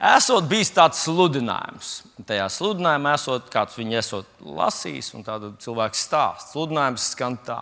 Esot 0.00 0.46
bijis 0.48 0.70
tāds 0.72 1.02
sludinājums. 1.04 1.90
Tajā 2.24 2.46
sludinājumā 2.48 3.12
esot 3.18 3.50
kāds 3.52 3.76
viņu 3.76 3.98
esot 4.00 4.30
lasījis, 4.40 5.10
un 5.18 5.26
tāda 5.26 5.50
cilvēks 5.60 6.06
stāsta. 6.06 6.54
Sludinājums 6.54 7.10
skan 7.12 7.36
tā. 7.44 7.58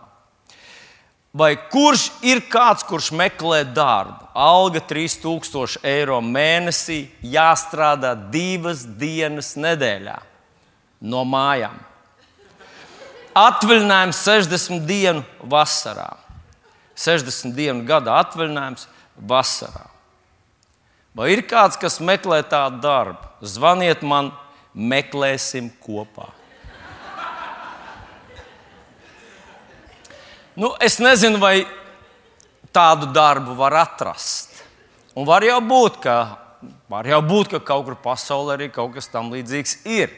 Vai 1.35 1.57
kurš 1.71 2.07
ir 2.25 2.45
kāds, 2.51 2.87
kurš 2.87 3.11
meklē 3.19 3.65
darbu? 3.75 4.31
Alga 4.39 4.81
3000 4.87 5.83
eiro 5.83 6.21
mēnesī, 6.23 7.09
jāstrādā 7.27 8.15
divas 8.31 8.87
dienas 8.87 9.53
nedēļā 9.59 10.17
no 11.11 11.27
mājām. 11.27 11.75
Atvaļinājums 13.35 14.23
60 14.25 14.87
dienu 14.87 15.27
vasarā. 15.43 16.13
60 16.99 17.55
dienu 17.59 17.87
gada 17.87 18.15
atvaļinājums 18.23 18.87
vasarā. 19.19 19.88
Vai 21.19 21.33
ir 21.35 21.41
kāds, 21.51 21.75
kas 21.75 21.97
meklē 21.99 22.45
tādu 22.47 22.79
darbu? 22.79 23.27
Zvaniet 23.43 24.05
man, 24.07 24.29
meklēsim 24.71 25.67
kopā. 25.83 26.29
Nu, 30.59 30.71
es 30.83 31.01
nezinu, 31.03 31.41
vai 31.43 31.67
tādu 32.75 33.09
darbu 33.11 33.57
var 33.59 33.75
atrast. 33.81 34.61
Un 35.19 35.27
var 35.27 35.43
jau 35.43 35.59
būt, 35.59 35.99
ka, 36.07 36.17
jau 37.11 37.21
būt, 37.27 37.51
ka 37.51 37.61
kaut 37.67 37.89
kur 37.89 37.99
pasaulē 38.03 38.55
arī 38.55 38.71
kaut 38.75 38.95
kas 38.95 39.11
tam 39.11 39.33
līdzīgs 39.35 39.75
ir. 39.91 40.15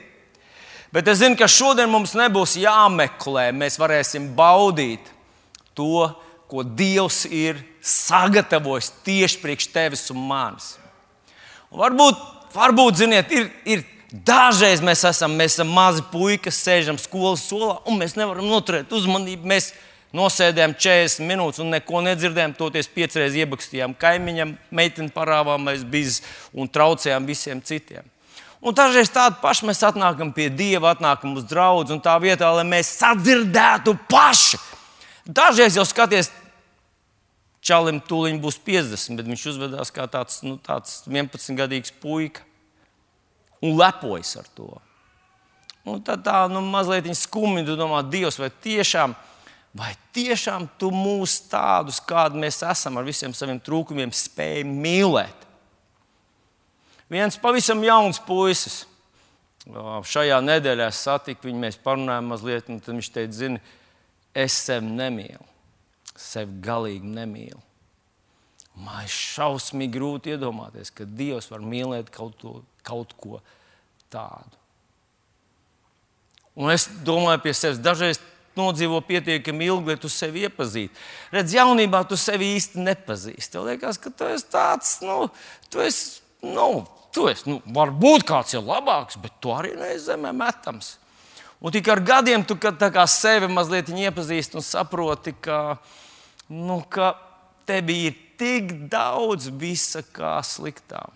Bet 0.92 1.09
es 1.09 1.23
zinu, 1.23 1.38
ka 1.40 1.48
šodien 1.48 1.88
mums 1.88 2.12
nebūs 2.18 2.59
jāmeklē. 2.60 3.46
Mēs 3.56 3.80
varēsim 3.80 4.28
baudīt 4.37 5.09
to, 5.73 6.10
ko 6.51 6.66
Dievs 6.66 7.23
ir 7.24 7.60
sagatavojis 7.80 8.92
tieši 9.06 9.40
priekš 9.40 9.73
tevis 9.73 10.09
un 10.12 10.20
manis. 10.28 10.74
Varbūt, 11.70 12.24
varbūt 12.55 13.02
ziniet, 13.02 13.30
ir, 13.30 13.51
ir 13.65 13.84
dažreiz 14.10 14.83
mēs 14.83 15.05
esam, 15.06 15.37
mēs 15.38 15.55
esam 15.55 15.70
mazi 15.70 16.02
puiši, 16.10 16.43
kas 16.49 16.59
sēžam 16.65 16.99
skolas 16.99 17.45
solā, 17.46 17.77
un 17.87 18.01
mēs 18.01 18.16
nevaram 18.18 18.49
noturēt 18.51 18.90
uzmanību. 18.96 19.46
Mēs 19.46 19.71
Nosēdējām 20.10 20.73
40 20.74 21.23
minūtes 21.23 21.60
un 21.62 21.68
neko 21.71 22.01
nedzirdējām. 22.02 22.57
Toties 22.59 22.88
piecreiz 22.90 23.37
iebakstījām 23.38 23.95
kaimiņam, 23.99 24.57
meiteni 24.74 25.12
parāvāmies 25.15 25.85
bizes 25.87 26.24
un 26.51 26.66
traucējām 26.66 27.29
visiem 27.29 27.60
citiem. 27.62 28.09
Un 28.60 28.74
dažreiz 28.77 29.09
tādu 29.15 29.38
pašu 29.40 29.68
mēs 29.71 29.80
atnākam 29.87 30.34
pie 30.37 30.49
Dieva, 30.52 30.90
atnākam 30.93 31.38
uz 31.38 31.46
draugu, 31.49 31.95
un 31.95 32.02
tā 32.02 32.16
vietā, 32.21 32.51
lai 32.52 32.66
mēs 32.68 32.90
sadzirdētu 32.99 33.95
paši. 34.10 34.59
Dažreiz 35.30 35.79
jau 35.79 35.87
skaties, 35.87 36.32
čalim 37.64 38.00
tūlīt 38.04 38.40
būs 38.42 38.60
50, 38.66 39.18
bet 39.18 39.30
viņš 39.30 39.46
uzvedās 39.52 39.92
kā 39.94 40.06
tāds, 40.10 40.40
nu, 40.46 40.56
tāds 40.60 41.02
11-gadīgs 41.06 41.94
puika 42.02 42.46
un 43.60 43.76
lepojas 43.78 44.36
ar 44.40 44.48
to. 44.56 44.70
Un 45.88 46.00
tad 46.04 46.24
tā 46.24 46.44
nu, 46.52 46.60
mazliet 46.64 47.08
skumji 47.16 47.64
domā, 47.76 48.02
Dievs, 48.04 48.40
vai 48.40 48.50
tiešām 48.52 49.16
vai 49.76 49.92
tiešām 50.14 50.66
tu 50.78 50.90
mūs 50.94 51.36
tādus, 51.50 52.00
kādi 52.02 52.40
mēs 52.42 52.60
esam, 52.66 52.98
ar 52.98 53.06
visiem 53.06 53.34
saviem 53.36 53.60
trūkumiem, 53.62 54.12
spēj 54.14 54.64
mīlēt? 54.66 55.46
Viens 57.10 57.38
pavisam 57.42 57.82
jauns 57.82 58.20
puisis. 58.22 58.84
Šajā 60.10 60.38
nedēļā 60.42 60.88
satiku 60.94 61.48
viņu, 61.48 61.62
mēs 61.62 61.78
parunājām 61.84 62.30
mazliet, 62.32 62.70
un 62.70 62.80
viņš 62.80 63.10
teica, 63.14 63.36
zini, 63.36 63.62
es 64.34 64.56
sevi 64.66 64.88
nemīlu. 64.88 65.50
Sevi 66.21 66.60
galīgi 66.65 67.10
nemīlu. 67.16 67.60
Man 68.81 69.04
ir 69.04 69.12
šausmīgi 69.12 69.97
grūti 69.97 70.34
iedomāties, 70.34 70.93
ka 70.94 71.04
Dievs 71.04 71.50
var 71.50 71.65
mīlēt 71.65 72.12
kaut, 72.15 72.37
to, 72.41 72.60
kaut 72.87 73.12
ko 73.21 73.41
tādu. 74.12 74.56
Un 76.60 76.71
es 76.72 76.87
domāju 77.06 77.43
pie 77.44 77.54
sevis, 77.56 77.81
dažreiz 77.82 78.21
nodzīvo 78.59 79.00
pietiekami 79.06 79.69
ilgi, 79.71 79.93
lai 79.93 79.99
tu 80.00 80.11
sevi 80.12 80.44
iepazītu. 80.47 80.94
Redz, 81.34 81.55
jaunībā 81.56 82.03
tu 82.09 82.19
sevi 82.21 82.50
īsti 82.56 82.83
nepazīsti. 82.84 83.53
Tev 83.55 83.69
liekas, 83.69 84.00
ka 84.03 84.12
tu 84.15 84.28
esi 84.31 84.49
tāds, 84.53 84.97
nu, 85.06 85.28
tu 85.71 85.83
esi, 85.84 86.21
nu, 86.44 86.84
tu 87.15 87.28
esi, 87.31 87.47
nu, 87.50 87.61
varbūt 87.77 88.27
kāds 88.28 88.56
ir 88.56 88.67
labāks, 88.67 89.19
bet 89.23 89.39
tu 89.43 89.55
arī 89.55 89.77
neesi 89.78 90.09
zemē 90.09 90.34
metams. 90.37 90.97
Un 91.61 91.73
tikai 91.75 91.93
ar 91.99 92.05
gadiem 92.12 92.44
tu 92.49 92.56
kā 92.56 93.06
sevi 93.11 93.50
mazliet 93.53 93.91
iepazīsti 93.93 94.56
un 94.56 94.65
saproti, 94.65 95.34
ka, 95.44 95.77
nu, 96.50 96.81
ka 96.91 97.15
tev 97.69 97.91
ir 97.94 98.19
tik 98.41 98.72
daudz 98.91 99.49
visa 99.61 100.03
kā 100.03 100.38
sliktām. 100.44 101.15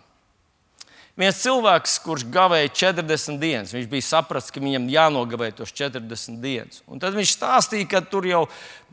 Viens 1.14 1.38
cilvēks, 1.38 2.00
kurš 2.02 2.24
gavēja 2.34 2.72
40 2.74 3.38
dienas, 3.38 3.70
viņš 3.74 3.86
bija 3.90 4.02
sapratis, 4.02 4.50
ka 4.50 4.58
viņam 4.58 4.88
jānogavē 4.90 5.52
tos 5.54 5.70
40 5.70 6.40
dienas. 6.42 6.80
Un 6.90 6.98
tad 7.02 7.14
viņš 7.14 7.36
stāstīja, 7.36 7.86
ka 7.92 8.00
tur 8.02 8.26
jau 8.26 8.40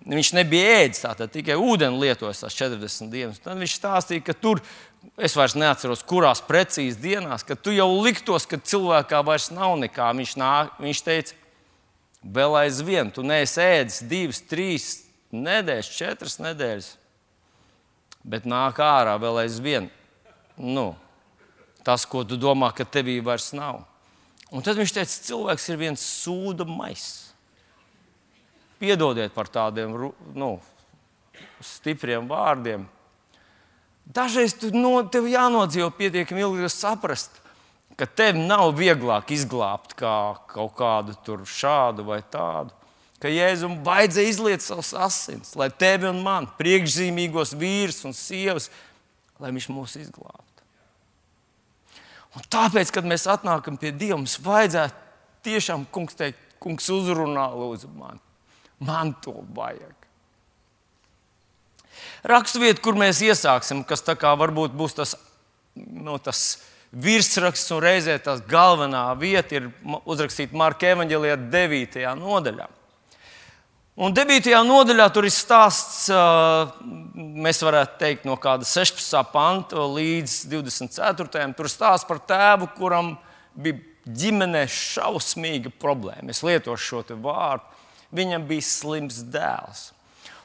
viņš 0.06 0.30
nebija 0.38 0.84
ēdis, 0.84 1.02
tātad 1.02 1.34
tikai 1.34 1.58
ūdeni 1.58 1.98
lietojis 2.04 2.44
tās 2.44 2.58
40 2.60 3.10
dienas. 3.10 3.42
Tad 3.42 3.58
viņš 3.58 3.74
stāstīja, 3.80 4.26
ka 4.30 4.38
tur, 4.38 4.62
es 5.18 5.34
vairs 5.38 5.58
neatceros, 5.58 6.06
kurās 6.06 6.44
precīzi 6.46 7.02
dienās, 7.02 7.46
ka 7.46 7.58
tu 7.58 7.74
jau 7.74 7.90
liktos, 8.04 8.46
ka 8.46 8.62
cilvēkā 8.62 9.24
vairs 9.26 9.50
nav 9.54 9.74
nekā. 9.82 10.14
Viņš, 10.22 10.38
nāk, 10.38 10.78
viņš 10.82 11.06
teica, 11.08 11.40
vēl 12.22 12.60
aizvien, 12.68 13.10
tu 13.10 13.26
neesi 13.26 13.66
ēdis 13.66 14.04
divas, 14.06 14.46
trīs 14.46 14.92
nedēļas, 15.34 15.92
četras 15.96 16.38
nedēļas, 16.44 16.90
bet 18.24 18.48
nāk 18.50 18.80
ārā 18.84 19.18
vēl 19.22 19.44
aizvien. 19.46 19.90
Nu, 20.58 20.92
tas, 21.86 22.06
ko 22.06 22.24
tu 22.28 22.38
domā, 22.38 22.72
ka 22.76 22.86
tevī 22.86 23.20
vairs 23.24 23.52
nav. 23.58 23.84
Un 24.52 24.64
tad 24.66 24.80
viņš 24.80 24.94
teica, 24.96 25.20
cilvēks 25.32 25.70
ir 25.72 25.80
viens 25.80 26.02
sūda 26.04 26.68
maiss. 26.68 27.30
Piedodiet 28.82 29.32
par 29.34 29.48
tādiem 29.48 29.94
nu, 30.36 30.56
stipriem 31.64 32.28
vārdiem. 32.28 32.88
Dažreiz 34.12 34.56
tu, 34.58 34.72
no, 34.76 34.98
tev 35.08 35.30
jānodzīvo 35.30 35.92
pietiekami 35.96 36.44
ilgi, 36.44 36.66
lai 36.66 36.74
saprastu, 36.74 37.40
ka 37.96 38.08
tev 38.10 38.40
nav 38.40 38.74
vieglāk 38.76 39.32
izglābt 39.32 39.94
kā 39.96 40.36
kaut 40.52 40.74
kādu 40.76 41.16
šādu 41.48 42.08
vai 42.10 42.20
tādu. 42.26 42.74
Ka 43.22 43.30
Jēzum 43.30 43.80
vajadzēja 43.86 44.32
izliet 44.32 44.64
savus 44.66 44.96
asins, 44.98 45.54
lai 45.60 45.70
tevi 45.70 46.10
un 46.10 46.24
man, 46.26 46.48
priekšzīmīgos 46.58 47.54
vīrus 47.60 48.02
un 48.10 48.16
sievas, 48.18 48.72
lai 49.42 49.52
viņš 49.54 49.68
mūs 49.70 49.98
izglābtu. 50.02 50.66
Un 52.38 52.48
tāpēc, 52.50 52.90
kad 52.96 53.06
mēs 53.06 53.28
atnākam 53.30 53.78
pie 53.78 53.92
Dieva, 53.92 54.18
mums 54.18 54.40
vajadzētu 54.42 55.10
tiešām, 55.46 55.86
kungs, 55.94 56.18
teikt, 56.18 56.40
kungs 56.64 56.88
uzrunā, 56.94 57.46
lūdzu, 57.54 57.92
man. 57.98 58.22
Man 58.82 59.14
to 59.22 59.36
vajag. 59.54 59.94
Raksturvieta, 62.26 62.82
kur 62.82 62.98
mēs 62.98 63.22
iesāksim, 63.26 63.84
kas 63.86 64.02
tā 64.06 64.16
varbūt 64.18 64.74
būs 64.78 64.98
tas, 64.98 65.16
no, 65.76 66.18
tas 66.18 66.62
virsraksts 66.92 67.72
un 67.74 67.82
reizē 67.84 68.18
tās 68.22 68.42
galvenā 68.50 69.04
vieta, 69.20 69.60
ir 69.60 69.70
uzrakstīta 70.06 70.58
Marka 70.58 70.90
Evanģelijā 70.96 71.38
9. 71.52 72.06
nodaļā. 72.20 72.70
Un 74.00 74.14
9. 74.16 74.48
nodaļā 74.64 75.06
tur 75.12 75.26
ir 75.28 75.34
stāsts, 75.36 76.06
mēs 77.12 77.60
varētu 77.60 77.98
teikt, 78.00 78.24
no 78.24 78.38
kāda 78.40 78.64
16. 78.64 79.18
panta 79.34 79.84
līdz 79.84 80.36
24. 80.48 81.42
Tur 81.58 81.68
stāsts 81.68 82.08
par 82.08 82.22
tēvu, 82.24 82.70
kuram 82.78 83.18
bija 83.52 83.82
ģimenē 84.08 84.64
šausmīga 84.72 85.74
problēma. 85.82 86.32
Es 86.32 86.40
lietošu 86.40 86.88
šo 86.88 87.20
vārdu. 87.20 87.68
Viņam 88.16 88.48
bija 88.48 88.64
slims 88.64 89.20
dēls. 89.28 89.90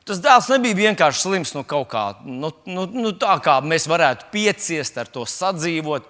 Tas 0.07 0.19
dēls 0.23 0.51
nebija 0.51 0.81
vienkārši 0.83 1.23
slims 1.23 1.55
no 1.55 1.63
kaut 1.67 1.89
kā, 1.91 2.05
nu, 2.27 2.53
nu, 2.67 2.84
nu, 2.87 3.11
tā 3.19 3.39
kā 3.43 3.57
mēs 3.63 3.89
varētu 3.91 4.28
pieciest 4.34 4.99
ar 5.03 5.11
to 5.11 5.25
sadzīvot. 5.27 6.07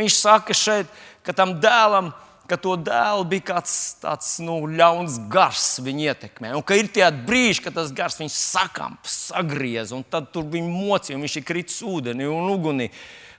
Viņš 0.00 0.16
saka 0.16 0.56
šeit, 0.56 0.88
ka 1.24 1.32
tam 1.36 1.58
dēlam 1.60 2.10
ir 2.12 2.29
ka 2.50 2.58
to 2.60 2.74
dēlu 2.80 3.24
bija 3.30 3.46
kāds 3.52 3.74
tāds 4.02 4.34
nu, 4.42 4.58
ļauns 4.68 5.20
gars 5.30 5.78
viņa 5.84 6.12
ietekmē. 6.12 6.52
Un 6.58 6.64
ka 6.66 6.76
ir 6.78 6.90
tie 6.92 7.06
brīži, 7.14 7.64
kad 7.64 7.78
tas 7.78 7.92
gars 7.94 8.18
viņu 8.20 8.34
sakāp, 8.34 9.08
sagriez, 9.08 9.94
un 9.96 10.02
tad 10.02 10.32
tur 10.34 10.48
viņa 10.50 10.70
mocīja, 10.70 11.18
un 11.18 11.26
viņš 11.26 11.36
ir 11.40 11.46
kritis 11.46 11.80
ūdenī 11.86 12.28
un 12.30 12.50
ugunī. 12.52 12.90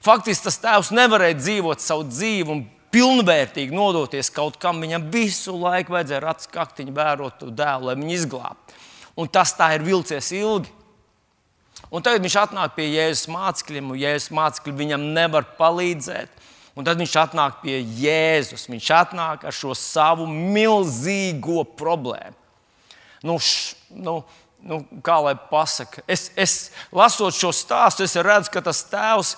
Faktiski 0.01 0.47
tas 0.47 0.61
tēvs 0.63 0.93
nevarēja 0.97 1.37
dzīvot 1.37 1.83
savu 1.83 2.07
dzīvi 2.09 2.55
un 2.55 2.63
pilnvērtīgi 2.91 3.75
nodoties 3.75 4.31
kaut 4.33 4.59
kam. 4.61 4.81
Viņam 4.83 5.09
visu 5.13 5.55
laiku 5.55 5.95
vajadzēja 5.95 6.23
rats 6.23 6.49
kaktiņu 6.51 6.95
vērot 6.95 7.39
to 7.41 7.51
dēlu, 7.53 7.89
lai 7.89 7.97
viņu 7.99 8.15
izglābtu. 8.17 8.79
Un 9.19 9.29
tas 9.31 9.53
tā 9.57 9.73
ir 9.75 9.85
vilcies 9.85 10.31
ilgi. 10.35 10.71
Un 11.91 12.03
tagad 12.03 12.23
viņš 12.23 12.37
atnāk 12.39 12.75
pie 12.77 12.87
Jēzus 12.87 13.27
mācekļiem, 13.31 13.89
un 13.91 13.99
Jēzus 13.99 14.31
mācekļi 14.35 14.73
viņam 14.77 15.09
nevar 15.15 15.47
palīdzēt. 15.57 16.31
Un 16.75 16.88
tad 16.88 17.01
viņš 17.01 17.15
atnāk 17.19 17.59
pie 17.63 17.81
Jēzus. 18.00 18.69
Viņš 18.71 18.91
atnāk 18.95 19.44
ar 19.47 19.56
šo 19.56 19.75
savu 19.75 20.27
milzīgo 20.29 21.65
problēmu. 21.77 22.38
Nu, 23.27 23.35
š, 23.38 23.75
nu, 23.94 24.21
nu, 24.65 24.79
kā 25.06 25.19
lai 25.21 25.35
pasakā, 25.35 26.01
es, 26.09 26.29
es 26.39 26.56
lasot 26.95 27.35
šo 27.38 27.51
stāstu, 27.53 28.07
es 28.07 28.15
redzu, 28.18 28.50
ka 28.53 28.63
tas 28.65 28.81
tēvs 28.89 29.35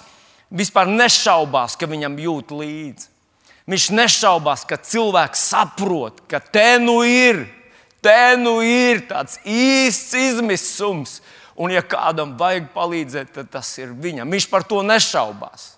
vispār 0.53 0.88
nešaubās, 0.88 1.75
ka 1.75 1.89
viņam 1.89 2.15
jūt 2.21 2.53
līdzi. 2.56 3.09
Viņš 3.68 3.89
nešaubās, 3.95 4.65
ka 4.68 4.77
cilvēks 4.79 5.44
saprot, 5.51 6.19
ka 6.31 6.41
te 6.44 6.77
nu 6.83 6.97
ir, 7.07 7.45
te 8.03 8.36
nu 8.39 8.57
ir 8.63 9.06
tāds 9.07 9.39
īsts 9.47 10.15
izmisums. 10.19 11.21
Un, 11.53 11.71
ja 11.71 11.83
kādam 11.86 12.33
vajag 12.39 12.71
palīdzēt, 12.74 13.36
tad 13.36 13.51
tas 13.53 13.69
ir 13.77 13.91
viņam. 13.94 14.31
Viņš 14.33 14.47
par 14.50 14.65
to 14.68 14.81
nešaubās. 14.83 15.72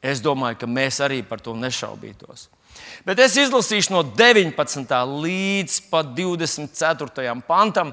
Es 0.00 0.22
domāju, 0.24 0.62
ka 0.62 0.68
mēs 0.70 1.00
arī 1.04 1.20
par 1.26 1.42
to 1.44 1.52
nešaubītos. 1.56 2.48
Bet 3.04 3.20
es 3.20 3.36
izlasīšu 3.40 3.92
no 3.92 4.04
19. 4.16 4.94
līdz 5.24 5.80
24. 5.90 7.34
pantam, 7.48 7.92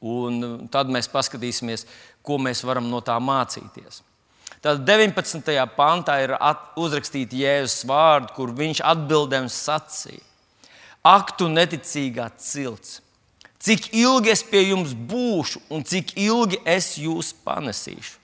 un 0.00 0.66
tad 0.72 0.88
mēs 0.92 1.10
paskatīsimies, 1.12 1.84
ko 2.24 2.38
mēs 2.40 2.64
varam 2.64 2.88
no 2.90 3.02
tā 3.04 3.18
mācīties. 3.20 4.00
Tad 4.62 4.84
19. 4.86 5.52
pantā 5.76 6.20
ir 6.22 6.36
uzrakstīti 6.78 7.42
Jēzus 7.42 7.82
vārdi, 7.88 8.32
kur 8.36 8.52
viņš 8.54 8.82
atbildēja 8.86 9.42
un 9.42 9.50
sacīja: 9.50 10.22
Ak, 11.02 11.34
tu 11.36 11.48
neticīgā 11.50 12.28
cilts! 12.38 13.00
Cik 13.62 13.92
ilgi 13.94 14.30
es 14.32 14.42
pie 14.42 14.64
jums 14.72 14.90
būšu 14.94 15.60
un 15.70 15.84
cik 15.86 16.16
ilgi 16.18 16.58
es 16.66 16.96
jūs 16.98 17.30
panesīšu? 17.46 18.16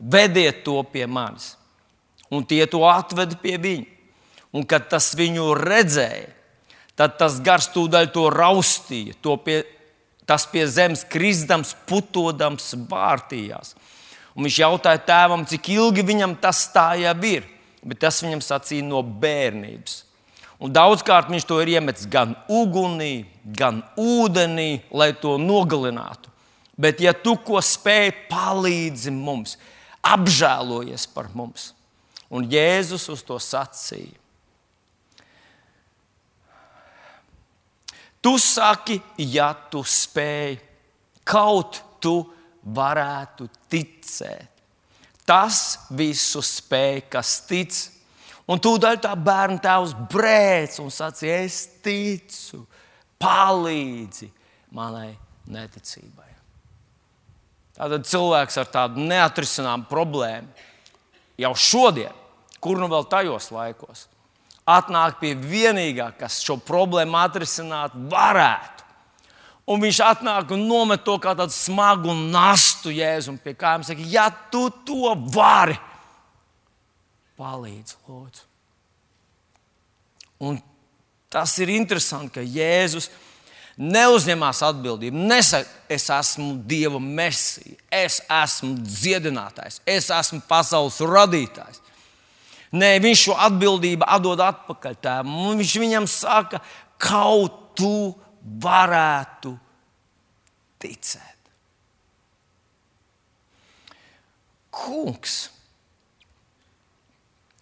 Vediet 0.00 0.62
to 0.64 0.78
pie 0.88 1.04
manis. 1.08 1.54
Un 2.32 2.46
tie 2.48 2.64
to 2.70 2.82
atveda 2.88 3.38
pie 3.38 3.56
viņa. 3.62 3.86
Un 4.56 4.64
kad 4.66 4.88
tas 4.88 5.10
viņu 5.18 5.50
redzēja, 5.58 6.30
tad 6.96 7.18
tas 7.20 7.40
gars 7.44 7.68
tūdaļ 7.74 8.08
to 8.14 8.28
raustīja, 8.32 9.16
to 9.20 9.36
pie, 9.42 9.60
tas 10.28 10.46
pie 10.48 10.64
zemes 10.70 11.04
kristams, 11.04 11.74
putodams, 11.88 12.72
vārtījās. 12.88 13.74
Un 14.36 14.46
viņš 14.46 14.58
jautāja 14.62 15.02
tēvam, 15.04 15.44
cik 15.48 15.70
ilgi 15.76 16.04
viņam 16.06 16.36
tas 16.40 16.66
tā 16.72 16.94
jau 17.00 17.14
ir. 17.28 17.46
Bet 17.86 18.00
tas 18.02 18.18
viņam 18.24 18.42
sacīja 18.42 18.84
no 18.84 19.02
bērnības. 19.04 20.00
Un 20.58 20.72
daudzkārt 20.72 21.28
viņš 21.30 21.44
to 21.46 21.60
ir 21.60 21.74
iemetis 21.76 22.08
gan 22.10 22.32
ugunī, 22.48 23.26
gan 23.44 23.82
ūdenī, 24.00 24.80
lai 24.90 25.12
to 25.20 25.36
nogalinātu. 25.38 26.32
Bet, 26.76 27.00
ja 27.00 27.12
tu 27.16 27.36
ko 27.40 27.60
spēj, 27.64 28.10
palīdzi 28.28 29.12
mums, 29.12 29.56
apžēlojies 30.04 31.06
par 31.12 31.30
mums. 31.36 31.70
Un 32.34 32.46
Jēzus 32.50 33.06
uz 33.12 33.22
to 33.26 33.38
sacīja. 33.42 34.18
Tu 38.26 38.32
saki, 38.42 38.96
ja 39.30 39.52
tu 39.70 39.84
spēj, 39.86 40.56
kaut 41.22 41.78
tu 42.02 42.16
varētu 42.74 43.46
ticēt. 43.70 44.50
Tas 45.26 45.60
visu 45.94 46.42
spēj, 46.42 47.04
kas 47.10 47.36
tic. 47.46 47.76
Un 48.50 48.58
tūdaļ 48.62 48.98
tā 49.02 49.12
bērna 49.18 49.62
tēvs 49.62 49.94
brēc 50.10 50.78
un 50.82 50.90
sacīja, 50.94 51.38
es 51.46 51.60
ticu, 51.82 52.64
palīdzi 53.22 54.28
manai 54.74 55.12
neticībai. 55.50 56.30
Tātad 57.76 58.06
cilvēks 58.08 58.58
ar 58.62 58.70
tādu 58.72 59.02
neatrisināmu 59.06 59.86
problēmu 59.90 60.65
jau 61.40 61.52
šodien, 61.56 62.14
kur 62.60 62.80
nu 62.80 62.88
vēl 62.90 63.06
tajos 63.10 63.50
laikos, 63.54 64.06
atnāk 64.66 65.20
pie 65.20 65.34
vienīgā, 65.38 66.10
kas 66.18 66.40
šo 66.44 66.58
problēmu 66.58 67.18
atrisināt 67.20 67.94
varētu. 68.10 68.84
Un 69.66 69.82
viņš 69.82 69.98
atnāk 70.06 70.52
un 70.54 70.62
nomet 70.68 71.02
to 71.06 71.16
kā 71.18 71.32
tādu 71.34 71.54
smagu 71.54 72.14
nastu 72.14 72.92
jēzum 72.94 73.38
pie 73.42 73.56
kājām. 73.58 73.82
Saka, 73.86 74.04
ja 74.06 74.28
tu 74.50 74.68
to 74.86 75.10
vari, 75.34 75.74
palīdzi, 77.36 77.96
lūdzu. 78.06 78.44
Un 80.46 80.60
tas 81.32 81.54
ir 81.58 81.72
interesanti, 81.72 82.36
ka 82.36 82.44
Jēzus 82.44 83.08
neuzņemās 83.76 84.62
atbildību. 84.66 85.24
Nesaka, 85.28 85.68
es 85.92 86.08
esmu 86.12 86.54
Dieva 86.68 87.00
mesija, 87.02 87.76
es 87.92 88.20
esmu 88.24 88.74
dziedinātājs, 88.80 89.80
es 89.86 90.08
esmu 90.12 90.40
pasaules 90.48 90.98
radītājs. 91.04 91.82
Nē, 92.76 92.96
viņš 93.00 93.28
šo 93.28 93.36
atbildību 93.46 94.06
atdod 94.10 94.40
atpakaļ 94.42 94.96
tēvam. 95.00 95.36
Viņš 95.60 95.74
viņam 95.80 96.08
saka, 96.10 96.60
kaut 97.00 97.62
tu 97.78 98.10
varētu 98.62 99.54
ticēt. 100.82 101.32
Kungs, 104.76 105.36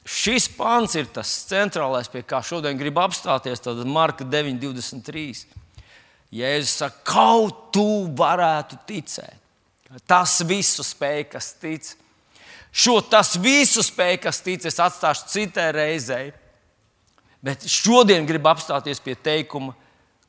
šis 0.03 0.49
pāns 0.57 0.97
ir 0.99 1.07
tas 1.15 1.31
centrālais, 1.47 2.11
pie 2.11 2.25
kā 2.27 2.41
šodien 2.43 2.79
grib 2.81 2.99
apstāties. 2.99 3.63
Tad 3.63 3.85
Marka 3.87 4.27
9,23. 4.27 5.64
Jēzus 6.35 6.79
saka, 6.81 7.03
kaut 7.07 7.69
tu 7.75 7.87
varētu 8.19 8.81
ticēt. 8.89 9.41
Tas 10.11 10.41
visu 10.49 10.83
spēj, 10.83 11.29
kas 11.31 11.53
tic. 11.63 11.93
Šo 12.75 12.99
tas 13.07 13.37
visu 13.39 13.85
spēj, 13.87 14.17
kas 14.25 14.41
tic, 14.43 14.65
es 14.67 14.81
atstāšu 14.83 15.29
citai 15.31 15.69
reizei. 15.77 16.33
Bet 17.45 17.67
šodien 17.71 18.27
gribu 18.27 18.51
apstāties 18.51 19.03
pie 19.05 19.15
teikuma, 19.15 19.77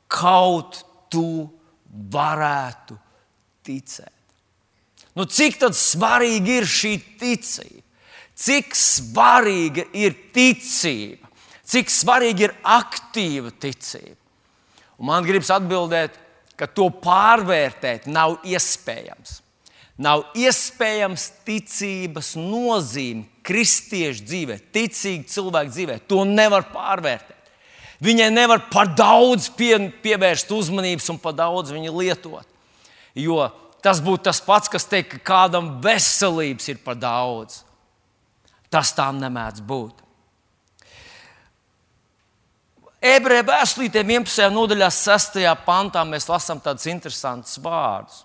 kaut 0.06 0.82
tu 1.10 1.48
varētu 2.12 2.98
ticēt. 3.66 4.12
Nu, 5.16 5.24
cik 5.24 5.58
svarīga 5.72 6.60
ir 6.60 6.68
šī 6.68 6.92
ticība? 7.18 7.82
Cik 8.36 8.76
svarīga 8.76 9.86
ir 9.96 10.12
ticība? 10.36 11.24
Cik 11.66 11.90
svarīga 11.90 12.50
ir 12.50 12.54
aktīva 12.62 13.50
ticība? 13.50 14.25
Un 14.96 15.10
man 15.10 15.26
gribas 15.26 15.50
atbildēt, 15.52 16.16
ka 16.56 16.68
to 16.68 16.88
pārvērtēt 17.02 18.08
nav 18.08 18.38
iespējams. 18.46 19.40
Nav 19.96 20.26
iespējams 20.36 21.30
ticības 21.46 22.34
nozīme 22.36 23.24
kristiešu 23.46 24.26
dzīvē, 24.28 24.58
ticīga 24.74 25.28
cilvēka 25.32 25.72
dzīvē. 25.72 25.98
To 26.10 26.24
nevar 26.28 26.66
pārvērtēt. 26.72 27.36
Viņai 28.04 28.28
nevar 28.32 28.66
par 28.68 28.90
daudz 28.92 29.48
pie, 29.56 29.72
pievērst 30.04 30.52
uzmanības 30.52 31.08
un 31.12 31.20
par 31.20 31.32
daudz 31.36 31.72
viņu 31.72 31.94
lietot. 31.96 32.44
Jo 33.16 33.46
tas 33.80 34.02
būtu 34.04 34.26
tas 34.28 34.42
pats, 34.44 34.68
kas 34.68 34.84
teikt, 34.88 35.14
ka 35.14 35.22
kādam 35.32 35.76
veselības 35.80 36.68
ir 36.72 36.82
par 36.84 36.98
daudz. 37.00 37.62
Tas 38.68 38.92
tā 38.96 39.08
nemēdz 39.16 39.62
būt. 39.64 40.05
Ebreju 43.04 43.44
vēstulītē 43.44 44.00
11. 44.00 44.46
nodaļā, 44.54 44.88
6. 44.92 45.42
pantā 45.66 46.04
mēs 46.08 46.28
lasām 46.30 46.62
tādus 46.64 46.88
interesantus 46.88 47.58
vārdus. 47.60 48.22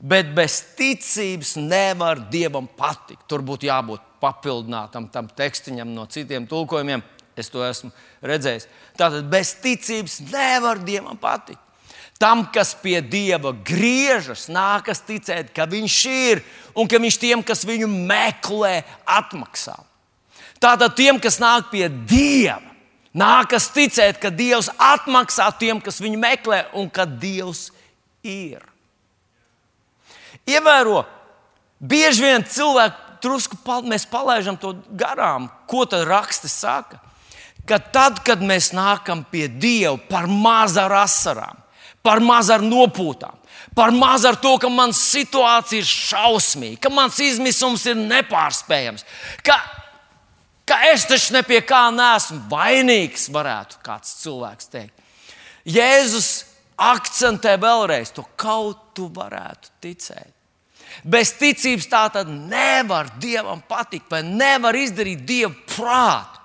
Bet 0.00 0.30
bez 0.36 0.60
ticības 0.76 1.54
nevar 1.60 2.20
dievam 2.32 2.68
patikt. 2.68 3.24
Tur 3.28 3.44
būtu 3.44 3.68
jābūt 3.68 4.04
papildinātam 4.20 5.08
tam 5.12 5.28
tekstiņam 5.28 5.88
no 5.92 6.06
citiem 6.08 6.46
tulkojumiem. 6.48 7.02
Es 7.36 7.48
to 7.52 7.64
esmu 7.64 7.90
redzējis. 8.24 8.68
Tātad 8.96 9.28
bez 9.32 9.54
ticības 9.60 10.20
nevar 10.28 10.80
dievam 10.84 11.16
patikt. 11.20 11.60
Tam, 12.20 12.44
kas 12.52 12.74
pie 12.76 12.98
dieva 13.00 13.54
griežas, 13.64 14.44
nākas 14.52 15.00
ticēt, 15.06 15.54
ka 15.56 15.64
viņš 15.64 16.00
ir 16.12 16.42
un 16.76 16.88
ka 16.88 17.00
viņš 17.00 17.16
tiem, 17.16 17.44
kas 17.44 17.64
viņu 17.64 17.88
meklē, 17.88 18.82
atmaksā. 19.08 19.78
Tātad 20.60 20.92
tiem, 20.98 21.16
kas 21.16 21.40
nāk 21.40 21.70
pie 21.72 21.86
dieva, 21.88 22.69
nākas 23.16 23.70
ticēt, 23.74 24.20
ka 24.22 24.30
dievs 24.30 24.70
atmaksā 24.78 25.50
tiem, 25.58 25.80
kas 25.82 26.00
viņu 26.02 26.20
meklē, 26.20 26.64
un 26.78 26.90
ka 26.90 27.04
dievs 27.04 27.70
ir. 28.22 28.62
Ievēro, 30.48 31.04
bieži 31.80 32.26
vien 32.26 32.46
cilvēki 32.46 33.08
drusku 33.20 33.58
mēs 33.84 34.06
palaidām 34.08 34.56
to 34.56 34.74
garām, 34.96 35.50
ko 35.68 35.84
tad 35.84 36.06
raksts 36.08 36.62
saka 36.62 37.00
ka 37.70 37.78
tad, 37.78 38.22
kad 38.26 38.42
mēs 38.42 38.72
nākam 38.76 39.22
pie 39.30 39.46
Dieva 39.48 39.96
par 40.10 40.28
maz 40.30 40.76
ar 40.80 40.94
asarām, 41.04 41.58
par 42.02 42.22
maz 42.24 42.50
ar 42.50 42.64
nopūtām, 42.64 43.36
par 43.76 43.94
maz 43.94 44.26
ar 44.28 44.38
to, 44.40 44.56
ka 44.60 44.70
mans 44.72 45.00
situācija 45.12 45.82
ir 45.82 45.88
šausmīga, 45.88 46.80
ka 46.86 46.92
mans 46.94 47.20
izmisums 47.22 47.86
ir 47.90 47.98
nepārspējams, 48.00 49.06
ka, 49.46 49.58
ka 50.70 50.78
es 50.92 51.06
taču 51.10 51.34
ne 51.34 51.42
pie 51.46 51.58
kā 51.66 51.88
neesmu 51.94 52.44
vainīgs, 52.50 53.26
varētu 53.34 53.80
kāds 53.82 54.20
cilvēks 54.22 54.70
teikt. 54.70 54.94
Jēzus 55.66 56.30
akcentē 56.80 57.56
vēlreiz 57.60 58.14
to, 58.14 58.24
kaut 58.38 58.92
tu 58.96 59.10
varētu 59.12 59.74
ticēt. 59.82 60.30
Bez 61.06 61.32
ticības 61.38 61.86
tā 61.90 62.02
tad 62.14 62.30
nevar 62.30 63.10
Dievam 63.22 63.60
patikt, 63.66 64.08
vai 64.10 64.22
nevar 64.26 64.76
izdarīt 64.78 65.22
Dievu 65.26 65.54
prātu. 65.70 66.38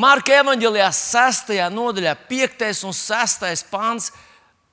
Marka 0.00 0.34
evanģēlijā 0.40 0.88
6. 0.90 1.54
nodaļā, 1.70 2.16
5. 2.28 2.64
un 2.88 2.96
6. 2.96 3.68
pāns, 3.70 4.10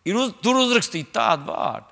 ir 0.07 0.17
uz, 0.17 0.33
tur 0.41 0.57
uzrakstīti 0.63 1.13
tādi 1.13 1.45
vārdi. 1.45 1.87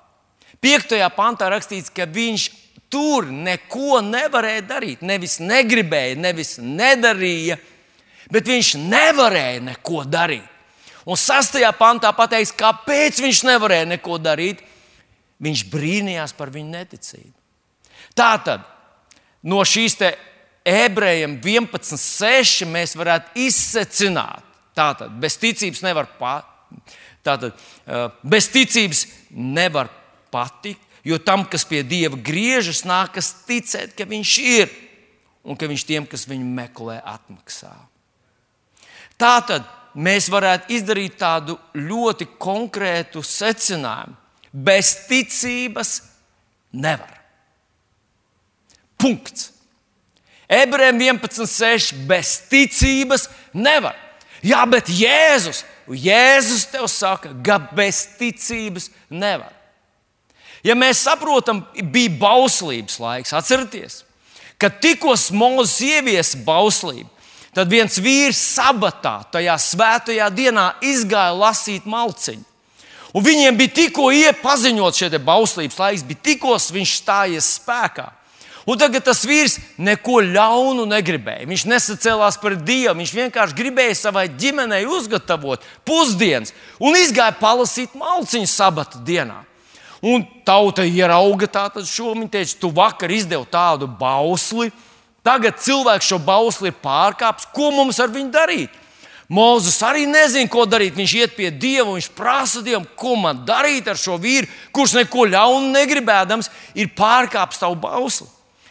5. 0.60 0.96
pantā 1.16 1.48
rakstīts, 1.52 1.92
ka 1.94 2.08
viņš 2.10 2.48
tur 2.90 3.28
neko 3.30 4.00
nevarēja 4.04 4.64
darīt. 4.66 5.04
Nevis 5.06 5.38
negribēja, 5.42 6.18
nevis 6.20 6.56
nedarīja, 6.58 7.56
bet 8.32 8.50
viņš 8.50 8.74
nevarēja 8.82 9.62
neko 9.70 10.04
darīt. 10.10 10.46
Un 11.08 11.16
sastajā 11.16 11.70
pantā 11.78 12.10
pateiks, 12.14 12.52
kāpēc 12.58 13.22
viņš 13.24 13.44
nevarēja 13.48 13.88
neko 13.94 14.18
darīt. 14.20 14.60
Viņš 15.40 15.62
brīnījās 15.72 16.34
par 16.36 16.50
viņu 16.52 16.74
neticību. 16.74 17.32
Tātad 18.16 18.66
no 19.48 19.62
šīs 19.64 19.96
ebrejiem 20.68 21.38
11.6 21.40 22.68
mēs 22.68 22.92
varētu 22.98 23.40
izsecināt, 23.46 24.44
tātad 24.76 25.14
bez 25.22 25.38
ticības 25.40 25.80
nevar, 25.86 26.10
pa, 26.18 26.34
tātad, 27.24 27.56
bez 28.20 28.50
ticības 28.52 29.06
nevar 29.32 29.88
patikt, 30.30 30.89
jo 31.04 31.18
tam, 31.18 31.44
kas 31.48 31.64
pie 31.68 31.82
Dieva 31.86 32.18
griežas, 32.18 32.84
nākas 32.88 33.32
ticēt, 33.48 33.94
ka 33.96 34.08
Viņš 34.08 34.32
ir 34.44 34.72
un 35.44 35.56
ka 35.56 35.68
Viņš 35.70 35.84
tiem, 35.88 36.08
kas 36.08 36.26
viņu 36.28 36.48
meklē, 36.56 37.00
atmaksā. 37.04 37.72
Tātad 39.20 39.66
mēs 39.94 40.30
varētu 40.32 40.72
izdarīt 40.76 41.18
tādu 41.20 41.58
ļoti 41.76 42.28
konkrētu 42.40 43.22
secinājumu. 43.26 44.16
Bez 44.50 44.94
ticības 45.06 46.00
nevar. 46.72 47.20
Punkts. 48.98 49.52
Ebrejiem 50.50 50.98
11.6. 50.98 51.94
Bez 52.10 52.40
ticības 52.50 53.28
nevar. 53.54 53.94
Jā, 54.42 54.64
bet 54.66 54.88
Jēzus, 54.88 55.62
Jēzus 55.86 56.64
tev 56.72 56.88
saka, 56.90 57.30
ka 57.44 57.58
bez 57.76 58.02
ticības 58.18 58.88
nevar. 59.12 59.52
Ja 60.66 60.76
mēs 60.76 61.00
saprotam, 61.06 61.62
bija 61.92 62.12
bauslības 62.20 62.98
laiks, 63.00 63.32
atcerieties, 63.36 64.02
kad 64.60 64.76
tikko 64.82 65.14
Mozus 65.32 65.78
ieviesa 65.80 66.38
bauslību, 66.44 67.08
tad 67.56 67.70
viens 67.72 67.96
vīrs 67.98 68.38
sabatā, 68.58 69.20
tajā 69.32 69.56
svētajā 69.58 70.28
dienā, 70.34 70.74
izgāja 70.84 71.32
lasīt 71.34 71.88
malciņu. 71.88 72.44
Un 73.10 73.24
viņiem 73.26 73.56
bija 73.58 73.74
tikko 73.74 74.10
iepaziņot 74.14 74.94
šie 74.94 75.18
bauslības 75.18 75.78
laiks, 75.80 76.06
bija 76.06 76.26
tikko 76.30 76.54
viņš 76.54 76.96
stājies 77.00 77.54
spēkā. 77.58 78.10
Un 78.68 78.78
tagad 78.78 79.02
tas 79.08 79.24
vīrs 79.26 79.56
neko 79.80 80.20
ļaunu 80.22 80.84
negribēja. 80.86 81.48
Viņš 81.48 81.64
nesacēlās 81.66 82.36
par 82.42 82.54
Dievu. 82.60 82.98
Viņš 83.00 83.12
vienkārši 83.16 83.56
gribēja 83.56 83.96
savai 83.98 84.26
ģimenei 84.28 84.84
uzgatavot 84.86 85.64
pusdienas 85.88 86.52
un 86.78 86.98
izgāja 86.98 87.34
palasīt 87.40 87.96
malciņu 87.98 88.50
sabata 88.50 89.00
dienā. 89.06 89.40
Un 90.00 90.24
tauta 90.48 90.86
ierauga 90.88 91.48
tādu 91.50 91.84
šo. 91.84 92.14
Viņa 92.16 92.30
teica, 92.32 92.56
tu 92.62 92.70
vakar 92.72 93.12
izdevi 93.12 93.44
tādu 93.52 93.88
bausli, 94.00 94.70
tagad 95.26 95.60
cilvēks 95.60 96.08
šo 96.08 96.20
bausli 96.24 96.72
ir 96.72 96.78
pārkāpis. 96.80 97.48
Ko 97.52 97.68
mums 97.74 98.00
ar 98.00 98.12
viņu 98.12 98.32
darīt? 98.32 98.80
Mozus 99.30 99.76
arī 99.86 100.08
nezina, 100.10 100.48
ko 100.50 100.64
darīt. 100.66 100.96
Viņš 100.98 101.12
iet 101.20 101.36
pie 101.36 101.52
Dieva, 101.54 101.92
viņš 101.92 102.08
prasa 102.18 102.64
Dievam, 102.66 102.88
ko 102.98 103.14
man 103.14 103.44
darīt 103.46 103.86
ar 103.86 104.00
šo 104.00 104.16
vīru, 104.18 104.48
kurš 104.74 104.96
neko 104.98 105.28
ļaunu 105.30 105.70
negribēdams, 105.76 106.50
ir 106.74 106.90
pārkāpis 106.98 107.60
savu 107.62 107.78
bausli. 107.78 108.26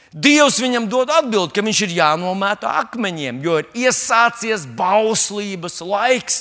Dievs 0.09 0.57
viņam 0.59 0.89
dod 0.89 1.11
atbildi, 1.13 1.53
ka 1.53 1.61
viņš 1.63 1.83
ir 1.85 1.95
jānomēta 1.99 2.73
akmeņiem, 2.81 3.43
jo 3.45 3.59
ir 3.61 3.69
iesācies 3.85 4.65
bauslības 4.75 5.79
laiks. 5.85 6.39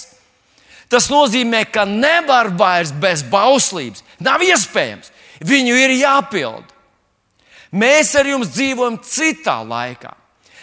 Tas 0.88 1.10
nozīmē, 1.12 1.66
ka 1.68 1.84
nevar 1.84 2.48
vairs 2.56 2.94
bez 2.96 3.22
bauslības. 3.28 4.04
Nav 4.24 4.42
iespējams. 4.44 5.12
Viņu 5.44 5.74
ir 5.76 5.94
jāpild. 6.00 6.64
Mēs 7.70 8.14
ar 8.16 8.26
jums 8.26 8.48
dzīvojam 8.54 8.96
citā 9.04 9.58
laikā. 9.60 10.14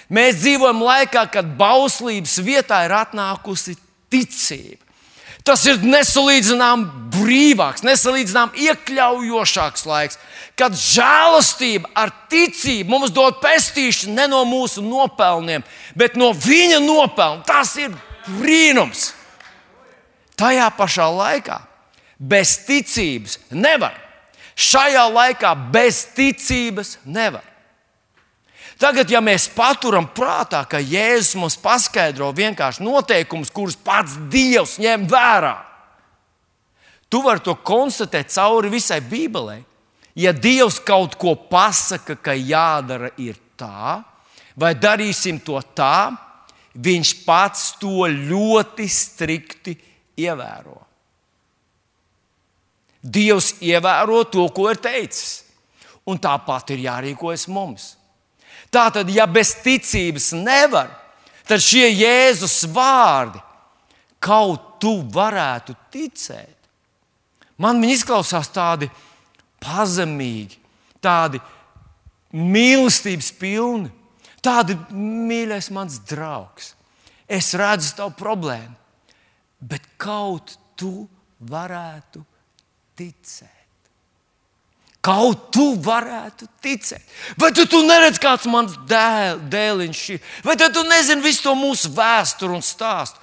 Mēs 0.09 0.41
dzīvojam 0.41 0.81
laikā, 0.85 1.27
kad 1.33 1.53
bauslības 1.57 2.39
vietā 2.45 2.83
ir 2.85 2.93
atnākusi 2.97 3.77
ticība. 4.13 4.81
Tas 5.45 5.61
ir 5.69 5.77
nesalīdzināms 5.85 6.87
brīvāks, 7.13 7.83
nesalīdzināms 7.85 8.57
iekļaujošāks 8.65 9.83
laiks, 9.85 10.17
kad 10.57 10.73
žēlastība 10.73 11.91
ar 12.01 12.09
ticību 12.31 12.89
mums 12.89 13.13
dod 13.13 13.37
pestīšanu 13.43 14.15
ne 14.17 14.25
no 14.31 14.41
mūsu 14.49 14.81
nopelniem, 14.81 15.61
bet 15.93 16.17
no 16.17 16.31
viņa 16.33 16.81
nopelniem. 16.81 17.45
Tas 17.45 17.75
ir 17.77 17.93
brīnums. 18.39 19.11
Tajā 20.39 20.69
pašā 20.75 21.07
laikā 21.11 21.59
bez 22.19 22.57
ticības 22.67 23.37
nevar. 23.51 23.95
Šajā 24.55 25.03
laikā 25.11 25.51
bez 25.71 26.05
ticības 26.15 26.97
nevar. 27.03 27.43
Tagad, 28.79 29.07
ja 29.07 29.21
mēs 29.23 29.47
paturam 29.55 30.07
prātā, 30.11 30.61
ka 30.67 30.81
Jēzus 30.83 31.37
mums 31.39 31.55
paskaidro 31.59 32.27
vienkārši 32.35 32.83
noteikumus, 32.83 33.51
kurus 33.51 33.77
pats 33.79 34.17
Dievs 34.31 34.75
ņem 34.83 35.05
vērā, 35.07 35.55
tu 37.07 37.21
vari 37.23 37.43
to 37.43 37.55
konstatēt 37.55 38.33
cauri 38.35 38.73
visai 38.73 38.99
Bībelē. 38.99 39.61
Ja 40.15 40.31
Dievs 40.35 40.81
kaut 40.83 41.15
ko 41.19 41.35
pasaka, 41.35 42.17
ka 42.19 42.35
jādara 42.35 43.13
ir 43.19 43.39
tā, 43.55 44.03
vai 44.59 44.73
darīsim 44.75 45.39
to 45.43 45.59
tā, 45.75 46.11
Viņš 46.75 47.11
pats 47.23 47.69
to 47.79 48.03
ļoti 48.11 48.85
strikti 48.91 49.75
ievēro. 50.19 50.77
Dievs 53.05 53.53
ievēro 53.61 54.23
to, 54.33 54.47
ko 54.49 54.69
ir 54.71 54.79
teicis, 54.81 55.43
un 56.09 56.17
tāpat 56.21 56.73
ir 56.73 56.85
jārīkojas 56.87 57.47
mums. 57.53 57.91
Tātad, 58.73 59.09
ja 59.13 59.27
bez 59.29 59.53
ticības 59.63 60.31
nevar, 60.35 60.89
tad 61.47 61.61
šie 61.61 61.85
Jēzus 61.91 62.63
vārdi 62.73 63.41
kaut 64.19 64.79
tu 64.81 64.97
varētu 65.13 65.75
ticēt. 65.93 66.55
Man 67.61 67.79
viņi 67.79 67.99
izklausās 67.99 68.49
tādi 68.51 68.89
pazemīgi, 69.63 70.57
tādi 70.99 71.39
mīlestības 72.35 73.29
pilni, 73.39 73.91
tādi 74.43 74.75
mīļais 74.91 75.69
mans 75.73 76.01
draugs. 76.09 76.73
Es 77.25 77.53
redzu 77.57 77.95
tavu 77.97 78.13
problēmu, 78.19 78.75
bet 79.59 79.85
kaut 80.01 80.55
tu 80.75 81.05
varētu 81.39 82.23
ticēt. 82.97 83.51
Kaut 85.05 85.51
tu 85.53 85.75
varētu 85.85 86.47
ticēt. 86.63 87.03
Vai 87.37 87.51
tu, 87.53 87.67
tu 87.69 87.83
neredzi, 87.85 88.21
kāds 88.23 88.47
mans 88.49 88.73
dēl, 88.89 89.43
dēliņš 89.53 90.01
ir? 90.15 90.23
Vai 90.45 90.55
tu 90.57 90.81
nezini 90.87 91.21
visu 91.21 91.45
to 91.45 91.53
mūsu 91.59 91.91
vēsturi 91.93 92.57
un 92.57 92.65
stāstu? 92.65 93.21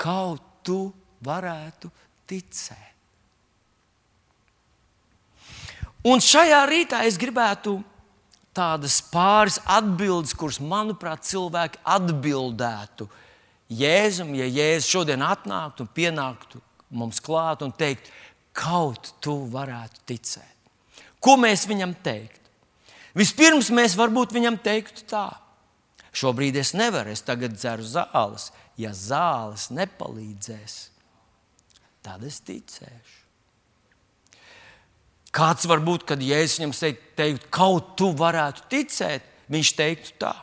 Kaut 0.00 0.40
tu 0.64 0.86
varētu 1.22 1.90
ticēt. 2.30 2.88
Un 6.08 6.18
šajā 6.18 6.64
rītā 6.66 7.04
es 7.06 7.18
gribētu 7.20 7.76
tādas 8.56 8.98
pāris 9.12 9.60
atbildes, 9.70 10.34
kuras, 10.34 10.58
manuprāt, 10.58 11.22
cilvēki 11.28 11.78
atbildētu 11.84 13.06
Jēzum, 13.78 14.34
ja 14.36 14.46
Jēzus 14.46 14.90
šodien 14.90 15.24
atnāktu 15.24 15.86
un 15.86 15.92
pienāktu 15.96 16.60
mums 16.92 17.20
klāt 17.24 17.64
un 17.64 17.72
teikt, 17.72 18.10
kaut 18.52 19.14
tu 19.24 19.34
varētu 19.52 20.04
ticēt. 20.08 20.48
Ko 21.22 21.38
mēs 21.40 21.64
viņam 21.70 21.94
teiktu? 22.04 22.40
Vispirms 23.16 23.70
mēs 23.74 23.96
varbūt 23.98 24.32
viņam 24.34 24.58
teiktu 24.64 25.06
tā. 25.08 25.28
Šobrīd 26.12 26.56
es 26.60 26.74
nevaru, 26.76 27.12
es 27.12 27.24
tagad 27.24 27.54
dzeru 27.56 27.84
zāles. 27.86 28.50
Ja 28.80 28.92
zāles 28.96 29.68
nepalīdzēs, 29.72 30.76
tad 32.04 32.24
es 32.24 32.40
ticēšu. 32.44 33.18
Kāds 35.32 35.64
var 35.68 35.80
būt, 35.84 36.04
kad 36.08 36.20
Jēzus 36.20 36.58
viņam 36.60 36.74
teikt, 37.16 37.46
kaut 37.52 37.94
tu 38.00 38.10
varētu 38.16 38.66
ticēt, 38.72 39.28
viņš 39.52 39.70
teiktu 39.78 40.16
tā. 40.20 40.34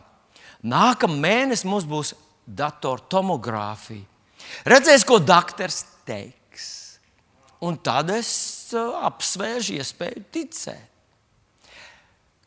Nākamā 0.66 1.20
mēnesī 1.22 1.70
mums 1.70 1.86
būs 1.90 2.16
datortomogrāfija. 2.58 4.06
Redzēs, 4.68 5.06
ko 5.06 5.20
doktors 5.22 5.84
teiks. 6.08 6.68
Un 7.62 7.78
tad 7.84 8.10
es 8.14 8.32
uh, 8.74 8.96
apsvēršu 9.10 9.78
iespēju 9.80 10.24
ticēt. 10.34 10.86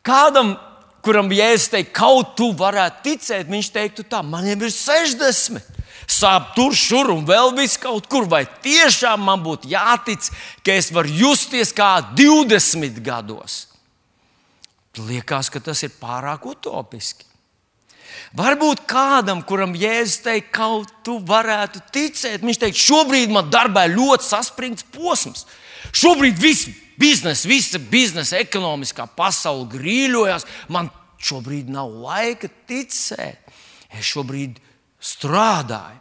Kādam, 0.02 0.56
kuram 1.04 1.30
Jēzus 1.30 1.70
teikt, 1.70 1.92
kaut 1.94 2.32
tu 2.38 2.48
varētu 2.58 3.04
ticēt, 3.06 3.50
viņš 3.50 3.68
teiktu 3.74 4.06
tā, 4.08 4.22
man 4.26 4.48
jau 4.48 4.56
ir 4.56 4.72
60. 4.74 5.82
Sāp 6.10 6.50
tur, 6.56 6.74
šur 6.74 7.12
un 7.14 7.22
vēl 7.28 7.52
vis 7.56 7.76
kaut 7.80 8.08
kur. 8.10 8.26
Vai 8.28 8.42
tiešām 8.64 9.22
man 9.22 9.44
būtu 9.44 9.70
jātic, 9.70 10.26
ka 10.66 10.74
es 10.74 10.90
varu 10.92 11.12
justies 11.22 11.70
kā 11.76 11.94
20 12.18 12.98
gados? 13.04 13.66
Liekas, 14.98 15.48
ka 15.52 15.62
tas 15.62 15.84
ir 15.86 15.94
pārāk 16.00 16.44
utopiski. 16.50 17.31
Varbūt 18.36 18.84
kādam, 18.88 19.42
kuram 19.44 19.74
Jēzus 19.76 20.22
teikt, 20.24 20.52
kaut 20.56 20.92
tu 21.04 21.18
varētu 21.28 21.82
ticēt, 21.92 22.44
viņš 22.44 22.60
teikt, 22.62 22.80
šobrīd 22.80 23.32
man 23.32 23.50
darbā 23.52 23.84
ļoti 23.92 24.28
saspringts 24.28 24.86
posms. 24.94 25.44
Šobrīd 25.92 26.38
viss 26.40 26.70
biznesa, 27.00 27.48
visa 27.48 27.80
biznesa, 27.92 28.40
ekonomiskā 28.40 29.06
pasaule 29.16 29.68
grīļojas. 29.72 30.46
Man 30.72 30.90
šobrīd 31.22 31.70
nav 31.72 31.92
laika 32.04 32.50
ticēt. 32.68 33.52
Es 33.92 34.08
šobrīd 34.08 34.56
strādāju. 35.02 36.00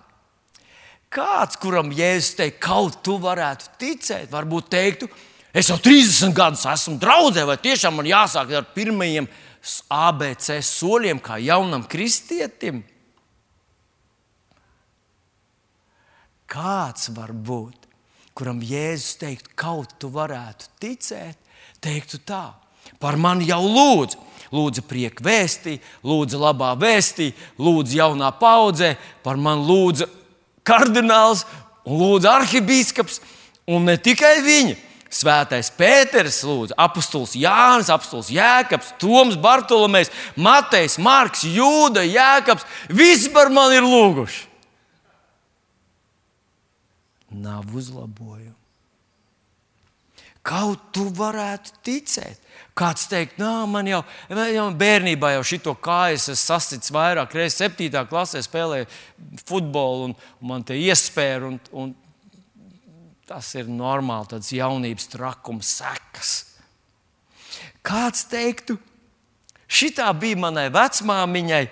Kāds, 1.12 1.58
kuram 1.60 1.90
jēzus 1.92 2.38
teikt, 2.40 2.62
kaut 2.64 3.02
tu 3.04 3.18
varētu 3.20 3.74
ticēt, 3.82 4.30
varbūt 4.32 4.70
teiktu, 4.72 5.10
es 5.52 5.68
jau 5.68 5.76
30 5.76 6.32
gadus 6.32 6.64
esmu 6.72 6.96
draudzē, 7.02 7.44
vai 7.50 7.58
tiešām 7.60 7.98
man 8.00 8.08
jāsāk 8.08 8.54
ar 8.56 8.70
pirmajiem 8.72 9.28
ABC 9.92 10.58
soļiem, 10.66 11.22
kā 11.22 11.38
jaunam 11.42 11.86
kristietim? 11.90 12.82
Kāds 16.52 17.12
var 17.16 17.32
būt, 17.32 17.88
kuram 18.36 18.60
Jēzus 18.66 19.20
teikt, 19.22 19.54
kaut 19.56 19.94
tu 20.02 20.10
varētu 20.12 20.68
ticēt, 20.82 21.38
teiktu 21.80 22.20
tā, 22.28 22.50
par 23.00 23.16
mani 23.16 23.48
jau 23.48 23.62
lūdzu 23.64 24.32
lūdza 24.52 24.84
prieku 24.86 25.24
vēstī, 25.26 25.78
lūdza 26.04 26.40
labā 26.40 26.74
vēstī, 26.80 27.32
lūdza 27.60 28.02
jaunā 28.02 28.32
paudzē, 28.40 28.96
par 29.24 29.40
mani 29.40 29.64
lūdza 29.68 30.08
kardināls 30.68 31.46
un 31.88 32.00
lūdza 32.02 32.36
arhibīskaps. 32.42 33.22
Un 33.72 33.86
ne 33.88 33.96
tikai 34.02 34.42
viņa. 34.44 34.76
Svētais 35.12 35.68
Pēters, 35.76 36.38
lūdzu, 36.48 36.76
apustulis 36.80 37.34
Jānis, 37.36 37.90
apustulis 37.92 38.30
Jēkabs, 38.32 38.94
Toms, 39.02 39.36
Bartolomejs, 39.36 40.12
Matejs, 40.40 40.96
Marks, 41.04 41.44
Jūda, 41.44 42.06
Jēkabs. 42.08 42.64
Visi 42.96 43.34
par 43.34 43.52
mani 43.52 43.82
ir 43.82 43.88
lūguši. 43.88 44.48
Nav 47.44 47.68
uzlabojumu. 47.76 48.56
Kaut 50.42 50.88
tu 50.96 51.06
varētu 51.14 51.76
ticēt. 51.86 52.40
Kāds 52.74 53.04
teikt, 53.12 53.36
nā, 53.38 53.68
man 53.70 53.86
jau, 53.86 54.00
jau 54.32 54.66
bērnībā 54.80 55.36
jau 55.36 55.44
šito 55.46 55.76
kājas 55.78 56.30
es 56.34 56.42
sasprāstu 56.48 56.96
vairāk 56.96 57.36
reizes, 57.36 57.60
septītā 57.60 58.02
klasē 58.10 58.42
spēlēju 58.42 58.88
futbolu, 59.46 60.08
un, 60.08 60.16
un 60.40 60.50
man 60.54 60.64
te 60.66 60.80
iespēja, 60.80 61.44
un, 61.52 61.60
un 61.76 61.92
tas 63.32 63.54
ir 63.56 63.70
normāli, 63.72 64.28
tāds 64.34 64.52
jaunības 64.52 65.08
trakums, 65.14 65.76
sekas. 65.80 66.32
Kāds 67.86 68.26
teiktu, 68.30 68.76
šitā 69.72 70.10
bija 70.20 70.40
manai 70.44 70.68
vecmāmiņai, 70.74 71.64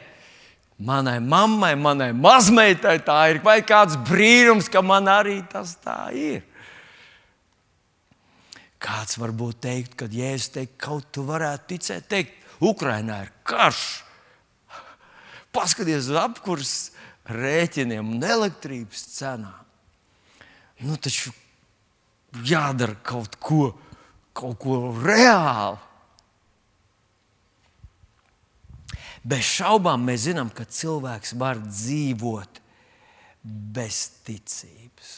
manai 0.88 1.18
mammai, 1.20 1.74
manai 1.76 2.14
mazmeitai, 2.16 2.96
tā 3.04 3.20
ir 3.34 3.42
vai 3.44 3.60
kāds 3.60 4.00
brīnums, 4.08 4.72
ka 4.72 4.82
man 4.86 5.12
arī 5.12 5.42
tas 5.52 5.76
tā 5.84 6.00
ir. 6.16 6.46
Kāds 8.80 9.20
varbūt 9.20 9.60
teikt, 9.66 9.98
kad 10.00 10.16
Jēzus 10.16 10.54
teikt, 10.56 10.78
kaut 10.80 11.10
tu 11.12 11.26
varētu 11.28 11.74
ticēt, 11.74 12.08
teikt, 12.08 12.38
Ukrainā 12.64 13.26
ir 13.26 13.34
karš. 13.48 13.84
Paskaties 15.52 16.08
uz 16.08 16.20
apkurs 16.20 16.74
rēķiniem 17.28 18.16
un 18.16 18.24
elektrības 18.24 19.04
cenām. 19.18 19.66
Nu, 20.80 20.96
taču 20.96 21.34
jādara 22.46 22.96
kaut 23.04 23.38
ko, 23.42 23.74
kaut 24.34 24.58
ko 24.62 24.80
reāli. 25.04 25.80
Bez 29.30 29.44
šaubām 29.60 30.06
mēs 30.08 30.30
zinām, 30.30 30.50
ka 30.54 30.64
cilvēks 30.64 31.36
var 31.38 31.60
dzīvot 31.60 32.62
bez 33.44 34.06
ticības. 34.26 35.12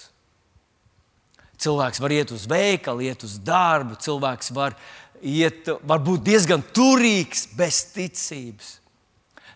Cilvēks 1.62 2.02
var 2.02 2.14
iet 2.16 2.34
uz 2.34 2.48
veikalu, 2.50 3.06
iet 3.06 3.24
uz 3.28 3.38
darbu, 3.46 4.00
cilvēks 4.02 4.50
var, 4.58 4.74
iet, 5.22 5.70
var 5.86 6.02
būt 6.02 6.24
diezgan 6.26 6.64
turīgs 6.74 7.46
bez 7.58 7.84
ticības. 7.94 8.80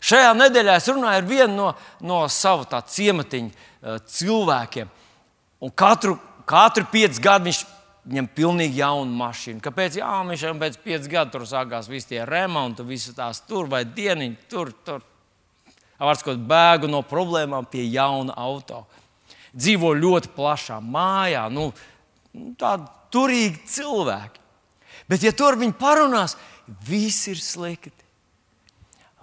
Šajā 0.06 0.36
nedēļā 0.38 0.76
es 0.78 0.90
runāju 0.92 1.18
ar 1.24 1.26
vienu 1.26 1.56
no, 1.58 1.72
no 2.06 2.20
savu 2.30 2.68
ciematiņu 2.70 3.50
uh, 3.50 3.98
cilvēkiem. 4.06 4.92
Un 5.66 5.72
katru, 5.74 6.20
katru 6.50 6.86
piecu 6.92 7.24
gadu 7.24 7.50
viņš 7.50 7.64
viņam 8.06 8.28
pilnīgi 8.38 8.80
jaunu 8.82 9.18
mašīnu. 9.18 9.62
Kāpēc? 9.66 9.98
Jā, 10.00 10.12
viņš 10.28 10.46
jau 10.46 10.54
pēc 10.62 10.78
pieciem 10.84 11.12
gadiem 11.12 11.34
tur 11.34 11.46
sākās 11.50 11.90
visi 11.90 12.14
tie 12.14 12.22
remonti, 12.28 12.86
visas 12.86 13.18
tās 13.18 13.42
tur 13.48 13.70
vai 13.72 13.84
dieniņi, 13.88 14.38
tur, 14.52 14.72
tur. 14.86 15.04
Vārds, 15.96 16.26
bēgu 16.26 16.90
no 16.92 17.02
problēmām 17.08 17.66
pie 17.72 17.86
jauna 17.88 18.36
auto. 18.38 18.84
Dzīvo 19.56 19.94
ļoti 19.96 20.34
plašā 20.36 20.82
mājā. 20.84 21.46
Nu, 21.50 21.70
tādi 22.60 22.90
turīgi 23.16 23.62
cilvēki. 23.72 24.44
Bet, 25.10 25.24
ja 25.24 25.32
tur 25.38 25.56
viņi 25.58 25.78
parunās, 25.80 26.36
viss 26.86 27.30
ir 27.32 27.40
slikti. 27.42 27.94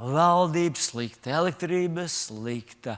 Valdība 0.02 0.80
slikta, 0.82 1.30
elektrība 1.38 2.08
slikta, 2.11 2.96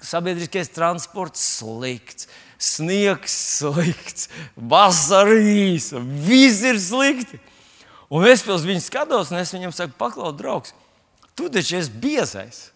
sabiedriskais 0.00 0.70
transports 0.72 1.42
slikts, 1.58 2.30
sniegs 2.62 3.34
slikts, 3.58 4.28
vasara 4.56 5.38
īsa, 5.38 6.00
viss 6.00 6.62
ir 6.66 6.78
slikti. 6.80 7.40
Un 8.12 8.26
es 8.28 8.44
pēc 8.44 8.66
viņiem 8.68 8.84
skatos, 8.84 9.32
un 9.32 9.40
es 9.40 9.54
viņam 9.54 9.72
saku, 9.74 9.96
paklaus, 9.98 10.36
draugs, 10.36 10.74
tu 11.38 11.48
taču 11.52 11.78
esi 11.78 11.92
biezais. 12.02 12.66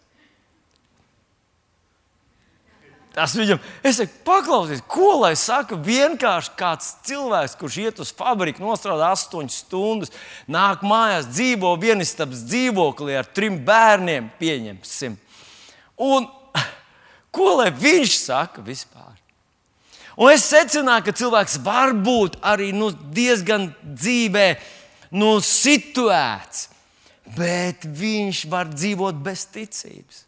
Tas 3.17 3.33
viņam, 3.33 3.57
es 3.81 3.97
saku, 3.97 4.13
paklausies, 4.27 4.83
ko 4.85 5.15
lai 5.23 5.31
saka 5.39 5.73
vienkārši 5.81 6.51
kāds 6.57 6.91
cilvēks, 7.07 7.55
kurš 7.57 7.77
iet 7.81 8.01
uz 8.03 8.11
fabriku, 8.13 8.61
nostrādā 8.61 9.07
8 9.15 9.49
stundas, 9.49 10.13
nāk 10.45 10.83
mājās, 10.85 11.25
dzīvo 11.31 11.71
vienistabas 11.81 12.43
dzīvoklī 12.45 13.17
ar 13.17 13.29
trim 13.33 13.57
bērniem, 13.65 14.29
pieņemsim. 14.37 15.17
Un 15.97 16.29
ko 17.33 17.55
lai 17.57 17.71
viņš 17.73 18.19
saka 18.21 18.61
vispār? 18.61 19.16
Un 20.17 20.33
es 20.33 20.47
secināju, 20.49 21.05
ka 21.05 21.13
cilvēks 21.13 21.59
var 21.65 21.93
būt 21.93 22.39
arī 22.41 22.71
nu, 22.73 22.89
diezgan 23.13 23.69
dzīvē 23.85 24.47
nu, 25.13 25.35
situēts, 25.45 26.69
bet 27.37 27.85
viņš 27.85 28.45
var 28.49 28.71
dzīvot 28.71 29.19
bez 29.21 29.45
ticības. 29.53 30.23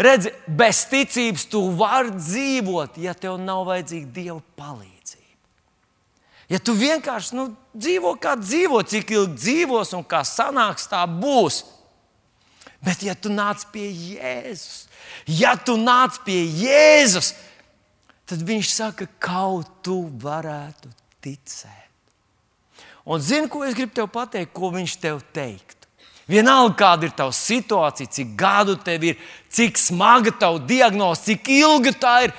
Redzi, 0.00 0.32
bez 0.46 0.84
ticības 0.90 1.44
tu 1.50 1.62
vari 1.76 2.14
dzīvot, 2.16 2.98
ja 3.02 3.14
tev 3.14 3.38
nav 3.42 3.66
vajadzīga 3.68 4.10
Dieva 4.14 4.40
palīdzība. 4.58 5.26
Ja 6.50 6.58
tu 6.58 6.74
vienkārši 6.74 7.36
nu, 7.38 7.50
dzīvo 7.76 8.16
kā 8.18 8.34
dzīvo, 8.40 8.80
cik 8.82 9.12
ilgi 9.14 9.38
dzīvos 9.38 9.92
un 9.94 10.02
kā 10.02 10.24
sanāks, 10.26 10.88
tā 10.90 11.04
būs. 11.06 11.62
Bet, 12.82 13.04
ja 13.04 13.14
tu 13.14 13.30
nāc 13.30 13.62
pie 13.70 13.90
Jēzus, 13.92 14.88
ja 15.28 15.52
tu 15.54 15.76
nāc 15.78 16.16
pie 16.24 16.40
Jēzus, 16.62 17.34
tad 17.34 17.49
viņš 18.38 18.70
saka, 18.70 19.08
kaut 19.18 19.68
tu 19.82 20.04
varētu 20.22 20.90
ticēt. 21.24 21.90
Un 23.10 23.18
zini, 23.18 23.48
ko 23.50 23.64
es 23.66 23.74
gribu 23.74 23.96
tev 23.96 24.10
pateikt, 24.12 24.52
ko 24.54 24.70
viņš 24.74 24.96
tev 25.02 25.22
teikt? 25.34 25.88
Vienalga, 26.30 26.76
kāda 26.78 27.08
ir 27.08 27.14
tava 27.16 27.34
situācija, 27.34 28.10
cik 28.14 28.36
gadu 28.38 28.76
tev 28.78 29.02
ir, 29.08 29.16
cik 29.50 29.80
smaga 29.80 30.30
tava 30.30 30.60
diagnoze, 30.62 31.24
cik 31.26 31.50
ilga 31.56 31.90
tā 31.98 32.14
ir, 32.28 32.34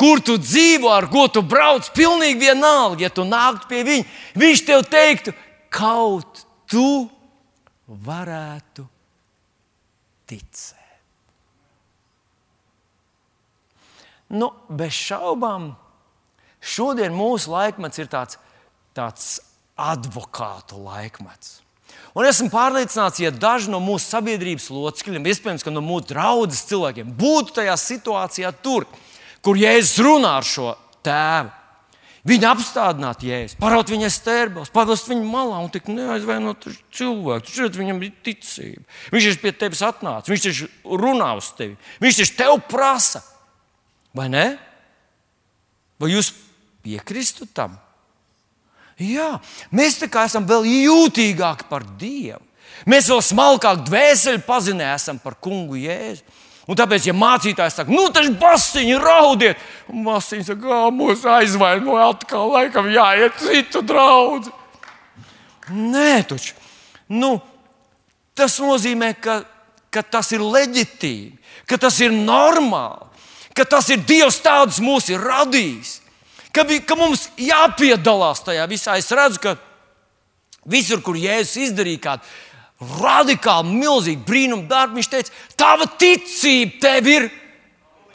kur 0.00 0.22
tu 0.24 0.38
dzīvo, 0.40 0.88
ar 0.92 1.08
ko 1.12 1.26
tu 1.28 1.42
brauc. 1.44 1.90
Pilnīgi 1.96 2.46
vienalga, 2.46 3.04
ja 3.04 3.12
tu 3.12 3.26
nāktu 3.28 3.68
pie 3.68 3.82
viņa, 3.84 4.08
viņš 4.40 4.64
tev 4.70 4.86
teiktu, 4.88 5.36
kaut 5.68 6.46
tu 6.70 6.88
varētu 7.86 8.86
ticēt. 10.30 10.75
Nu, 14.32 14.50
bez 14.68 14.96
šaubām, 14.96 15.74
šodien 16.58 17.14
mūsu 17.14 17.52
laikmets 17.52 18.00
ir 18.02 18.10
tāds, 18.10 18.40
tāds 18.96 19.36
advokātu 19.78 20.80
laikmets. 20.82 21.60
Un 22.16 22.24
esmu 22.24 22.48
pārliecināts, 22.48 23.20
ja 23.20 23.30
daži 23.30 23.70
no 23.70 23.78
mūsu 23.84 24.08
sabiedrības 24.08 24.70
locekļiem, 24.72 25.28
iespējams, 25.30 25.66
no 25.68 25.82
mūsu 25.84 26.14
draudzes 26.14 26.64
cilvēkiem, 26.70 27.12
būtu 27.18 27.58
tajā 27.60 27.76
situācijā, 27.80 28.50
tur, 28.64 28.88
kur 29.44 29.60
Jēzus 29.60 30.00
runā 30.04 30.38
ar 30.40 30.48
šo 30.48 30.72
tēvu. 31.06 31.52
Viņa 32.26 32.48
apstādinātu 32.56 33.28
jēzu, 33.28 33.54
paraut 33.60 33.90
viņai 33.92 34.08
stērbos, 34.10 34.72
pavest 34.74 35.06
viņu 35.06 35.28
malā 35.30 35.60
un 35.62 35.68
tik 35.70 35.86
neaizvainot 35.86 36.64
cilvēku. 36.90 37.46
Tur 37.46 37.66
redz, 37.68 37.78
viņam 37.78 38.00
ir 38.02 38.16
ticība. 38.26 38.82
Viņš 39.14 39.28
ir 39.30 39.38
pie 39.44 39.52
tevis 39.54 39.82
atnācis, 39.86 40.32
viņš 40.32 40.46
ir 40.50 40.96
runā 41.04 41.28
uz 41.38 41.52
tevi, 41.54 41.76
viņš 42.02 42.18
ir 42.24 42.32
tev 42.40 42.56
prasa. 42.66 43.22
Vai 44.16 44.30
ne? 44.32 44.46
Vai 46.00 46.12
jūs 46.14 46.32
piekristu 46.84 47.48
tam? 47.52 47.76
Jā, 48.96 49.34
mēs 49.76 49.98
tā 50.00 50.08
kā 50.08 50.24
esam 50.24 50.46
vēl 50.48 50.64
jūtīgāki 50.70 51.68
par 51.68 51.84
Dievu. 52.00 52.40
Mēs 52.88 53.08
vēl 53.10 53.22
smalkāk 53.24 53.84
dvēseli 53.86 54.42
pazinām 54.44 55.20
par 55.22 55.36
kungu 55.40 55.78
jēzu. 55.80 56.24
Un 56.66 56.74
tāpēc, 56.74 57.04
ja 57.06 57.14
mācītājs 57.14 57.76
saka, 57.78 57.92
nu, 57.94 58.08
tas 58.10 58.26
basiņi 58.40 58.96
raudiet, 58.98 59.60
un 59.92 60.02
māsīņa 60.08 60.48
saka, 60.48 60.62
kā 60.64 60.78
mūs 60.90 61.22
aizvainoja, 61.30 62.08
atkal 62.10 62.50
laikam 62.56 62.88
jāiet 62.90 63.36
citu 63.38 63.84
draugu. 63.86 64.50
Nē, 65.70 66.24
taču. 66.26 66.56
Nu, 67.06 67.36
tas 68.34 68.58
nozīmē, 68.58 69.12
ka, 69.22 69.44
ka 69.94 70.02
tas 70.02 70.32
ir 70.34 70.42
leģitīvi, 70.42 71.36
ka 71.70 71.78
tas 71.86 72.00
ir 72.02 72.10
normāli, 72.16 73.06
ka 73.56 73.64
tas 73.64 73.88
ir 73.92 74.02
Dievs 74.04 74.40
tāds 74.44 74.80
mūs 74.84 75.08
ir 75.12 75.22
radījis, 75.22 76.00
ka, 76.52 76.66
ka 76.84 76.98
mums 76.98 77.28
jāpiedalās 77.40 78.44
tajā 78.44 78.66
visā. 78.70 78.98
Es 79.00 79.08
redzu, 79.14 79.40
ka 79.42 79.56
visur, 80.68 81.00
kur 81.04 81.16
Jēzus 81.18 81.70
izdarīja 81.70 82.02
kādu 82.10 82.34
radikāli 83.00 83.72
milzīgu 83.80 84.24
brīnumu 84.26 84.68
darbu. 84.68 84.98
Viņš 84.98 85.10
teica, 85.12 85.34
tava 85.56 85.88
ticība 85.98 86.80
tev 86.82 87.10
ir 87.10 87.28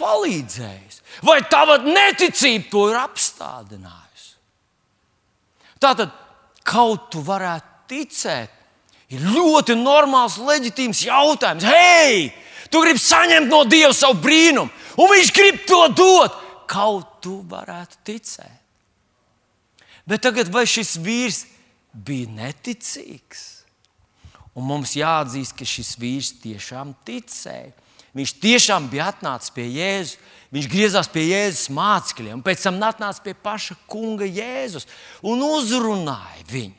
palīdzējusi, 0.02 1.02
vai 1.26 1.40
tava 1.50 1.80
neticība 1.82 2.70
to 2.72 2.88
ir 2.92 3.00
apstādinājusi. 3.02 4.32
Tātad, 5.82 6.14
kaut 6.68 7.10
tu 7.14 7.24
varētu 7.26 7.90
ticēt, 7.92 8.54
ir 9.12 9.26
ļoti 9.26 9.76
normāls, 9.80 10.38
leģitīms 10.40 11.02
jautājums. 11.08 11.66
Hei, 11.66 12.30
tu 12.72 12.82
gribi 12.84 13.02
saņemt 13.02 13.52
no 13.52 13.64
Dieva 13.68 13.94
savu 13.96 14.20
brīnumu, 14.24 14.72
un 14.98 15.12
Viņš 15.12 15.32
grib 15.36 15.62
to 15.68 15.84
dot. 15.96 16.40
Kaut 16.72 17.20
tu 17.24 17.42
varētu 17.52 18.00
ticēt. 18.08 18.62
Bet 20.08 20.24
tagad, 20.24 20.50
vai 20.52 20.64
šis 20.70 20.96
vīrs 21.04 21.44
bija 21.92 22.30
neticīgs? 22.32 23.44
Un 24.56 24.66
mums 24.68 24.96
jāatzīst, 24.98 25.56
ka 25.56 25.68
šis 25.68 25.94
vīrs 26.00 26.34
tiešām 26.42 26.96
ticēja. 27.08 27.72
Viņš 28.18 28.34
tiešām 28.44 28.90
bija 28.92 29.08
atnācis 29.14 29.54
pie 29.56 29.70
Jēzus. 29.72 30.18
Viņš 30.52 30.68
griezās 30.68 31.08
pie 31.08 31.30
Jēzus 31.30 31.70
mācekļiem, 31.72 32.34
un 32.36 32.44
pēc 32.44 32.66
tam 32.66 32.82
atnāca 32.84 33.24
pie 33.24 33.34
paša 33.40 33.78
kunga 33.88 34.28
Jēzus 34.28 34.88
un 35.24 35.40
uzrunāja 35.48 36.44
viņu. 36.50 36.76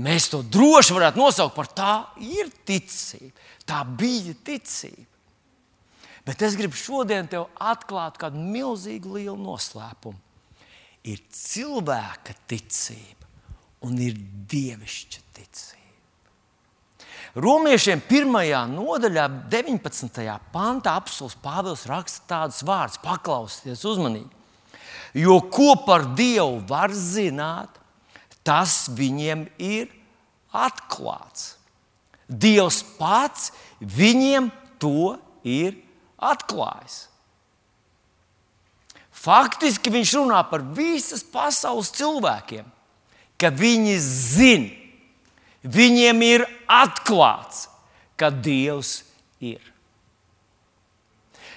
Mēs 0.00 0.28
to 0.32 0.42
droši 0.44 0.96
varētu 0.96 1.20
nosaukt 1.20 1.56
par 1.56 1.68
tā 1.76 1.94
ir 2.20 2.52
ticība. 2.68 3.32
Tā 3.68 3.82
bija 3.84 4.34
ticība. 4.44 5.06
Bet 6.26 6.42
es 6.44 6.56
gribu 6.58 6.76
šodien 6.76 7.28
tev 7.30 7.48
atklāt 7.56 8.18
kādu 8.20 8.40
milzīgu 8.40 9.16
lielu 9.16 9.38
noslēpumu. 9.40 10.18
Ir 11.08 11.20
cilvēka 11.32 12.36
ticība 12.50 13.28
un 13.88 13.96
ir 14.04 14.18
dievišķa 14.50 15.22
ticība. 15.36 15.78
Romiešiem 17.40 18.02
pirmajā 18.04 18.64
nodaļā, 18.72 19.28
19. 19.52 20.24
pantā, 20.52 20.96
apelsīns 20.98 21.36
Pāvils 21.40 21.86
raksta 21.88 22.26
tādus 22.32 22.64
vārdus, 22.66 22.98
paklausieties 23.04 23.84
uzmanīgi. 23.86 24.40
Jo 25.14 25.38
ko 25.50 25.76
par 25.86 26.04
Dievu 26.18 26.58
var 26.68 26.92
zināt, 26.94 27.78
tas 28.46 28.88
viņiem 28.94 29.46
ir 29.62 29.88
atklāts. 30.50 31.59
Dievs 32.30 32.82
pats 32.98 33.50
viņiem 33.80 34.50
to 34.78 35.16
ir 35.42 35.74
atklājis. 36.16 37.08
Faktiski 39.20 39.92
viņš 39.92 40.12
runā 40.16 40.38
par 40.48 40.62
visas 40.76 41.20
pasaules 41.26 41.90
cilvēkiem, 41.92 42.64
ka 43.36 43.50
viņi 43.52 43.96
zina, 44.00 44.80
Viņiem 45.60 46.22
ir 46.24 46.46
atklāts, 46.64 47.68
ka 48.16 48.30
Dievs 48.32 49.02
ir. 49.44 49.60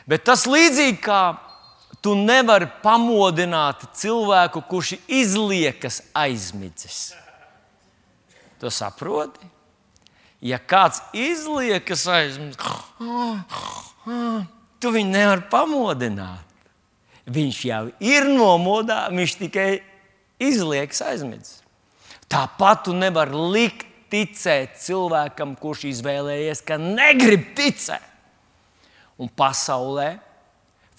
Bet 0.03 0.25
tas 0.27 0.43
līdzīgi 0.43 0.99
kā 1.05 1.21
tu 2.03 2.17
nevari 2.19 2.67
pamodināt 2.83 3.85
cilvēku, 3.95 4.59
kurš 4.67 4.97
izliekas 5.07 6.01
aizmidzis. 6.11 7.13
Tu 8.59 8.71
saproti? 8.71 9.47
Ja 10.43 10.59
kāds 10.59 10.99
izliekas 11.15 12.03
aizmidzis, 12.11 12.59
tu 14.83 14.91
viņu 14.91 15.13
nevari 15.13 15.45
pamodināt. 15.51 16.49
Viņš 17.23 17.59
jau 17.69 17.83
ir 18.03 18.27
nomodā, 18.27 19.05
viņš 19.15 19.37
tikai 19.39 19.69
izliekas 20.43 20.99
aizmidzis. 21.07 21.61
Tāpat 22.27 22.89
tu 22.89 22.95
nevari 22.97 23.45
likt 23.53 23.87
ticēt 24.11 24.75
cilvēkam, 24.83 25.55
kurš 25.57 25.85
izvēlējies, 25.93 26.61
ka 26.65 26.75
negrib 26.81 27.53
ticēt. 27.55 28.03
Un 29.21 29.29
pasaulē 29.29 30.17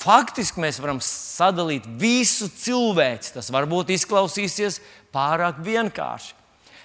faktiski 0.00 0.62
mēs 0.62 0.78
varam 0.80 1.00
sadalīt 1.04 1.84
visu 2.00 2.48
cilvēci. 2.48 3.34
Tas 3.36 3.50
varbūt 3.52 3.92
izklausīsies 3.94 4.80
pārāk 5.14 5.60
vienkārši. 5.66 6.32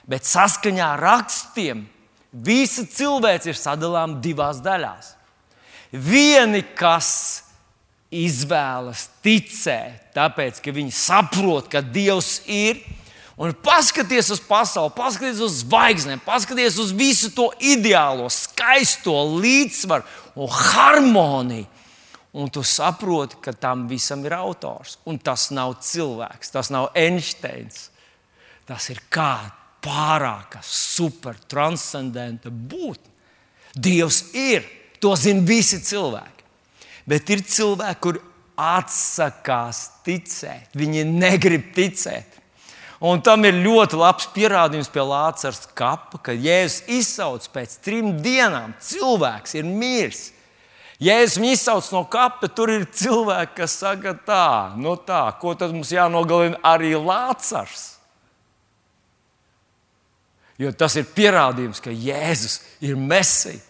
Bet 0.10 0.28
saskaņā 0.28 0.92
ar 0.98 1.04
rakstiem 1.06 1.86
visa 2.32 2.86
cilvēce 2.86 3.52
ir 3.52 3.58
sadalāma 3.60 4.20
divās 4.24 4.62
daļās. 4.64 5.14
Vieni, 5.92 6.62
kas 6.78 7.12
izvēlas 8.14 9.08
ticēt, 9.26 10.12
tāpēc 10.16 10.62
ka 10.62 10.74
viņi 10.74 10.94
saprot, 10.94 11.70
ka 11.70 11.82
Dievs 11.86 12.40
ir, 12.50 12.82
Un 13.40 13.54
paskaties 13.56 14.34
uz 14.36 14.40
pasauli, 14.44 14.92
paskaties 14.92 15.38
uz 15.40 15.62
zvaigznēm, 15.62 16.20
paskaties 16.26 16.76
uz 16.84 16.90
visu 16.92 17.30
to 17.32 17.46
ideālo, 17.64 18.26
skaisto 18.28 19.14
līdzsvaru 19.40 20.04
un 20.36 20.50
harmoniju. 20.52 21.70
Un 22.36 22.52
tu 22.54 22.62
saproti, 22.68 23.40
ka 23.42 23.56
tam 23.56 23.88
visam 23.90 24.22
ir 24.28 24.36
autors. 24.36 25.00
Un 25.08 25.18
tas 25.18 25.48
nav 25.56 25.78
cilvēks, 25.82 26.52
tas 26.52 26.68
nav 26.70 26.92
Einsteins. 27.00 27.88
Tas 28.68 28.92
ir 28.92 29.00
kāda 29.10 29.56
pārāka, 29.84 30.62
super, 30.66 31.38
transcendenta 31.50 32.52
būtne. 32.52 33.08
Dievs 33.76 34.24
ir, 34.34 34.66
to 35.00 35.14
zina 35.20 35.46
visi 35.46 35.80
cilvēki. 35.86 36.48
Bet 37.10 37.30
ir 37.32 37.46
cilvēki, 37.46 38.02
kuri 38.04 38.24
atsakās 38.60 39.86
ticēt, 40.06 40.74
viņi 40.78 41.06
negrib 41.08 41.72
ticēt. 41.78 42.40
Un 43.00 43.22
tam 43.24 43.46
ir 43.48 43.56
ļoti 43.64 43.96
labs 43.96 44.26
pierādījums 44.36 44.90
pie 44.92 45.06
Lācis 45.08 45.62
kapa, 45.78 46.20
ka 46.20 46.34
Jēzus 46.36 46.82
izsauc 46.92 47.46
pēc 47.54 47.78
trim 47.86 48.18
dienām. 48.20 48.74
Cilvēks 48.84 49.56
ir 49.56 49.70
miris. 49.70 50.26
Jēzus 51.00 51.38
viņu 51.40 51.54
izsauc 51.56 51.88
no 51.96 52.02
kapa, 52.12 52.50
tur 52.52 52.74
ir 52.74 52.84
cilvēki, 52.92 53.56
kas 53.62 53.78
saka, 53.80 54.18
tā, 54.28 54.76
nu 54.76 54.98
tā, 55.00 55.22
ko 55.40 55.54
tad 55.56 55.72
mums 55.72 55.94
jānogalina 55.96 56.60
arī 56.60 56.92
Lācis. 57.00 57.99
Jo 60.60 60.72
tas 60.76 60.98
ir 61.00 61.08
pierādījums, 61.16 61.80
ka 61.80 61.92
Jēzus 61.94 62.60
ir 62.84 62.98
mesija. 63.00 63.62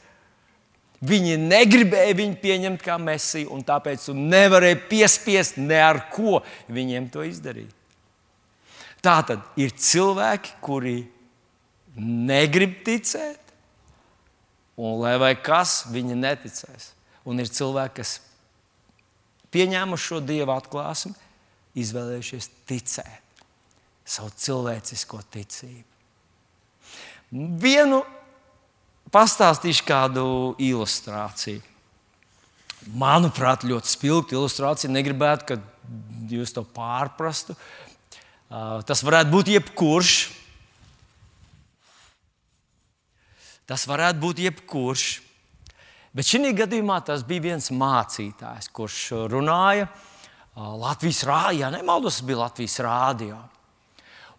Viņi 1.06 1.38
negribēja 1.40 2.16
viņu 2.18 2.40
pieņemt 2.42 2.82
kā 2.84 2.98
mesiju, 3.00 3.54
un 3.56 3.62
tāpēc 3.64 4.10
nevarēja 4.12 4.82
piespiest 4.90 5.60
ne 5.62 5.78
ar 5.80 6.02
ko 6.12 6.42
viņiem 6.68 7.08
to 7.14 7.24
izdarīt. 7.24 7.72
Tā 9.00 9.22
tad 9.24 9.46
ir 9.56 9.72
cilvēki, 9.80 10.58
kuri 10.66 10.98
negrib 11.96 12.82
ticēt, 12.84 13.54
un 14.80 15.00
lai 15.00 15.16
vai 15.22 15.34
kas, 15.40 15.86
viņi 15.94 16.18
neticēs. 16.20 16.92
Un 17.30 17.40
ir 17.40 17.48
cilvēki, 17.52 17.96
kas 18.02 18.18
pieņēmuši 19.56 20.10
šo 20.10 20.20
dievu 20.24 20.52
atklāsmi, 20.56 21.16
izvēlējušies 21.80 22.50
ticēt 22.68 23.46
savu 24.10 24.34
cilvēcisko 24.36 25.22
ticību. 25.32 25.89
Vienu 27.30 28.02
pastāstīšu 29.14 29.86
kādu 29.86 30.24
ilustrāciju. 30.58 31.62
Manuprāt, 32.98 33.68
ļoti 33.70 33.92
spilgta 33.92 34.34
ilustrācija. 34.34 34.90
Negribētu, 34.90 35.46
ka 35.46 35.60
jūs 36.32 36.56
to 36.56 36.64
pārprastu. 36.66 37.54
Uh, 38.50 38.80
tas 38.82 39.04
varētu 39.06 39.30
būt 39.34 39.54
jebkurš. 39.54 40.16
Tas 43.70 43.86
varētu 43.86 44.24
būt 44.24 44.42
jebkurš. 44.48 45.08
Bet 46.18 46.26
šī 46.26 46.56
gadījumā 46.58 46.98
tas 47.06 47.22
bija 47.22 47.52
viens 47.52 47.70
mācītājs, 47.70 48.72
kurš 48.74 49.04
runāja 49.30 49.86
uh, 49.86 50.74
Latvijas 50.82 51.22
rādio. 51.30 51.62
Ja 51.62 51.70
nemaldos, 51.74 52.18
tas 52.18 52.26
bija 52.26 52.42
Latvijas 52.48 52.80
rādio. 52.82 53.38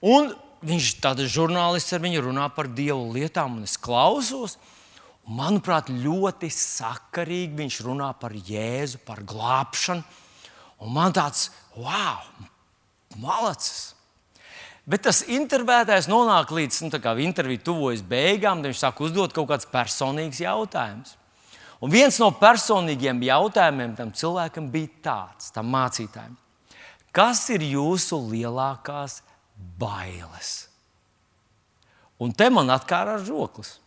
Un 0.03 0.33
viņš 0.66 0.90
tāds 1.03 1.29
žurnālists 1.33 1.94
ar 1.96 2.03
viņu 2.05 2.27
runā 2.29 2.49
par 2.55 2.68
dievu 2.68 3.12
lietām, 3.14 3.59
un 3.61 3.68
es 3.68 3.79
klausos. 3.81 4.57
Un, 4.57 5.37
manuprāt, 5.40 5.90
ļoti 5.92 6.51
sakarīgi 6.53 7.59
viņš 7.59 7.79
runā 7.87 8.11
par 8.18 8.35
Jēzu, 8.35 9.01
par 9.07 9.23
glābšanu. 9.27 10.05
Un 10.81 10.92
man 10.96 11.14
tāds, 11.14 11.51
wow, 11.77 12.25
malacis! 13.20 13.94
Bet 14.90 15.05
tas 15.05 15.20
intervētājs 15.29 16.09
nonāk 16.11 16.51
līdz 16.57 16.81
nu, 16.88 16.99
interviju 17.23 17.62
tuvojas 17.62 18.01
beigām, 18.03 18.62
tad 18.62 18.73
viņš 18.73 18.81
sāk 18.81 19.03
uzdot 19.05 19.35
kaut 19.37 19.51
kādus 19.53 19.68
personīgus 19.70 20.40
jautājumus. 20.42 21.12
Un 21.81 21.92
viens 21.92 22.16
no 22.20 22.31
personīgiem 22.37 23.20
jautājumiem 23.25 23.94
tam 23.96 24.11
cilvēkam 24.12 24.66
bija 24.73 24.90
tāds, 25.05 25.53
tam 25.55 25.70
mācītājam, 25.73 26.35
kas 27.12 27.46
ir 27.55 27.62
jūsu 27.64 28.18
lielākās 28.33 29.20
bailes? 29.81 30.68
Un 32.20 32.35
te 32.37 32.51
man 32.53 32.68
atkārā 32.73 33.16
ar 33.16 33.25
žoklis. 33.25 33.79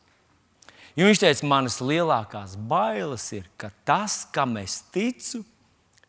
Jo 0.98 1.08
viņš 1.10 1.22
teica, 1.24 1.48
manas 1.50 1.80
lielākās 1.82 2.54
bailes 2.70 3.26
ir, 3.34 3.50
ka 3.58 3.72
tas, 3.86 4.24
kam 4.34 4.58
es 4.62 4.82
ticu, 4.94 5.42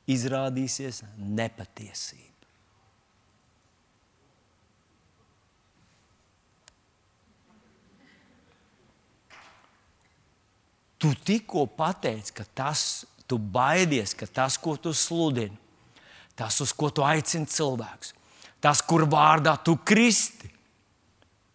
izrādīsies 0.08 1.02
nepatiesība. 1.16 2.32
Tu 11.00 11.10
tikko 11.28 11.66
pateici, 11.68 12.32
ka 12.32 12.44
tas, 12.56 13.04
tu 13.28 13.36
baidies, 13.36 14.14
ka 14.16 14.24
tas, 14.24 14.56
ko 14.56 14.76
tu 14.80 14.92
sludini, 14.96 15.56
tas, 16.36 16.56
uz 16.64 16.72
ko 16.72 16.88
tu 16.88 17.04
aicini 17.04 17.48
cilvēkus, 17.48 18.14
tas, 18.64 18.80
kur 18.80 19.04
vārdā 19.10 19.54
tu 19.60 19.76
kristi, 19.76 20.48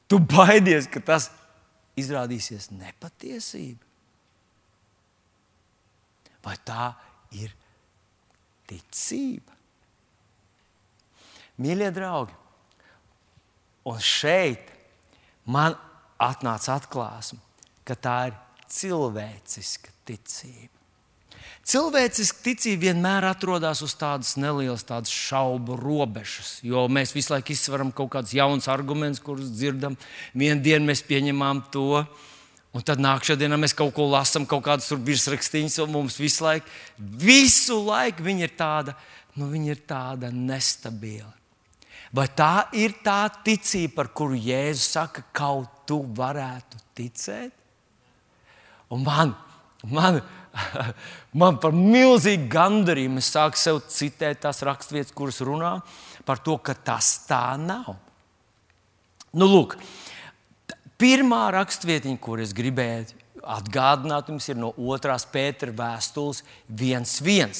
tu 0.10 0.19
baidies, 0.22 0.86
ka 0.91 1.02
tas 1.02 1.30
izrādīsies 1.98 2.69
nepatiesība. 2.76 3.86
Vai 6.45 6.56
tā 6.65 6.91
ir 7.36 7.52
ticība? 8.69 9.58
Mīļie 11.60 11.89
draugi, 11.91 12.36
un 13.89 14.00
šeit 14.00 14.69
man 15.50 15.76
atnāca 16.22 16.78
atklāsme, 16.78 17.41
ka 17.84 17.98
tā 18.00 18.17
ir 18.30 18.38
cilvēciska 18.72 19.91
ticība. 20.08 20.79
Cilvēciska 21.70 22.42
ticība 22.42 22.88
vienmēr 22.88 23.28
atrodas 23.30 23.84
uz 23.86 23.94
tādas 24.00 24.32
nelielas 24.42 24.82
tādas 24.88 25.12
šaubu 25.14 25.76
robežas, 25.78 26.56
jo 26.66 26.88
mēs 26.90 27.14
visu 27.14 27.36
laiku 27.36 27.54
izsveram 27.54 27.92
kaut 27.94 28.10
kādus 28.16 28.34
jaunus 28.34 28.70
argumentus, 28.72 29.22
kurus 29.22 29.52
dzirdam. 29.54 29.98
Vienu 30.34 30.64
dienu 30.66 30.90
mēs 30.90 31.04
pieņemam 31.06 31.62
to, 31.74 32.02
un 32.74 32.86
tad 32.86 33.02
nākamā 33.04 33.38
dienā 33.38 33.60
mēs 33.62 33.78
kaut 33.78 33.94
ko 33.94 34.08
lasām, 34.10 34.48
kaut 34.50 34.66
kādus 34.66 34.90
virsrakstīņus, 34.98 35.78
un 35.86 35.94
mums 35.94 36.18
visu 36.22 36.48
laiku, 36.48 36.74
visu 36.98 37.78
laiku 37.86 38.26
viņa 38.26 38.48
ir 38.48 38.56
tāda, 38.58 38.98
nu, 39.38 39.52
viņa 39.54 39.76
ir 39.76 39.86
tāda 39.90 40.34
nestabila. 40.34 41.36
Vai 42.10 42.26
tā 42.34 42.66
ir 42.74 42.98
tā 43.06 43.28
ticība, 43.46 44.00
par 44.00 44.10
kuru 44.18 44.34
Jēzus 44.34 44.96
saka, 44.96 45.22
kaut 45.30 45.86
tu 45.86 46.02
varētu 46.18 46.82
ticēt? 46.98 47.54
Un 48.90 49.04
man, 49.06 49.36
man, 49.86 50.18
man 50.18 50.22
par 51.63 51.76
milzīgu 51.76 52.50
gandarījumu 52.52 53.22
es 53.22 53.32
sāku 53.34 53.60
sev 53.60 53.82
citēt 53.91 54.43
tās 54.45 54.62
raksturvietas, 54.65 55.15
kuras 55.15 55.41
runā 55.45 55.78
par 56.28 56.41
to, 56.45 56.58
ka 56.62 56.74
tas 56.74 57.12
tā 57.30 57.58
nav. 57.60 57.95
Nu, 59.34 59.45
lūk, 59.45 59.76
pirmā 61.02 61.48
raksturvietiņa, 61.54 62.22
kur 62.22 62.41
es 62.43 62.54
gribēju 62.58 63.17
atgādināt, 63.50 64.30
jums 64.30 64.50
ir 64.50 64.58
no 64.60 64.72
2. 64.78 65.17
Pētera 65.34 65.76
vēstules 65.76 66.43
1.1. 66.69 67.54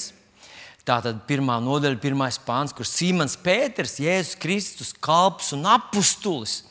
Tātad 0.86 1.20
pirmā 1.28 1.58
nodaļa, 1.62 2.00
pirmais 2.02 2.38
pāns, 2.42 2.72
kur 2.74 2.88
Simons 2.88 3.36
Pēters, 3.38 3.98
Jēzus 4.02 4.38
Kristus, 4.40 4.92
kalps 4.96 5.52
un 5.54 5.66
apustulis 5.68 6.62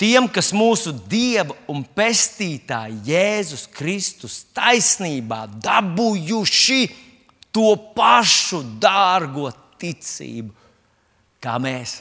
Tiem, 0.00 0.30
kas 0.32 0.48
mūsu 0.56 0.94
Dieva 1.12 1.52
un 1.68 1.82
Pestītāja 1.84 3.02
Jēzus 3.04 3.66
Kristus 3.68 4.38
taisnībā 4.56 5.42
dabūjuši 5.60 6.78
to 7.52 7.74
pašu 7.92 8.62
dārgo 8.80 9.50
ticību, 9.82 10.54
kā 11.44 11.58
mēs. 11.60 11.98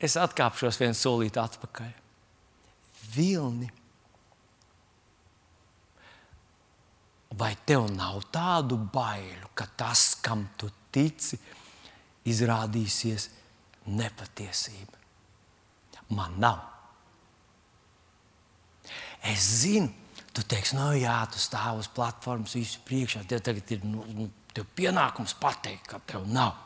Es 0.00 0.16
atkāpšos 0.16 0.80
vienu 0.80 0.96
solīti 0.96 1.36
atpakaļ. 1.44 1.92
Vilni. 3.12 3.68
Vai 7.36 7.52
tev 7.68 7.90
nav 7.92 8.24
tādu 8.32 8.80
bailu, 8.88 9.52
ka 9.52 9.68
tas, 9.76 10.14
kam 10.24 10.48
tu 10.56 10.72
tici, 10.88 11.36
ir? 11.36 11.59
Izrādīsies 12.28 13.28
nepatiesība. 13.90 14.98
Man 16.16 16.34
nav. 16.42 16.58
Es 19.30 19.44
zinu, 19.60 19.90
tu 20.34 20.42
teiksi, 20.42 20.76
no 20.78 20.90
nu 20.90 20.98
jā, 20.98 21.16
tu 21.30 21.40
stāv 21.40 21.82
uz 21.82 21.88
platformas, 21.92 22.56
visu 22.56 22.80
priekšā. 22.88 23.22
Tev 23.28 23.42
tagad 23.44 23.70
ir 23.76 23.84
nu, 23.86 24.04
nu, 24.16 24.28
tev 24.54 24.66
pienākums 24.76 25.36
pateikt, 25.38 25.86
ka 25.90 26.00
tev 26.08 26.26
nav. 26.30 26.56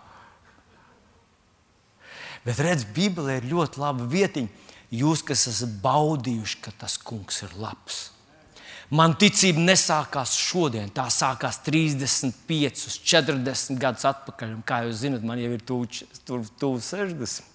Bet 2.45 2.61
redziet, 2.61 2.93
Bībelē 2.97 3.39
ir 3.41 3.51
ļoti 3.53 3.81
laba 3.81 4.07
vietiņa. 4.09 4.73
Jūs, 4.95 5.25
kas 5.27 5.47
esat 5.51 5.73
baudījuši, 5.83 6.61
ka 6.63 6.73
tas 6.85 6.97
kungs 7.01 7.41
ir 7.43 7.55
labs. 7.59 8.14
Man 8.93 9.15
ticība 9.17 9.63
nesākās 9.65 10.35
šodien, 10.37 10.91
tā 10.93 11.07
sākās 11.13 11.63
35, 11.65 12.85
40 13.01 13.81
gadus 13.81 14.05
atpakaļ. 14.11 14.51
Un, 14.59 14.65
kā 14.67 14.83
jūs 14.85 15.01
zinat, 15.07 15.25
man 15.25 15.41
jau 15.41 15.55
ir 15.55 15.63
tuvu 15.65 15.89
tu, 16.27 16.43
tu 16.61 16.75
60. 16.85 17.53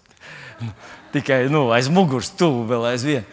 Tikai 1.14 1.44
nu, 1.54 1.68
aiz 1.76 1.90
muguras, 1.94 2.32
tuvu 2.34 2.66
vēl 2.70 2.90
aizvien. 2.92 3.28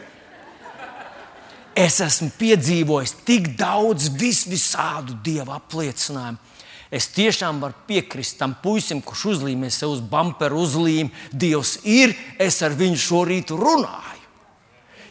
Es 1.76 1.98
esmu 2.00 2.30
piedzīvojis 2.38 3.16
tik 3.28 3.50
daudz 3.58 4.10
vis 4.16 4.44
visādu 4.48 5.16
dievu 5.24 5.52
apliecinājumu. 5.56 6.40
Es 6.96 7.08
tiešām 7.10 7.58
varu 7.60 7.74
piekrist 7.88 8.38
tam 8.38 8.54
puisim, 8.62 9.00
kurš 9.04 9.24
uzlīmē 9.32 9.68
sev 9.74 9.96
uz 9.96 10.00
bumperu 10.00 10.62
uzlīmi. 10.62 11.10
Dievs 11.32 11.80
ir, 11.82 12.14
es 12.38 12.60
ar 12.62 12.76
viņu 12.78 13.00
šorīt 13.02 13.50
runāju. 13.56 14.22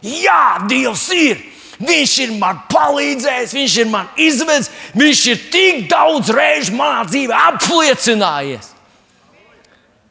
Jā, 0.05 0.65
Dievs 0.69 1.09
ir! 1.17 1.43
Viņš 1.79 2.13
ir 2.23 2.35
man 2.39 2.61
palīdzējis, 2.71 3.55
viņš 3.57 3.77
ir 3.81 3.89
man 3.91 4.11
izvedis, 4.21 4.69
viņš 4.95 5.23
ir 5.31 5.41
tik 5.51 5.81
daudz 5.91 6.31
reižu 6.31 6.75
manā 6.77 7.03
dzīvē 7.09 7.39
apliecinājies. 7.51 8.71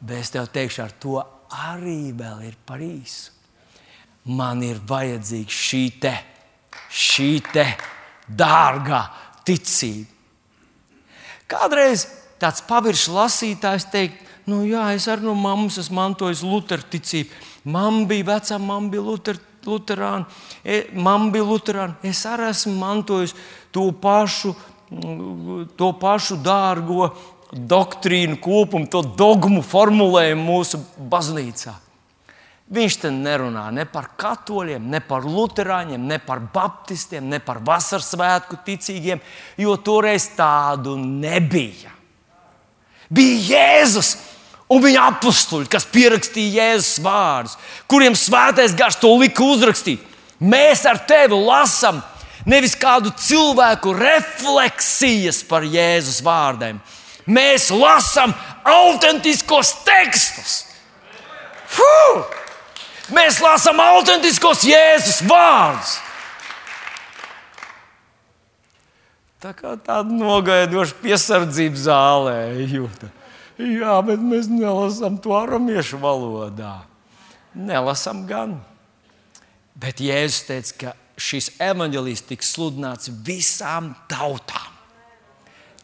Bet 0.05 0.21
es 0.21 0.33
tev 0.33 0.49
teikšu, 0.53 0.83
ar 0.85 0.93
to 1.01 1.17
arī 1.65 2.11
vēl 2.13 2.45
ir 2.49 2.57
par 2.67 2.83
īsu. 2.83 3.31
Man 4.25 4.61
ir 4.65 4.77
vajadzīga 4.85 5.53
šī 5.53 5.83
te, 6.01 6.13
šī 6.89 7.29
te 7.53 7.65
dārgā 8.25 9.01
ticība. 9.45 10.09
Kādreiz 11.49 12.07
tāds 12.41 12.63
paviršs 12.65 13.09
lasītājs 13.13 13.85
teikt, 13.93 14.21
nu 14.49 14.63
jā, 14.65 14.87
es 14.97 15.05
arī 15.09 15.27
no 15.27 15.35
mammas 15.37 15.77
esmu 15.81 15.99
mantojis 15.99 16.41
Lutera 16.45 16.81
ticību. 16.81 17.33
Mamma 17.69 18.05
bija 18.09 18.29
vecā, 18.33 18.57
mamma 18.61 18.93
bija 18.93 19.05
Lutera 19.05 19.41
Luterāni, 19.65 20.25
e, 20.63 20.85
man 20.93 21.31
bija 21.33 21.47
Luterāni. 21.47 21.97
Es 22.03 22.23
arī 22.29 22.49
esmu 22.51 22.75
mantojis 22.79 23.35
to 23.73 23.89
pašu, 24.01 24.55
to 25.77 25.93
pašu 25.99 26.37
dārgo 26.43 27.09
doktrīnu 27.51 28.39
kopumu, 28.41 28.89
to 28.91 29.01
dogmu 29.17 29.63
formulējumu 29.65 30.45
mūsu 30.45 30.81
baznīcā. 31.11 31.75
Viņš 32.65 32.95
te 33.03 33.11
nerunā 33.13 33.67
ne 33.69 33.83
par 33.85 34.07
katoļiem, 34.17 34.87
ne 34.89 34.97
par 35.05 35.25
luterāņiem, 35.29 36.07
ne 36.09 36.17
par 36.17 36.39
baptistiem, 36.53 37.27
ne 37.29 37.37
par 37.37 37.59
vasaras 37.61 38.07
svētku 38.09 38.57
ticīgiem, 38.65 39.21
jo 39.61 39.75
toreiz 39.77 40.31
tādu 40.33 40.95
nebija. 40.97 41.93
Bija 43.13 43.37
Jēzus, 43.51 44.15
un 44.71 44.81
viņa 44.81 45.05
apstuļi, 45.11 45.69
kas 45.71 45.87
pierakstīja 45.93 46.69
Jēzus 46.71 46.99
vārdus, 47.05 47.55
kuriem 47.89 48.17
svētais 48.17 48.75
gars 48.77 48.97
to 49.01 49.11
lika 49.19 49.45
uzrakstīt. 49.45 50.01
Mēs 50.41 50.83
ar 50.89 50.99
tevi 51.07 51.37
lasām 51.37 52.01
nevis 52.49 52.75
kādu 52.77 53.13
cilvēku 53.17 53.93
refleksijas 53.95 55.41
par 55.47 55.65
Jēzus 55.65 56.21
vārdiem. 56.25 56.79
Mēs 57.25 57.71
lasām 57.73 58.33
autentiskos 58.69 59.73
tekstus. 59.85 60.63
Fuh! 61.75 62.25
Mēs 63.13 63.37
lasām 63.41 63.79
autentiskos 63.81 64.63
Jēzus 64.65 65.21
vārdus. 65.29 65.99
Tā 69.45 69.51
kā 69.53 69.75
tāda 69.77 70.09
nogaidoša 70.09 70.95
piesardzība 71.03 71.77
zālē 71.77 72.37
jūtas. 72.65 73.24
Jā, 73.55 73.95
bet 74.03 74.19
mēs 74.19 74.49
nelasām 74.51 75.15
to 75.23 75.31
aramiešu 75.37 75.99
valodā. 76.01 76.81
Nelasām 77.55 78.25
gan. 78.27 78.57
Bet 79.79 80.01
Jēzus 80.03 80.47
teica, 80.47 80.73
ka 80.79 80.93
šis 81.19 81.53
evanģēlijs 81.63 82.25
tiks 82.27 82.51
sludināts 82.55 83.11
visām 83.23 83.93
tautām. 84.11 84.71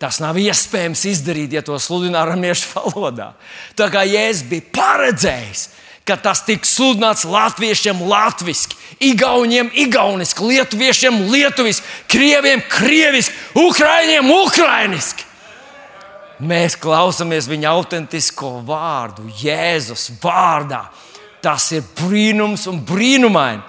Tas 0.01 0.17
nav 0.19 0.39
iespējams 0.41 1.05
izdarīt, 1.11 1.53
ja 1.53 1.61
to 1.63 1.77
sludina 1.79 2.23
aramiešu 2.25 2.73
valodā. 2.73 3.31
Tā 3.77 3.87
kā 3.93 4.03
Jēzus 4.07 4.47
bija 4.49 4.67
paredzējis, 4.75 5.65
ka 6.07 6.17
tas 6.19 6.41
tiks 6.43 6.73
sludināts 6.75 7.23
latviešiem 7.29 8.01
latviešu, 8.09 8.75
igauniem 8.99 9.69
igauniski, 9.85 10.47
lietuviešiem 10.49 11.21
lietuviski, 11.31 11.85
krieviem 12.11 12.63
krieviski, 12.67 13.37
ukraiņiem 13.61 14.31
ukrainiski. 14.41 15.30
Mēs 16.41 16.73
klausāmies 16.81 17.45
viņa 17.49 17.69
autentisko 17.69 18.55
vārdu, 18.65 19.27
Jēzus 19.41 20.09
vārdā. 20.23 20.87
Tas 21.41 21.67
ir 21.75 21.85
brīnums 21.97 22.65
un 22.69 22.79
brīnumaini. 22.85 23.61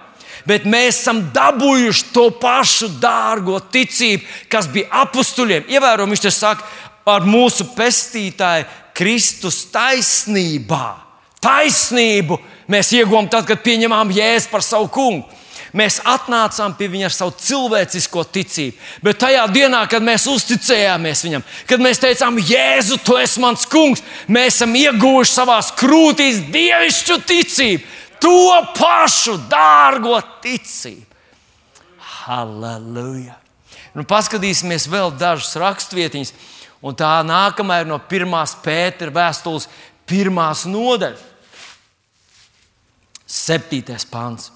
Bet 0.48 0.64
mēs 0.66 1.02
esam 1.02 1.20
dabūjuši 1.34 2.08
to 2.14 2.24
pašu 2.40 2.88
dārgo 3.00 3.60
ticību, 3.72 4.24
kas 4.50 4.66
bija 4.72 4.88
apstuļiem. 5.04 5.68
Ievērojami, 5.70 6.16
viņš 6.16 6.24
te 6.24 6.32
saka, 6.34 6.66
ar 7.06 7.26
mūsu 7.28 7.68
pestītāju 7.76 8.66
Kristus 8.96 9.62
taisnībā. 9.72 10.86
Taisnību 11.42 12.38
mēs 12.70 12.92
iegūstam 12.96 13.30
tad, 13.30 13.46
kad 13.46 13.62
pieņemam 13.62 14.10
Jēzu 14.14 14.50
par 14.50 14.64
savu 14.66 14.88
kungu. 14.92 15.41
Mēs 15.72 16.02
atnācām 16.04 16.74
pie 16.76 16.90
viņa 16.92 17.06
ar 17.08 17.14
savu 17.16 17.32
cilvēcisko 17.40 18.26
ticību. 18.28 18.76
Bet 19.04 19.22
tajā 19.22 19.46
dienā, 19.48 19.80
kad 19.88 20.04
mēs 20.04 20.26
uzticējāmies 20.28 21.24
viņam, 21.24 21.46
kad 21.68 21.80
mēs 21.80 22.02
teicām, 22.02 22.36
Jēzu, 22.36 22.98
tu 23.00 23.16
esi 23.16 23.40
mans 23.40 23.64
kungs, 23.72 24.04
mēs 24.28 24.58
esam 24.58 24.76
ieguvuši 24.76 25.32
savā 25.32 25.56
krūtīs 25.80 26.42
dievišķu 26.52 27.18
ticību, 27.24 27.88
to 28.20 28.60
pašu 28.76 29.38
dārgo 29.48 30.20
ticību. 30.44 31.08
Halleluja! 32.22 33.38
Nu, 33.96 34.04
paskatīsimies 34.08 34.90
vēl 34.92 35.16
dažas 35.16 35.56
rakstvietiņas, 35.60 36.36
un 36.84 36.96
tā 36.96 37.16
nākamā 37.24 37.80
ir 37.80 37.88
no 37.88 37.96
pirmās 38.12 38.58
Pētera 38.60 39.12
vēstules, 39.12 39.70
pirmās 40.08 40.66
nodaļas. 40.68 41.30
Septītais 43.32 44.04
pāns 44.04 44.50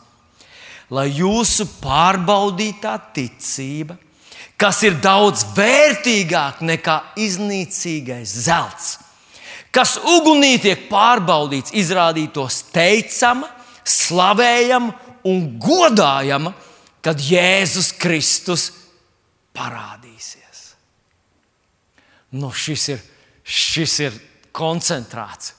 lai 0.91 1.09
jūsu 1.11 1.67
pārbaudītā 1.81 2.95
ticība, 3.15 3.97
kas 4.57 4.83
ir 4.87 5.01
daudz 5.03 5.45
vērtīgāka 5.57 6.65
nekā 6.67 6.97
iznīcīgais 7.21 8.37
zelts, 8.47 8.95
kas 9.75 9.97
ugunī 10.01 10.57
tiek 10.63 10.87
pārbaudīts, 10.91 11.75
izrādītos 11.77 12.63
teicama, 12.73 13.51
slavējama 13.87 14.95
un 15.29 15.45
godājama, 15.61 16.55
kad 17.05 17.21
Jēzus 17.23 17.93
Kristus 18.01 18.71
parādīsies. 19.55 20.63
Nu, 22.37 22.51
šis, 22.51 22.89
ir, 22.95 23.05
šis 23.47 23.99
ir 24.03 24.17
koncentrāts. 24.57 25.53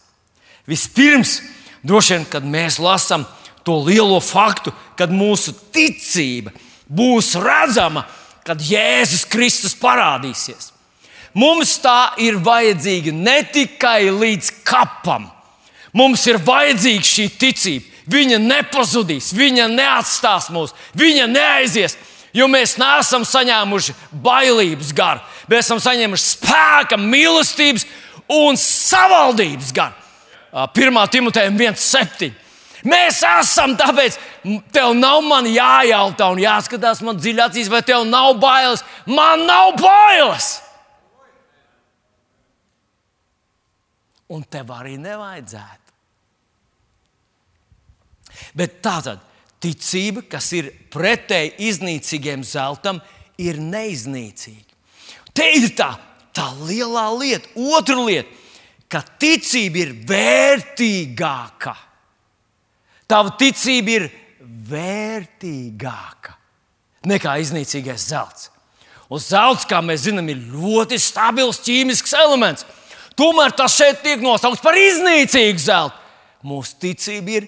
Vispirms, 0.68 1.40
droši 1.88 2.18
vien, 2.18 2.26
kad 2.28 2.48
mēs 2.48 2.82
lasām 2.84 3.24
to 3.68 3.76
lielo 3.84 4.22
faktu, 4.24 4.72
kad 4.96 5.12
mūsu 5.12 5.52
ticība 5.76 6.54
būs 6.88 7.34
redzama, 7.36 8.06
kad 8.48 8.64
Jēzus 8.64 9.26
Kristus 9.28 9.76
parādīsies. 9.76 10.72
Mums 11.38 11.76
tā 11.84 12.16
ir 12.24 12.40
vajadzīga 12.42 13.12
ne 13.14 13.42
tikai 13.54 14.08
līdz 14.10 14.54
kapam. 14.66 15.28
Mums 15.94 16.24
ir 16.32 16.40
vajadzīga 16.42 17.06
šī 17.06 17.28
ticība. 17.42 17.94
Viņa 18.08 18.40
nepazudīs, 18.40 19.34
viņa 19.36 19.68
neatstās 19.68 20.48
mūs, 20.56 20.72
viņa 20.96 21.28
neaizies. 21.28 21.98
Jo 22.36 22.48
mēs 22.48 22.78
neesam 22.80 23.26
saņēmuši 23.28 23.96
bailības 24.24 24.94
garu, 24.96 25.20
mēs 25.50 25.66
esam 25.66 25.82
saņēmuši 25.84 26.28
spēka, 26.38 27.00
mīlestības 27.02 27.84
un 28.32 28.60
savaldības 28.62 29.74
garu. 29.76 30.06
1. 30.72 31.00
Timotejam 31.12 31.58
1,7. 31.60 32.32
Mēs 32.88 33.20
esam, 33.26 33.74
tāpēc 33.80 34.16
tev 34.72 34.94
nav 34.96 35.26
jājautā 35.52 36.30
un 36.32 36.40
jāskatās 36.40 37.02
man 37.04 37.20
dziļi 37.20 37.44
acīs, 37.44 37.72
vai 37.72 37.82
tev 37.84 38.06
nav 38.08 38.38
bailes. 38.40 38.84
Man 39.06 39.46
nav 39.50 39.76
bailes! 39.82 40.62
Un 44.28 44.44
tev 44.44 44.72
arī 44.76 44.98
nevajadzētu. 45.00 45.94
Bet 48.60 48.80
tā 48.84 48.98
tad 49.04 49.24
ticība, 49.64 50.26
kas 50.30 50.52
ir 50.56 50.70
pretēji 50.94 51.56
iznīcīgiem 51.70 52.44
zeltam, 52.46 53.00
ir 53.40 53.60
neiznīcīga. 53.62 54.76
Te 55.34 55.48
ir 55.58 55.72
tā, 55.78 55.94
tā 56.36 56.50
lielā 56.60 57.08
lieta, 57.16 57.50
otra 57.56 57.98
lieta, 58.04 58.30
ka 58.92 59.04
ticība 59.20 59.84
ir 59.84 59.94
vērtīgāka 60.10 61.76
Tava 63.08 63.32
ticība 63.40 63.94
ir 63.96 64.08
vērtīgāka 64.68 66.36
nekā 67.08 67.38
iznīcīgais 67.44 68.10
zelts. 68.10 68.50
Un 69.08 69.22
zelts, 69.24 69.64
kā 69.68 69.80
mēs 69.84 70.04
zinām, 70.08 70.28
ir 70.28 70.42
ļoti 70.52 71.00
stabils 71.00 71.62
ķīmisks 71.64 72.16
elements. 72.20 72.66
Tomēr 73.18 73.56
tas 73.56 73.78
šeit 73.78 74.04
tiek 74.04 74.22
nosaukts 74.22 74.62
par 74.64 74.76
iznīcīgu 74.78 75.64
zeltu. 75.64 75.96
Mūsu 76.48 76.76
ticība 76.84 77.38
ir 77.40 77.48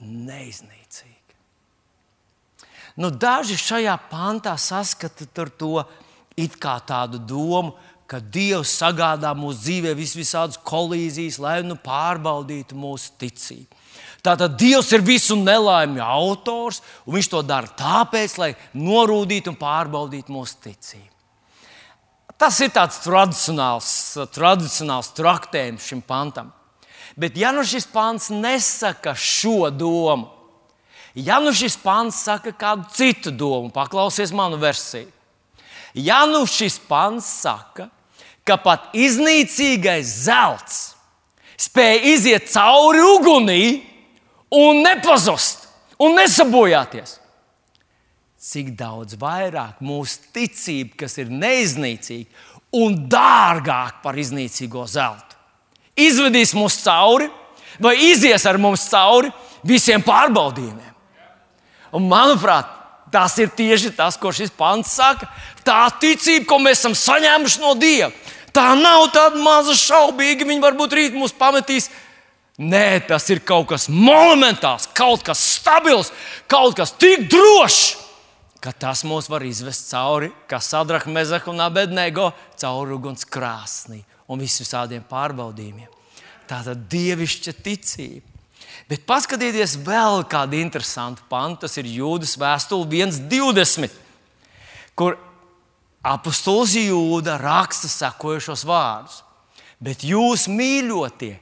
neiznīcīga. 0.00 1.34
Nu, 3.02 3.10
daži 3.10 3.58
šajā 3.58 3.96
pantā 4.10 4.54
saskata 4.60 5.26
to 5.58 5.82
it 6.38 6.54
kā 6.62 6.78
tādu 6.86 7.18
domu, 7.18 7.74
ka 8.10 8.20
Dievs 8.20 8.74
sagādā 8.80 9.32
mūsu 9.36 9.62
dzīvē 9.62 9.94
vis 9.96 10.14
visādas 10.16 10.60
kolīzijas, 10.66 11.40
lai 11.40 11.56
nu 11.64 11.76
pārbaudītu 11.80 12.76
mūsu 12.76 13.14
ticību. 13.20 13.80
Tātad 14.24 14.56
Dievs 14.60 14.90
ir 14.96 15.04
visu 15.04 15.36
nelaimju 15.36 16.02
autors, 16.04 16.80
un 17.04 17.16
Viņš 17.16 17.30
to 17.32 17.42
dara 17.44 17.68
tāpēc, 17.68 18.38
lai 18.40 18.54
norūdītu 18.76 19.52
un 19.52 19.58
pārbaudītu 19.60 20.32
mūsu 20.32 20.60
ticību. 20.64 21.10
Tas 22.40 22.58
ir 22.64 22.72
tāds 22.74 22.98
tradicionāls, 23.04 23.88
tradicionāls 24.34 25.12
traktējums 25.14 25.86
šim 25.86 26.00
pantam. 26.02 26.50
Bet, 27.14 27.36
ja 27.38 27.52
nu 27.54 27.62
šis 27.62 27.86
pants 27.86 28.26
nesaka 28.34 29.14
šo 29.14 29.70
domu, 29.70 30.32
ja 31.14 31.38
nu 31.38 31.52
šis 31.54 31.76
pants 31.78 32.24
saka 32.26 32.50
kādu 32.58 32.88
citu 32.96 33.30
domu, 33.30 33.70
paklausies 33.70 34.34
manu 34.34 34.58
versiju. 34.58 35.13
Ja 35.94 36.24
nu 36.26 36.42
šis 36.50 36.80
pants 36.88 37.26
saka, 37.42 37.88
ka 38.44 38.58
pat 38.60 38.90
iznīcīgais 38.98 40.10
zelts 40.26 40.80
spēja 41.60 42.00
iziet 42.14 42.50
cauri 42.50 43.02
ugunī, 43.14 43.64
un 44.54 44.82
nepazust 44.84 45.68
un 46.02 46.16
nesabojāties. 46.18 47.18
Cik 48.44 48.74
daudz 48.76 49.16
vairāk 49.16 49.80
mūsu 49.84 50.28
ticība, 50.34 50.98
kas 51.04 51.16
ir 51.22 51.30
neiznīcīga 51.32 52.28
un 52.76 52.98
dārgāka 53.08 54.02
par 54.02 54.18
iznīcīgo 54.20 54.84
zeltu, 54.90 55.38
izvedīs 55.96 56.52
mūs 56.58 56.80
cauri 56.84 57.30
vai 57.80 57.94
izies 58.10 58.44
ar 58.46 58.58
mums 58.60 58.84
cauri 58.90 59.30
visiem 59.66 60.02
pārbaudījumiem. 60.04 60.92
Un, 61.94 62.08
manuprāt, 62.10 62.68
tas 63.14 63.36
ir 63.38 63.52
tieši 63.54 63.94
tas, 63.94 64.18
ko 64.18 64.32
šis 64.34 64.50
pants 64.54 64.96
saka. 64.98 65.28
Tā 65.64 65.88
ticība, 66.00 66.46
ko 66.48 66.60
mēs 66.60 66.82
esam 66.82 66.96
saņēmuši 66.98 67.60
no 67.62 67.72
Dieva, 67.78 68.10
tā 68.52 68.74
nav 68.78 69.08
tāda 69.14 69.40
maza 69.40 69.76
šaubīga. 69.78 70.46
Viņa 70.48 70.64
varbūt 70.66 70.96
rīt 70.98 71.16
mūs 71.16 71.32
pametīs 71.36 71.90
Nē, 72.54 73.02
tas 73.08 73.24
ir 73.34 73.40
kaut 73.42 73.66
kas 73.72 73.88
monumentāls, 73.90 74.86
kaut 74.94 75.24
kas 75.26 75.40
stabils, 75.56 76.12
kaut 76.46 76.76
kas 76.78 76.92
tik 76.94 77.24
drošs, 77.26 77.96
ka 78.62 78.70
tas 78.70 79.02
mūs 79.02 79.26
var 79.26 79.42
izvest 79.42 79.88
cauri, 79.90 80.30
kā 80.46 80.60
Sadraka, 80.62 81.10
Mezaka 81.10 81.50
un 81.50 81.58
Abednego, 81.64 82.28
cauri 82.54 82.94
uguns 82.94 83.26
krāsnī 83.26 84.04
un 84.30 84.38
visādiem 84.38 85.02
pārbaudījumiem. 85.10 85.90
Tā 86.46 86.60
tad 86.62 86.86
dievišķa 86.92 87.56
ticība. 87.58 88.30
Bet 88.88 89.02
paskatieties 89.08 89.74
vēl 89.82 90.22
kādu 90.30 90.58
interesantu 90.60 91.24
pantu. 91.28 91.64
Tas 91.64 91.74
ir 91.80 91.88
Jūdas 91.88 92.36
vēstule 92.38 92.86
1,20, 92.86 93.92
kur 94.94 95.16
apustulis 96.04 96.76
Jūda 96.78 97.38
raksta 97.40 97.88
sekojošos 97.90 98.64
vārdus. 98.68 99.22
Bet 99.84 100.04
jūs 100.06 100.46
mīļotie, 100.48 101.34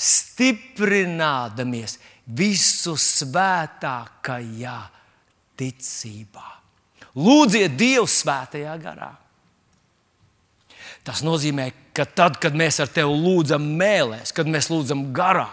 stiprinādāmies 0.00 1.98
visu 2.36 2.94
svētākajā 2.96 4.78
ticībā. 5.60 6.46
Lūdziet 7.20 7.74
Dievu 7.76 8.06
svētajā 8.08 8.76
garā. 8.80 9.10
Tas 11.04 11.24
nozīmē, 11.26 11.70
ka 11.96 12.04
tad, 12.06 12.38
kad 12.40 12.56
mēs 12.56 12.78
ar 12.82 12.90
tevi 12.92 13.10
lūdzam 13.10 13.64
mēlēs, 13.80 14.34
kad 14.36 14.48
mēs 14.48 14.70
lūdzam 14.70 15.08
garā, 15.16 15.48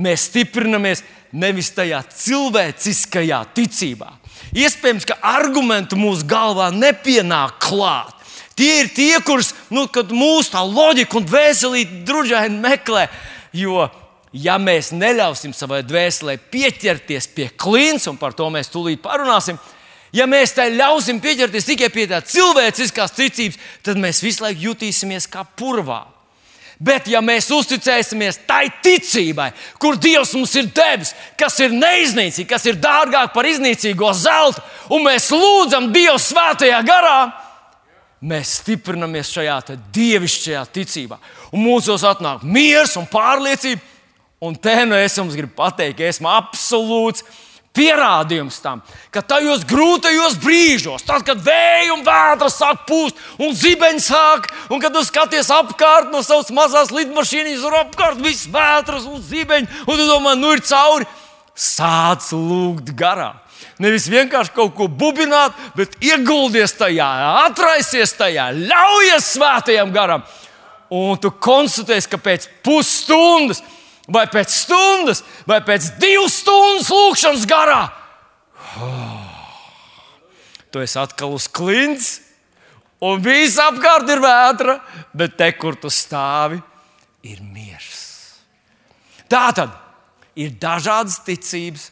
mēs 0.00 0.26
stiprinamies 0.30 1.04
nevis 1.36 1.70
tajā 1.76 2.00
cilvēciskajā 2.10 3.42
ticībā. 3.56 4.10
Iespējams, 4.56 5.06
ka 5.06 5.18
argumenti 5.22 5.98
mūsu 5.98 6.26
galvā 6.28 6.70
nepienāk 6.74 7.60
klāt. 7.62 8.16
Tie 8.58 8.82
ir 8.82 8.90
tie, 8.92 9.14
kurus 9.24 9.54
nu, 9.72 9.86
mūsu 10.12 10.64
loģika 10.68 11.16
un 11.16 11.26
dvēselīte 11.26 12.02
drudžaini 12.04 12.58
meklē. 12.60 13.06
Jo, 13.56 13.86
ja 14.32 14.58
mēs 14.60 14.92
neļausim 14.92 15.54
savai 15.56 15.80
dvēselē 15.86 16.36
pieķerties 16.50 17.30
pie 17.34 17.48
klints, 17.56 18.08
un 18.10 18.18
par 18.20 18.34
to 18.36 18.50
mēs 18.52 18.70
tūlīt 18.70 19.02
parunāsim, 19.02 19.58
ja 20.12 20.26
mēs 20.30 20.54
tai 20.58 20.68
ļausim 20.74 21.22
pieķerties 21.22 21.70
tikai 21.70 21.90
pie 21.94 22.06
tā 22.10 22.20
cilvēciskās 22.20 23.16
ticības, 23.16 23.58
tad 23.86 23.98
mēs 24.02 24.22
visu 24.22 24.44
laiku 24.44 24.70
jutīsimies 24.70 25.30
kā 25.30 25.46
purvā. 25.56 26.04
Bet, 26.80 27.10
ja 27.12 27.20
mēs 27.20 27.50
uzticēsimies 27.52 28.38
tai 28.48 28.70
ticībai, 28.80 29.50
kur 29.76 29.98
Dievs 30.00 30.32
mums 30.32 30.54
ir 30.56 30.70
devis, 30.72 31.10
kas 31.36 31.58
ir 31.60 31.74
neiznīcīga, 31.76 32.54
kas 32.54 32.64
ir 32.70 32.78
dārgāk 32.80 33.34
par 33.34 33.44
iznīcīgo 33.44 34.08
zeltu, 34.16 34.64
un 34.88 35.04
mēs 35.04 35.28
lūdzam 35.34 35.90
Dievu 35.92 36.16
svētajā 36.16 36.80
garā, 36.88 37.18
mēs 38.20 38.54
stiprinamies 38.62 39.28
šajā 39.32 39.58
dievišķajā 39.92 40.64
ticībā. 40.72 41.20
Un 41.52 41.66
mūsos 41.66 42.04
atnāk 42.06 42.44
miers 42.48 42.96
un 42.96 43.08
pārliecība. 43.12 43.84
Un 44.40 44.54
te 44.56 44.72
nu 44.88 44.96
es 44.96 45.18
jums 45.18 45.36
gribu 45.36 45.52
pateikt, 45.58 45.98
ka 45.98 46.06
esmu 46.08 46.30
absolūts 46.32 47.26
pierādījums 47.76 48.58
tam, 48.62 48.80
ka 49.14 49.22
tajos 49.22 49.62
grūtajos 49.68 50.36
brīžos, 50.42 51.04
tad, 51.06 51.22
kad 51.26 51.42
vēja 51.44 51.94
un 51.94 52.02
vētras 52.06 52.58
sāk 52.58 52.82
pūst, 52.88 53.18
un 53.38 53.54
zibeņi 53.56 54.02
sāk, 54.04 54.48
un 54.72 54.82
kad 54.82 54.94
tu 54.94 55.04
skaties 55.06 55.52
apkārt 55.54 56.10
no 56.10 56.24
savas 56.26 56.50
mazās 56.54 56.90
lidmašīnas, 56.94 57.62
tur 57.62 57.78
apkārt 57.84 58.22
viss 58.24 58.50
vētras 58.50 59.06
un 59.06 59.22
zibeņi, 59.22 59.70
un 59.86 59.94
tu 59.94 60.08
domā, 60.08 60.34
nu 60.38 60.54
ir 60.56 60.64
cauri, 60.66 61.06
sāc 61.54 62.32
lūgt 62.34 62.90
garā. 62.98 63.32
Nevis 63.80 64.10
vienkārši 64.12 64.52
kaut 64.56 64.74
ko 64.76 64.88
bubināt, 64.88 65.56
bet 65.76 65.94
ieguldies 66.04 66.74
tajā, 66.76 67.08
atraisies 67.46 68.12
tajā, 68.16 68.50
ļaujies 68.56 69.34
svētajam 69.36 69.92
garam. 69.94 70.24
Un 70.90 71.14
tu 71.22 71.30
konstatēsi, 71.30 72.10
ka 72.10 72.18
pēc 72.20 72.48
pusstundas 72.66 73.62
vai 74.12 74.26
pēc 74.30 74.52
stundas, 74.52 75.22
vai 75.48 75.60
pēc 75.64 75.94
divu 76.02 76.26
stundu 76.30 76.84
lūkšanas 76.90 77.46
garā. 77.48 77.82
Oh, 78.80 79.54
tu 80.70 80.82
esi 80.82 80.98
atkal 81.00 81.34
uz 81.36 81.46
klints, 81.50 82.18
un 83.02 83.22
viss 83.24 83.60
apkārt 83.62 84.10
ir 84.12 84.22
vētra, 84.22 84.78
bet 85.16 85.38
te, 85.38 85.50
kur 85.58 85.78
tu 85.80 85.90
stāvi, 85.92 86.60
ir 87.26 87.40
miers. 87.44 87.96
Tā 89.30 89.46
tad 89.54 89.74
ir 90.38 90.54
dažādas 90.58 91.20
ticības, 91.26 91.90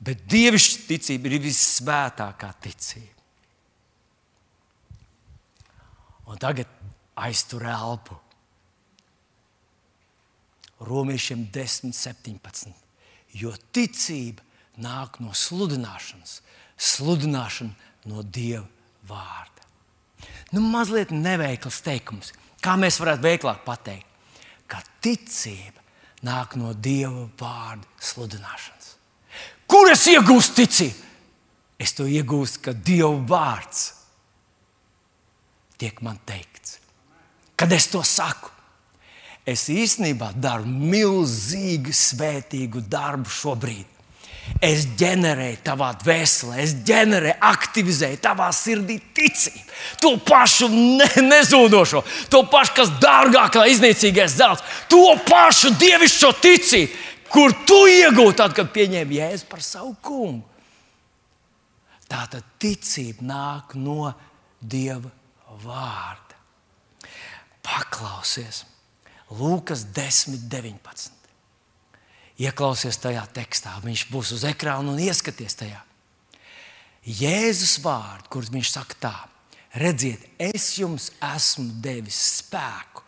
bet 0.00 0.24
dievišķa 0.32 0.84
ticība 0.88 1.28
ir 1.28 1.42
vissvētākā 1.44 2.52
ticība. 2.64 3.16
Un 6.30 6.38
tagad 6.40 6.68
aiztur 7.18 7.64
elpu. 7.66 8.16
Romiešiem 10.80 11.46
10, 11.52 11.92
17. 11.96 12.72
Jo 13.36 13.52
ticība 13.72 14.42
nāk 14.80 15.20
no 15.20 15.34
sludināšanas, 15.36 16.40
sludināšana 16.80 18.08
no 18.10 18.24
Dieva 18.24 18.64
vārda. 19.08 19.66
Nu, 20.52 20.62
mazliet 20.64 21.12
neveikls 21.14 21.82
teikums, 21.84 22.32
kā 22.64 22.76
mēs 22.80 22.98
varētu 23.00 23.26
veiklāk 23.26 23.62
pateikt, 23.66 24.08
ka 24.70 24.80
ticība 25.04 25.84
nāk 26.26 26.56
no 26.58 26.72
Dieva 26.74 27.28
vārda 27.38 27.86
sludināšanas. 28.00 28.96
Kur 29.70 29.92
es 29.92 30.06
iegūstu 30.10 30.64
ticību? 30.64 31.08
Es 31.80 31.94
to 31.96 32.04
iegūstu, 32.10 32.64
ka 32.66 32.72
Dieva 32.76 33.14
vārds 33.30 33.84
tiek 35.80 36.02
man 36.04 36.18
teikts. 36.28 36.76
Kad 37.56 37.72
es 37.72 37.86
to 37.92 38.02
saku, 38.04 38.50
es 39.50 39.66
īstenībā 39.72 40.32
daru 40.36 40.68
milzīgu 40.68 41.94
svētīgu 41.94 42.82
darbu 42.90 43.30
šobrīd. 43.32 43.86
Es 44.58 44.82
ģenerēju 44.98 45.60
tavā 45.62 45.92
dvēselē, 46.00 46.56
es 46.64 46.72
ģenerēju, 46.86 47.36
aktivizēju 47.46 48.18
tavā 48.24 48.48
sirdī 48.56 48.96
ticību. 49.14 49.62
To 50.02 50.16
pašu 50.26 50.68
ne, 50.72 51.06
nezūdošo, 51.22 52.02
to 52.32 52.42
pašu, 52.50 52.74
kas 52.80 52.90
dārgāk 53.02 53.54
kā 53.54 53.66
iznīcīgais 53.70 54.34
zelts, 54.40 54.80
to 54.90 55.04
pašu 55.28 55.70
dievišķo 55.80 56.32
ticību, 56.42 56.98
kur 57.30 57.54
tu 57.68 57.78
iegūti 57.92 58.40
tad, 58.42 58.56
kad 58.56 58.72
pieņēmi 58.74 59.20
jēzu 59.20 59.46
par 59.52 59.62
savu 59.64 59.94
kungu. 60.02 60.48
Tā 62.10 62.24
tad 62.32 62.42
ticība 62.58 63.28
nāk 63.30 63.76
no 63.78 64.10
Dieva 64.60 65.08
vārda. 65.62 66.36
Paklausies! 67.64 68.64
Lūkas 69.30 69.84
10, 69.94 70.48
19. 70.50 71.12
Ieklausies 72.40 72.98
tajā 72.98 73.22
tekstā, 73.36 73.76
viņš 73.84 74.06
būs 74.10 74.32
uz 74.34 74.46
ekrāna 74.48 74.90
un 74.90 74.98
ieskaties 75.02 75.58
tajā. 75.60 75.78
Jēzus 77.06 77.78
vārdu, 77.84 78.30
kurš 78.32 78.50
viņš 78.52 78.70
saka 78.72 78.96
tā, 79.00 79.14
redziet, 79.80 80.24
es 80.40 80.72
jums 80.80 81.10
esmu 81.22 81.78
devis 81.84 82.18
spēku, 82.40 83.04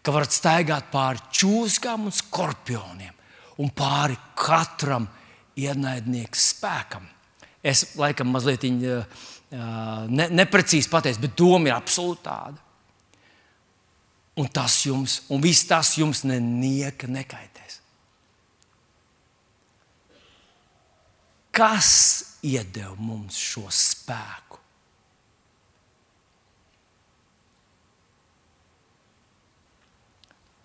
ka 0.00 0.14
varat 0.14 0.32
staigāt 0.32 0.88
pāri 0.94 1.20
čūskām 1.34 2.08
un 2.08 2.14
skorpioniem 2.14 3.12
un 3.60 3.74
pāri 3.76 4.16
katram 4.38 5.10
ienaidnieku 5.60 6.40
spēkam. 6.40 7.04
Es 7.60 7.90
laikam 8.00 8.30
mazliet 8.32 8.64
uh, 8.64 9.04
ne, 10.08 10.30
neprecīzi 10.32 10.88
pateicu, 10.88 11.26
bet 11.26 11.36
doma 11.36 11.68
ir 11.68 11.76
absolūti 11.76 12.24
tāda 12.24 12.69
un 14.40 14.48
tas 14.48 14.78
jums, 14.86 15.20
un 15.28 15.42
viss 15.44 15.66
tas 15.68 15.92
jums 16.00 16.24
nenieka 16.24 17.08
nekaitēs. 17.10 17.80
Kas 21.52 21.90
iedeva 22.46 22.94
mums 22.96 23.36
šo 23.36 23.66
spēku? 23.74 24.56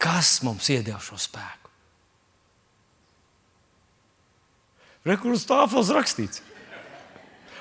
Kas 0.06 0.38
mums 0.46 0.70
iedeva 0.72 1.02
šo 1.04 1.18
spēku? 1.20 1.74
Rekurors 5.06 5.46
tāfels 5.50 5.92
rakstīts. 5.94 6.42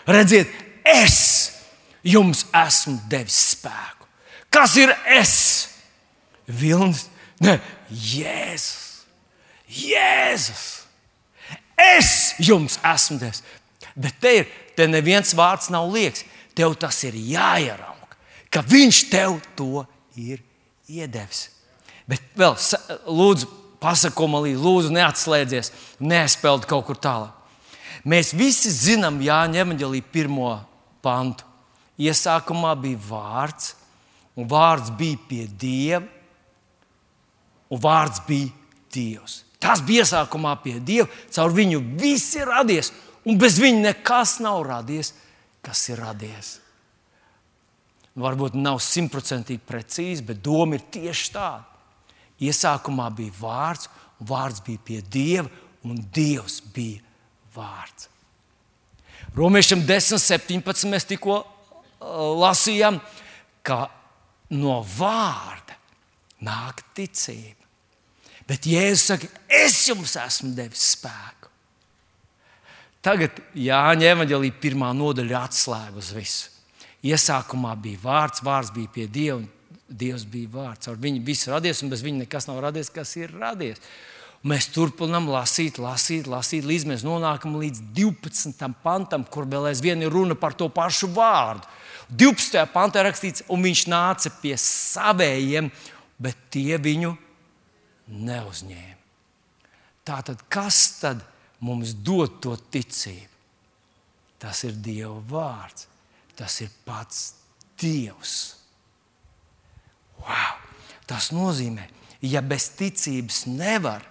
Redziet, 0.07 0.53
es 0.85 1.19
jums 2.05 2.45
esmu 2.55 3.01
devis 3.11 3.41
spēku. 3.57 4.07
Kas 4.53 4.77
ir 4.81 4.93
es? 5.17 5.35
Vilnis, 6.47 7.07
ne, 7.43 7.59
Jēzus, 7.91 9.05
Jēzus. 9.69 10.65
Es 11.75 12.35
jums 12.39 12.79
esmu 12.87 13.19
devis. 13.19 13.43
Bet 13.95 14.19
te 14.23 14.33
ir, 14.41 14.51
te 14.79 14.87
neviens 14.91 15.35
vārds 15.37 15.71
nav 15.75 15.89
liekas. 15.91 16.25
Tev 16.55 16.77
tas 16.79 17.01
ir 17.03 17.17
jāierauga, 17.19 18.15
ka 18.47 18.63
viņš 18.63 18.99
tev 19.11 19.41
to 19.59 19.83
ir 20.15 20.39
iedevis. 20.87 21.49
Bet 22.07 22.23
vēl, 22.39 22.55
lūdzu, 23.11 23.49
pasako 23.83 24.29
man 24.31 24.45
līdzi, 24.45 24.61
lūdzu, 24.63 24.93
neatslēdzies, 24.95 25.73
neaizpeld 25.99 26.69
kaut 26.71 26.87
kur 26.87 27.01
tālāk. 27.01 27.33
Mēs 28.07 28.31
visi 28.37 28.71
zinām 28.71 29.19
Jāņa 29.25 29.65
evanģelī 29.65 30.03
pirmo 30.15 30.53
pantu. 31.03 31.47
Iesākumā 31.99 32.75
bija 32.79 33.01
vārds, 33.09 33.73
un 34.39 34.47
vārds 34.51 34.91
bija 34.95 35.19
pie 35.29 35.45
Dieva, 35.49 36.05
un 37.75 37.83
vārds 37.83 38.23
bija 38.29 38.53
Dievs. 38.95 39.43
Tas 39.59 39.81
bija 39.83 40.05
iesākumā 40.05 40.53
pie 40.63 40.77
Dieva, 40.85 41.09
caur 41.33 41.55
viņu 41.55 41.81
viss 41.99 42.37
ir 42.37 42.47
radies, 42.51 42.93
un 43.25 43.39
bez 43.41 43.57
viņa 43.63 43.81
nekas 43.89 44.37
nav 44.45 44.61
radies, 44.69 45.15
kas 45.65 45.89
ir 45.89 46.03
radies. 46.05 46.59
Varbūt 48.21 48.55
nav 48.55 48.79
simtprocentīgi 48.85 49.65
precīzi, 49.67 50.23
bet 50.29 50.43
doma 50.45 50.77
ir 50.79 50.85
tieši 50.95 51.31
tāda. 51.35 51.65
Iesākumā 52.45 53.09
bija 53.17 53.35
vārds, 53.41 53.89
vārds 54.21 54.63
bija 54.67 54.83
pie 54.85 55.01
Dieva, 55.03 55.49
un 55.89 55.99
Dievs 56.15 56.61
bija 56.75 57.01
vārds. 57.57 58.11
Romiešiem 59.35 59.83
10, 59.89 60.21
17 60.23 60.87
mēs 60.93 61.09
tikko 61.11 61.41
uh, 61.41 61.49
lasījām, 62.39 63.01
ka 63.67 63.89
no 64.55 64.79
vārda 64.95 65.75
nāk 66.45 66.85
ticība. 66.95 67.64
Bet 68.49 68.67
Jēzus 68.69 69.07
saka, 69.09 69.29
es 69.49 69.79
jums 69.89 70.17
esmu 70.21 70.53
devis 70.57 70.85
spēku. 70.95 71.49
Tagad 73.05 73.37
Jāņa 73.57 74.11
evanģēlī 74.15 74.51
pirmā 74.61 74.91
nodaļa 74.97 75.45
atslēga 75.49 76.01
uz 76.01 76.11
visu. 76.17 76.51
Iesākumā 77.05 77.75
bija 77.81 78.01
vārds, 78.01 78.41
vārds 78.45 78.73
bija 78.73 78.89
pie 78.93 79.05
Dieva, 79.13 79.43
un 79.43 79.49
Dievs 79.89 80.25
bija 80.29 80.49
vārds. 80.55 80.89
Ar 80.89 80.97
viņu 81.01 81.21
viss 81.25 81.49
radies, 81.53 81.83
un 81.85 81.93
bez 81.93 82.05
viņa 82.05 82.23
nekas 82.23 82.49
nav 82.49 82.63
radies, 82.65 82.89
kas 82.93 83.13
ir 83.21 83.33
radies. 83.37 83.81
Mēs 84.45 84.69
turpinām 84.73 85.29
lasīt, 85.33 85.79
lasīt, 85.81 86.29
lasīt, 86.29 86.65
līdz 86.69 86.89
mēs 86.91 87.05
nonākam 87.05 87.57
līdz 87.61 87.81
12. 87.97 88.67
pantam, 88.85 89.25
kur 89.25 89.49
vēl 89.49 89.71
aizvien 89.71 90.05
ir 90.05 90.13
runa 90.13 90.37
par 90.37 90.57
to 90.57 90.69
pašu 90.73 91.09
vārdu. 91.17 91.65
12. 92.13 92.61
pantā 92.73 93.05
rakstīts, 93.05 93.45
un 93.49 93.65
viņš 93.65 93.87
nāca 93.89 94.33
pie 94.43 94.53
savējiem, 94.61 95.71
bet 96.21 96.41
tie 96.53 96.77
viņu 96.81 97.15
neuzņēma. 98.09 99.01
Tātad, 100.05 100.43
kas 100.53 100.81
tad 101.01 101.23
mums 101.65 101.95
dod 102.05 102.41
to 102.45 102.57
ticību? 102.57 103.31
Tas 104.39 104.61
ir 104.69 104.77
Dieva 104.85 105.17
vārds, 105.31 105.87
tas 106.37 106.59
ir 106.61 106.73
pats 106.85 107.31
Dievs. 107.81 108.35
Wow! 110.21 110.61
Tas 111.09 111.31
nozīmē, 111.37 111.87
ja 112.25 112.41
bez 112.45 112.71
ticības 112.79 113.45
nevar, 113.49 114.05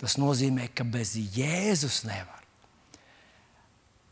tas 0.00 0.16
nozīmē, 0.20 0.68
ka 0.76 0.84
bez 0.88 1.14
Jēzus 1.16 2.02
nevar. 2.08 2.44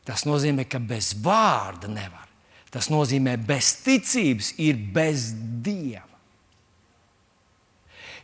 Tas 0.07 0.24
nozīmē, 0.28 0.66
ka 0.70 0.78
bez 0.78 1.14
vārda 1.18 1.88
nevar. 1.90 2.28
Tas 2.70 2.90
nozīmē, 2.92 3.36
ka 3.40 3.49
bez 3.55 3.72
ticības 3.84 4.53
ir 4.62 4.78
bez 4.94 5.32
Dieva. 5.64 6.15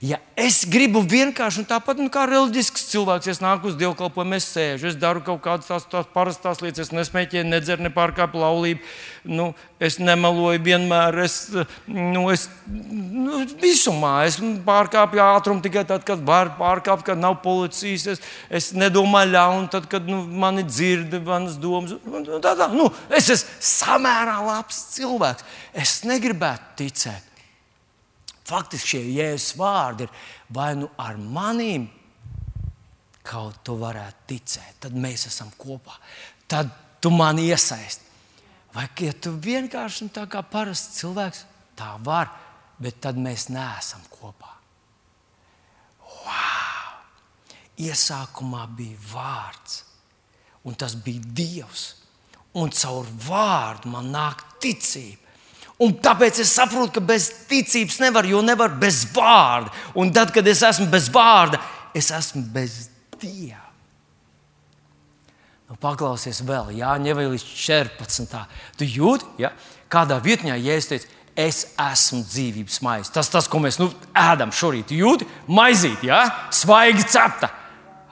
Ja 0.02 0.16
es 0.34 0.64
gribu 0.66 0.98
vienkārši 1.06 1.62
tāpat 1.70 2.00
nu, 2.02 2.08
kā 2.10 2.24
reliģisks 2.26 2.88
cilvēks, 2.90 3.28
es 3.30 3.38
nāku 3.38 3.68
uz 3.70 3.76
dievkalpojumu, 3.78 4.34
es 4.34 4.48
sēžu, 4.50 4.88
es 4.90 4.96
daru 4.98 5.22
kaut 5.22 5.38
kādas 5.44 5.68
tās, 5.70 5.86
tās 5.86 6.08
parastās 6.10 6.58
lietas, 6.58 6.88
es 6.88 6.96
nesmēķēju, 6.96 7.44
nedzeru, 7.46 7.84
nepārkāpu 7.86 8.42
laulību, 8.42 8.82
nu, 9.30 9.46
es 9.78 10.00
nemeloju 10.02 10.64
vienmēr, 10.66 11.20
es, 11.22 11.38
nu, 11.86 12.26
es 12.34 12.48
nu, 12.66 13.44
visumā 13.62 14.16
es 14.26 14.40
pārkāpju 14.66 15.22
ātrumu 15.22 15.62
tikai 15.62 15.86
tad, 15.86 16.02
kad 16.08 16.26
var 16.26 16.56
pārkāpt, 16.58 17.06
kad 17.06 17.22
nav 17.22 17.38
policijas, 17.46 18.10
es, 18.16 18.28
es 18.50 18.72
nedomāju 18.74 19.36
ļaunu, 19.36 19.70
tad, 19.70 19.86
kad 19.92 20.10
nu, 20.10 20.24
mani 20.26 20.66
dzird 20.66 21.14
manas 21.22 21.60
domas. 21.62 21.94
Tā, 22.42 22.56
tā, 22.58 22.72
nu, 22.74 22.90
es 23.06 23.30
esmu 23.38 23.60
samērā 23.70 24.40
labs 24.50 24.88
cilvēks. 24.98 25.52
Es 25.78 26.00
negribētu 26.10 26.82
ticēt 26.82 27.31
faktiski 28.48 28.96
šie 28.96 29.02
jēzus 29.16 29.56
vārdi 29.58 30.06
ir 30.06 30.14
vai 30.54 30.72
nu 30.78 30.88
ar 31.00 31.18
manīm, 31.18 31.88
kaut 33.22 33.60
tu 33.64 33.76
varētu 33.78 34.26
ticēt, 34.32 34.80
tad 34.86 34.96
mēs 34.98 35.28
esam 35.30 35.52
kopā. 35.58 35.94
Tad 36.50 36.72
tu 37.00 37.12
man 37.14 37.38
iesaisti. 37.38 38.10
Vai 38.72 38.86
ja 39.04 39.12
tu 39.12 39.34
vienkārši 39.36 40.08
tā 40.14 40.24
kā 40.32 40.40
parasts 40.48 40.98
cilvēks, 41.02 41.44
tā 41.76 41.92
var, 42.04 42.30
bet 42.80 43.02
tad 43.04 43.18
mēs 43.20 43.50
neesam 43.52 44.02
kopā. 44.10 44.50
Wow! 46.22 47.02
Iesākumā 47.82 48.64
bija 48.76 48.98
vārds, 49.12 49.82
un 50.64 50.76
tas 50.78 50.96
bija 50.96 51.22
Dievs. 51.36 51.88
Un 52.60 52.68
caur 52.68 53.06
vārdu 53.26 53.88
man 53.88 54.10
nāk 54.12 54.42
ticība. 54.60 55.21
Un 55.82 55.96
tāpēc 55.98 56.38
es 56.44 56.52
saprotu, 56.54 56.94
ka 56.98 57.02
bez 57.02 57.28
ticības 57.50 57.98
nevar, 58.02 58.28
jo 58.28 58.42
nevar 58.44 58.74
bez 58.78 59.02
vārda. 59.14 59.72
Un 59.98 60.12
tad, 60.14 60.30
kad 60.34 60.46
es 60.46 60.62
esmu 60.66 60.86
bez 60.92 61.08
vārda, 61.12 61.58
es 61.94 62.12
esmu 62.14 62.44
bez 62.54 62.86
Dieva. 63.22 63.62
Nu, 65.70 65.78
paklausies 65.80 66.42
vēl, 66.44 66.74
Jānis, 66.76 67.16
līdz 67.16 67.44
14. 67.56 68.38
Tu 68.76 68.88
jūti, 68.98 69.28
ja? 69.40 69.54
kādā 69.92 70.18
vietnē, 70.20 70.58
ja 70.60 70.74
es 70.76 70.88
teicu, 70.90 71.08
es 71.38 71.62
esmu 71.80 72.20
dzīvības 72.28 72.78
maize. 72.84 73.12
Tas, 73.14 73.30
tas 73.32 73.48
ko 73.48 73.60
mēs 73.62 73.78
nu, 73.80 73.88
ēdam 74.12 74.52
šorīt, 74.52 74.92
jūti, 74.92 75.28
maizīt, 75.48 76.04
ja? 76.04 76.26
svaigi 76.52 77.06
cepta. 77.08 77.48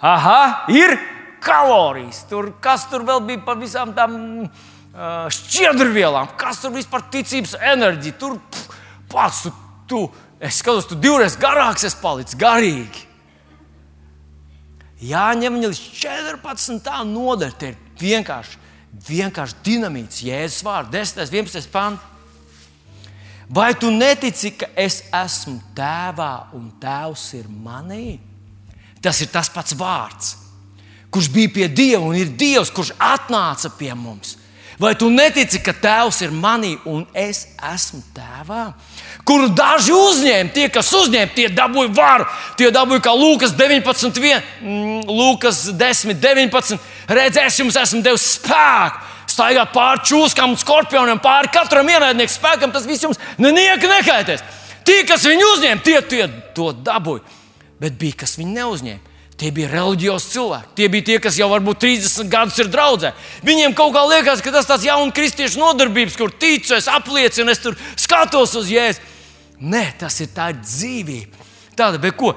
Aha, 0.01 0.67
ir 0.73 0.97
kalorijas. 1.45 2.25
Tur, 2.31 2.55
kas 2.65 2.87
tur 2.89 3.05
vēl 3.09 3.21
bija 3.29 3.45
par 3.45 3.61
visām 3.61 3.93
tām 3.97 4.15
šķiedrvielām, 4.95 6.33
kas 6.39 6.63
tur 6.63 6.75
vispār 6.75 7.05
ticības 7.13 7.55
enerģija. 7.73 8.17
Tur 8.19 8.39
pf, 8.41 8.81
pats 9.11 9.45
tu, 9.45 9.53
tu, 9.87 10.03
es 10.43 10.59
skatos, 10.63 10.89
tu 10.91 10.99
divreiz 10.99 11.39
garāks 11.41 11.87
esi 11.87 12.01
palicis 12.03 12.39
garīgi. 12.39 13.07
Jāņem 15.01 15.63
līdz 15.63 15.79
14. 15.97 16.83
tā 16.85 17.01
nodaļa. 17.09 17.57
Tie 17.57 17.73
ir 17.73 17.79
vienkārši, 18.01 18.59
vienkārši 19.07 19.63
dinamīts, 19.65 20.25
Jēzus 20.27 20.65
vārds, 20.67 20.93
10. 20.93 21.23
un 21.25 21.39
11. 21.41 21.71
pants. 21.73 22.07
Vai 23.51 23.73
tu 23.75 23.89
netici, 23.91 24.53
ka 24.55 24.69
es 24.79 25.01
esmu 25.11 25.57
tēvā 25.75 26.53
un 26.55 26.69
tēvs 26.79 27.25
ir 27.41 27.49
manī? 27.51 28.21
Tas 29.03 29.19
ir 29.25 29.31
tas 29.33 29.49
pats 29.51 29.75
vārds, 29.75 30.37
kurš 31.11 31.31
bija 31.35 31.51
pie 31.57 31.67
Dieva 31.73 32.05
un 32.05 32.15
ir 32.15 32.31
Dievs, 32.39 32.71
kurš 32.71 32.93
atnāca 33.01 33.73
pie 33.75 33.91
mums. 33.99 34.37
Vai 34.79 34.95
tu 34.97 35.11
netici, 35.13 35.59
ka 35.61 35.75
tēvs 35.77 36.21
ir 36.25 36.33
manī 36.33 36.77
un 36.89 37.03
es 37.17 37.43
esmu 37.73 38.01
tēvā? 38.17 38.63
Kuru 39.29 39.51
daži 39.53 39.93
uzņēma, 39.93 40.53
tie, 40.55 40.69
kas 40.73 40.93
uzņēma, 40.97 41.33
tie 41.37 41.49
dabūja 41.53 41.91
varu. 41.97 42.29
Tie 42.57 42.71
dabūja, 42.73 43.03
kā 43.05 43.13
Lūkas 43.17 43.53
19, 43.59 44.21
1, 44.23 44.47
mm, 44.63 45.11
Lūkas 45.11 45.67
10, 45.77 46.17
19. 46.23 46.79
Redzēs, 47.11 47.59
jums 47.61 47.77
esmu 47.81 48.01
devis 48.07 48.29
spēku. 48.39 49.09
Staigāt 49.31 49.71
pāri 49.75 50.03
čūskām 50.11 50.55
un 50.55 50.59
skorpioniem, 50.59 51.21
pāri 51.23 51.53
katram 51.55 51.87
ienaidniekam 51.87 52.33
spēkam, 52.35 52.73
tas 52.75 52.89
viss 52.89 53.05
jums 53.05 53.21
nenieka 53.39 53.87
nekaitēs. 53.87 54.43
Tie, 54.87 55.05
kas 55.07 55.27
viņu 55.29 55.53
uzņēma, 55.55 55.85
tie, 55.87 56.01
tie 56.03 56.25
to 56.57 56.73
dabūja. 56.75 57.23
Bet 57.81 57.95
bija, 58.01 58.23
kas 58.25 58.35
viņu 58.41 58.57
neuzņēma. 58.57 59.10
Tie 59.41 59.49
bija 59.57 59.71
reliģiozi 59.73 60.35
cilvēki. 60.35 60.75
Tie 60.77 60.87
bija 60.93 61.07
tie, 61.07 61.17
kas 61.25 61.39
jau 61.41 61.47
varbūt 61.49 61.81
30 61.81 62.29
gadus 62.29 62.59
ir 62.61 62.69
draudzē. 62.69 63.15
Viņiem 63.47 63.73
kaut 63.79 63.95
kā 63.95 64.03
liekas, 64.05 64.43
ka 64.45 64.53
tas 64.53 64.67
ir 64.67 64.73
tāds 64.75 64.85
jauns 64.85 65.17
kristiešu 65.17 65.63
nodarbības, 65.63 66.19
kur 66.21 66.35
ticu, 66.37 66.75
es 66.77 66.91
apliecinu, 66.93 67.49
es 67.49 67.63
tur 67.65 67.79
skatos 67.97 68.53
uz 68.61 68.69
jēzu. 68.69 69.01
Nē, 69.61 69.87
tas 70.01 70.21
ir 70.21 70.29
tā 70.37 70.51
dzīvība. 70.59 71.49
Tāda, 71.73 72.01
bet 72.03 72.19
ko? 72.21 72.35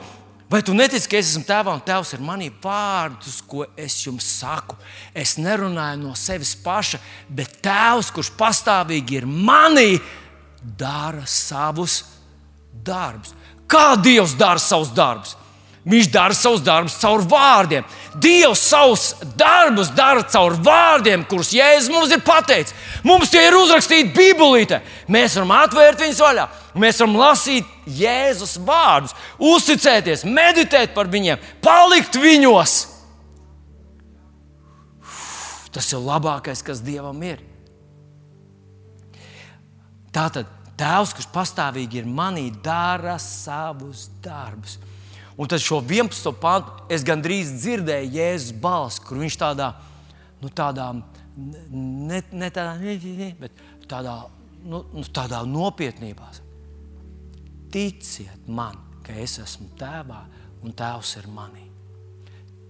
Vai 0.47 0.61
tu 0.63 0.75
netici, 0.77 1.09
ka 1.09 1.19
es 1.19 1.33
esmu 1.33 1.43
tēvā 1.47 1.75
un 1.75 1.83
tēvs 1.83 2.13
ir 2.15 2.23
manī 2.23 2.47
vārdus, 2.63 3.41
ko 3.49 3.65
es 3.75 3.99
jums 4.05 4.27
saku? 4.39 4.79
Es 5.11 5.35
nerunāju 5.41 6.05
no 6.05 6.15
sevis 6.15 6.53
paša, 6.63 7.01
bet 7.27 7.57
tēvs, 7.65 8.13
kurš 8.15 8.31
pastāvīgi 8.39 9.19
ir 9.19 9.27
manī, 9.27 9.97
dara 10.63 11.27
savus 11.27 12.03
darbus. 12.71 13.35
Kā 13.67 13.95
Dievs 13.99 14.37
dara 14.39 14.61
savus 14.61 14.93
darbus? 14.95 15.35
Viņš 15.83 16.07
dara 16.13 16.35
savus 16.37 16.61
darbus 16.63 16.95
caur 17.01 17.25
vārdiem. 17.27 17.83
Dievs 18.23 18.61
savus 18.69 19.09
darbus 19.35 19.89
dara 19.91 20.23
caur 20.23 20.55
vārdiem, 20.63 21.25
kurus 21.27 21.51
Jēzus 21.51 21.91
mums 21.91 22.13
ir 22.15 22.21
pateicis. 22.23 22.71
Mums 23.03 23.33
tie 23.33 23.41
ir 23.49 23.57
uzrakstīti 23.57 24.13
Bībelītē. 24.15 24.79
Mēs 25.11 25.35
varam 25.35 25.51
atvērt 25.57 26.05
viņus 26.05 26.21
vaļā. 26.23 26.47
Mēs 26.79 27.03
varam 27.03 27.17
lasīt 27.19 27.67
Jēzus 27.99 28.55
vārdus, 28.63 29.11
uzticēties, 29.43 30.23
meditēt 30.23 30.95
par 30.95 31.11
viņiem, 31.11 31.43
palikt 31.61 32.15
viņos. 32.15 32.77
Tas 35.73 35.89
ir 35.91 35.99
labākais, 36.05 36.63
kas 36.63 36.79
Dievam 36.85 37.19
ir. 37.27 37.43
Tātad 40.13 40.47
Tēvs, 40.77 41.11
kurš 41.13 41.27
pastāvīgi 41.33 41.99
ir 42.01 42.09
manī, 42.09 42.47
dara 42.63 43.19
savus 43.21 44.07
darbus. 44.23 44.79
Un 45.37 45.49
tad 45.49 45.63
šo 45.63 45.81
11. 45.81 46.29
pantu 46.37 46.85
es 46.93 47.05
gandrīz 47.05 47.55
dzirdēju 47.57 48.13
Jēzus 48.13 48.53
balsi, 48.61 49.01
kur 49.01 49.21
viņš 49.23 49.37
tādā, 49.41 49.71
nu, 50.43 50.51
tādā, 50.53 50.91
ne, 51.73 52.21
ne 52.31 52.49
tādā, 52.53 52.75
ne, 52.77 53.29
bet 53.39 53.63
tādā, 53.89 54.19
nu, 54.61 54.83
nu, 54.93 55.05
tādā 55.09 55.41
nopietnībā. 55.49 56.29
Ticiet 57.73 58.45
man, 58.47 58.77
ka 59.03 59.15
es 59.17 59.39
esmu 59.41 59.71
tēvā 59.79 60.21
un 60.63 60.75
tēvs 60.77 61.17
ir 61.23 61.29
manī. 61.33 61.65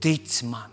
Tic 0.03 0.31
man, 0.47 0.71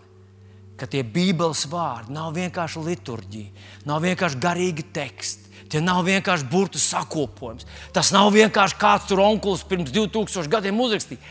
ka 0.79 0.87
tie 0.89 1.03
Bībeles 1.03 1.67
vārdi 1.71 2.15
nav 2.15 2.31
vienkārši 2.35 2.81
liturģija, 2.87 3.67
nav 3.87 4.01
vienkārši 4.07 4.41
garīgi 4.41 4.87
teksti. 4.95 5.49
Tie 5.71 5.79
nav 5.79 6.01
vienkārši 6.03 6.49
burbuļu 6.51 6.81
sakopojums. 6.83 7.67
Tas 7.95 8.09
nav 8.11 8.27
vienkārši 8.35 8.75
kāds 8.79 9.05
tur 9.07 9.21
onkulis 9.23 9.63
pirms 9.63 9.93
2000 9.95 10.49
gadiem 10.51 10.81
uzrakstīja. 10.83 11.21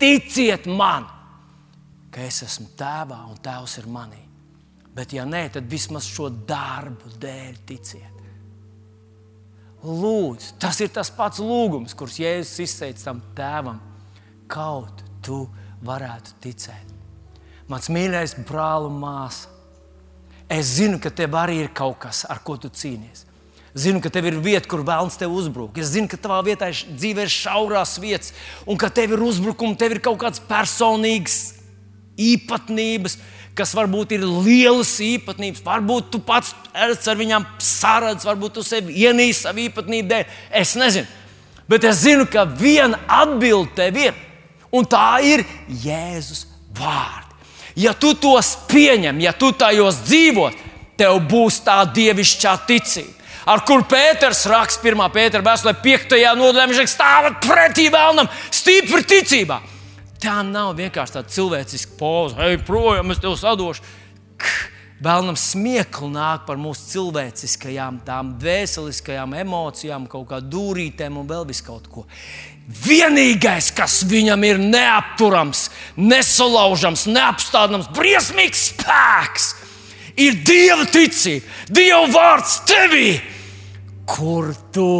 Ticiet 0.00 0.64
man, 0.66 1.04
ka 2.10 2.22
es 2.24 2.40
esmu 2.46 2.70
tēvā 2.78 3.20
un 3.28 3.36
tēvs 3.44 3.76
ir 3.82 3.88
manī. 3.92 4.22
Bet, 4.96 5.12
ja 5.14 5.26
nē, 5.28 5.44
tad 5.54 5.68
vismaz 5.70 6.08
šo 6.08 6.30
darbu 6.30 7.12
dēļ 7.20 7.60
ticiet. 7.68 8.16
Lūdzu, 9.84 10.56
tas 10.60 10.80
ir 10.84 10.90
tas 10.92 11.08
pats 11.14 11.40
lūgums, 11.40 11.94
kurš 11.96 12.18
Jēzus 12.20 12.64
izteica 12.66 13.06
tam 13.06 13.22
tēvam. 13.36 13.78
Kaut 14.50 15.04
tu 15.24 15.44
varētu 15.86 16.36
ticēt. 16.42 16.90
Mans 17.70 17.88
mīļais 17.92 18.34
brāl 18.48 18.88
un 18.88 18.98
māsa, 19.00 19.48
es 20.50 20.74
zinu, 20.80 20.98
ka 21.00 21.12
tev 21.14 21.36
arī 21.38 21.60
ir 21.62 21.72
kaut 21.76 22.00
kas, 22.02 22.24
ar 22.28 22.42
ko 22.44 22.58
tu 22.60 22.68
cīnies. 22.68 23.28
Zinu, 23.74 24.00
ka 24.02 24.10
tev 24.10 24.26
ir 24.26 24.38
vieta, 24.42 24.66
kur 24.66 24.82
vēlams 24.82 25.14
tev 25.18 25.30
uzbrukt. 25.30 25.78
Es 25.78 25.92
zinu, 25.92 26.10
ka 26.10 26.18
tavā 26.18 26.40
vietā 26.42 26.72
dzīvē 26.74 27.26
ir 27.26 27.30
šaurās 27.30 27.94
vietas, 28.02 28.32
un 28.66 28.78
ka 28.80 28.90
tev 28.90 29.14
ir 29.14 29.22
uzbrukumi, 29.22 29.78
tev 29.78 29.94
ir 29.94 30.00
kaut 30.02 30.18
kādas 30.22 30.42
personīgas 30.42 31.36
īpatnības, 32.18 33.14
kas 33.54 33.74
varbūt 33.78 34.16
ir 34.16 34.24
lielas 34.26 34.90
īpatnības. 35.04 35.62
Varbūt 35.66 36.10
tu 36.10 36.22
pats 36.26 36.50
ar 36.74 37.18
viņām 37.18 37.46
sarādz, 37.62 38.26
varbūt 38.26 38.58
tu 38.58 38.66
sevi 38.66 38.96
ienīsti 39.04 39.46
savu 39.46 39.62
īpatnību 39.68 40.10
dēļ. 40.10 40.34
Es 40.62 40.74
nezinu. 40.78 41.06
Bet 41.70 41.86
es 41.86 42.02
zinu, 42.02 42.26
ka 42.26 42.42
viena 42.44 42.98
atbilde 43.06 43.70
tev 43.78 44.00
ir, 44.02 44.18
un 44.74 44.82
tā 44.90 45.20
ir 45.22 45.44
Jēzus 45.70 46.48
vārdi. 46.74 47.28
Ja 47.78 47.94
tu 47.94 48.16
tos 48.18 48.56
pieņem, 48.66 49.22
ja 49.22 49.30
tu 49.30 49.52
tajos 49.54 50.02
dzīvo, 50.08 50.50
tev 50.98 51.22
būs 51.30 51.62
tā 51.62 51.78
dievišķā 51.86 52.58
ticība 52.66 53.19
ar 53.50 53.64
kur 53.66 53.82
Pēters 53.90 54.44
raksta 54.50 54.86
1. 54.90 55.02
pētera 55.14 55.44
vēstulē, 55.44 55.74
5. 55.82 56.16
nodaļā, 56.38 56.66
viņš 56.70 56.92
stāvat 56.92 57.40
pretī 57.44 57.88
vēlnam, 57.92 58.30
stipri 58.54 59.02
ticībā. 59.10 59.60
Tā 60.20 60.42
nav 60.44 60.74
vienkārši 60.76 61.16
tāda 61.16 61.32
cilvēciska 61.32 61.96
poza, 61.98 62.44
ej, 62.50 62.60
projām, 62.68 63.10
es 63.10 63.22
tev 63.22 63.38
sadošu. 63.40 63.82
Vēlnam 65.00 65.36
smieklu 65.40 66.10
nāk 66.12 66.42
par 66.44 66.58
mūsu 66.60 66.90
cilvēciskajām, 66.90 68.02
tām 68.04 68.34
dvēseliskajām 68.42 69.32
emocijām, 69.40 70.04
kaut 70.12 70.26
kā 70.28 70.42
dūrītēm 70.44 71.16
un 71.16 71.28
vēl 71.30 71.46
vis 71.48 71.62
kaut 71.64 71.88
ko. 71.88 72.04
Vienīgais, 72.84 73.70
kas 73.74 74.02
viņam 74.06 74.44
ir 74.44 74.60
neapturams, 74.60 75.70
nesalaužams, 75.96 77.06
neapstādāms, 77.08 77.88
briesmīgs 77.96 78.68
spēks, 78.74 79.48
ir 80.20 80.36
Dieva 80.44 80.84
ticība, 80.84 81.48
Dieva 81.72 82.04
vārds 82.12 82.60
tevī, 82.68 83.16
kur 84.08 84.52
tu 84.72 84.90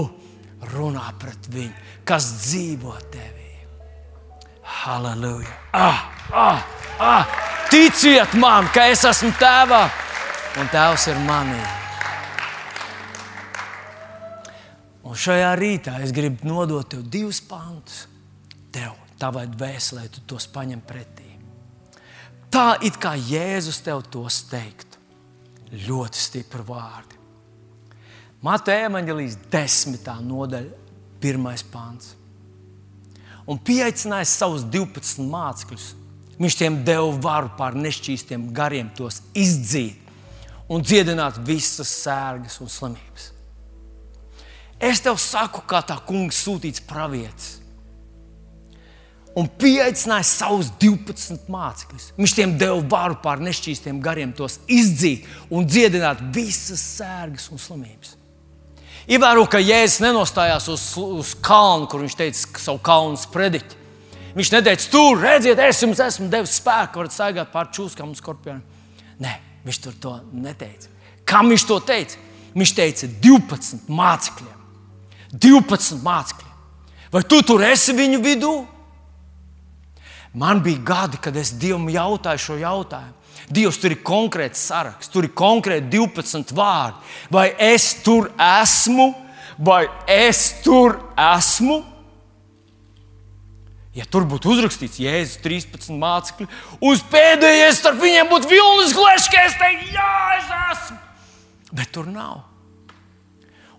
runā 0.73 1.11
pret 1.21 1.49
viņu, 1.53 1.75
kas 2.05 2.29
dzīvo 2.45 2.97
tevī. 3.13 3.51
Halleluja! 4.81 5.57
Ah, 5.73 6.05
ah, 6.33 6.65
ah. 6.99 7.37
Ticiet 7.71 8.33
man, 8.35 8.67
ka 8.75 8.89
es 8.91 9.05
esmu 9.07 9.31
tēvā 9.39 9.85
un 10.59 10.71
tēvs 10.73 11.07
ir 11.13 11.21
manī. 11.27 11.61
Un 15.07 15.19
šajā 15.19 15.51
rītā 15.59 15.97
es 16.05 16.15
gribu 16.15 16.47
nodot 16.47 16.87
tev 16.91 17.03
divus 17.11 17.41
pantus. 17.43 18.05
Tev, 18.71 18.95
tavai 19.19 19.49
dvēselē, 19.51 20.07
tu 20.11 20.23
tos 20.31 20.47
paņem 20.51 20.83
pretī. 20.87 21.27
Tā 22.51 22.77
it 22.87 22.99
kā 22.99 23.15
Jēzus 23.15 23.81
tev 23.87 24.05
tos 24.11 24.43
teiktu. 24.51 24.99
Ļoti 25.87 26.19
stipri 26.19 26.63
vārdi. 26.67 27.10
Mateja 28.45 28.89
evanģelijas 28.89 29.37
desmitā 29.53 30.17
nodaļa, 30.25 30.73
pirmais 31.21 31.65
pāns 31.67 32.15
un 33.51 33.59
pieaicinājis 33.59 34.37
savus 34.41 34.65
12 34.71 35.27
mācekļus. 35.31 35.89
Viņš 36.41 36.57
tiem 36.57 36.79
deva 36.87 37.11
varu 37.21 37.51
pār 37.59 37.77
nešķīstiem 37.77 38.49
gariem 38.57 38.89
tos 38.97 39.21
izdzīt 39.37 39.99
un 40.71 40.85
dziedināt 40.87 41.41
visas 41.45 41.91
sērgas 42.05 42.61
un 42.63 42.71
slimības. 42.71 43.31
Es 44.81 45.03
tev 45.05 45.19
saku, 45.21 45.61
kā 45.69 45.83
tā 45.85 45.99
kungs 46.07 46.39
sūtīts 46.47 46.81
pravietis. 46.89 47.59
Un 49.37 49.47
pieaicināja 49.61 50.25
savus 50.27 50.71
12 50.81 51.51
mācekļus. 51.53 52.09
Viņš 52.17 52.33
tiem 52.35 52.55
deva 52.59 52.81
varu 52.91 53.19
pār 53.23 53.43
nešķīstiem 53.45 54.01
gariem 54.03 54.33
tos 54.35 54.59
izdzīt 54.67 55.29
un 55.53 55.69
dziedināt 55.69 56.23
visas 56.35 56.83
sērgas 56.97 57.51
un 57.53 57.61
slimības. 57.61 58.17
Ievēro, 59.09 59.47
ka 59.49 59.61
Jēzus 59.63 60.03
nenostājās 60.05 60.69
uz, 60.73 60.85
uz 61.01 61.35
kalnu, 61.45 61.89
kur 61.91 62.03
viņš 62.05 62.17
teica 62.19 62.61
savu 62.61 62.81
kalnu 62.85 63.21
sprediķi. 63.21 63.79
Viņš 64.37 64.51
neteica, 64.55 64.89
tur 64.93 65.19
redziet, 65.19 65.59
es 65.59 65.81
jums 65.83 66.01
esmu 66.05 66.29
devis 66.31 66.59
spēku, 66.61 67.01
varat 67.01 67.15
staigāt 67.15 67.51
pār 67.51 67.71
čūskām 67.75 68.13
un 68.13 68.19
skorpioniem. 68.19 68.63
Nē, 69.21 69.33
viņš 69.67 69.81
tur 69.87 69.97
to 70.03 70.13
neteica. 70.33 70.91
Kam 71.27 71.51
viņš 71.51 71.65
to 71.67 71.79
teica? 71.87 72.21
Viņš 72.55 72.75
teica 72.77 73.09
12 73.23 73.91
mācekļiem. 73.91 74.61
12 75.33 76.05
mācekļiem. 76.05 76.55
Vai 77.11 77.23
tu 77.27 77.41
tur 77.47 77.65
esi 77.67 77.95
viņu 77.97 78.21
vidū? 78.23 78.55
Man 80.33 80.63
bija 80.63 80.79
gadi, 80.87 81.19
kad 81.19 81.37
es 81.37 81.51
Dievam 81.59 81.89
jautāju 81.91 82.39
šo 82.45 82.59
jautājumu. 82.61 83.17
Dievs 83.51 83.81
tur 83.83 83.91
ir 83.91 84.03
konkrēts 84.07 84.63
saraksts, 84.69 85.11
tur 85.11 85.27
ir 85.27 85.35
konkrēti 85.35 85.91
12 85.91 86.53
vārdi. 86.55 87.01
Vai 87.35 87.49
es 87.59 87.89
tur 88.05 88.29
esmu, 88.39 89.09
vai 89.59 89.89
es 90.07 90.63
tur 90.63 91.01
esmu? 91.19 91.81
Ja 93.97 94.07
tur 94.07 94.23
būtu 94.31 94.53
uzrakstīts 94.53 95.01
Jēzus 95.03 95.41
13 95.43 95.97
mācekļi, 95.99 96.47
uz 96.87 97.03
pēdējais 97.11 97.81
starp 97.81 97.99
viņiem 97.99 98.29
būtu 98.31 98.53
vilnis 98.53 98.95
glezniecības, 98.95 99.51
es 99.51 99.59
teiktu, 99.59 99.89
jā, 99.97 100.13
es 100.37 100.53
esmu. 100.61 100.99
Bet 101.75 101.91
tur 101.97 102.07
nav. 102.07 102.45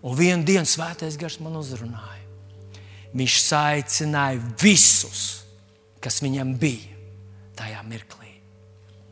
Un 0.03 0.17
vienā 0.17 0.43
dienā 0.43 0.67
svētais 0.67 1.15
gars 1.19 1.39
man 1.39 1.55
uzrunāja. 1.61 2.19
Viņš 3.15 3.37
aicināja 3.55 4.41
visus, 4.59 5.40
kas 6.01 6.21
viņam 6.23 6.55
bija 6.59 6.97
tajā 7.57 7.81
mirklī 7.85 8.31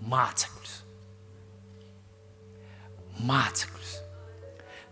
mācekļus. 0.09 0.77
Mācekļus. 3.27 3.97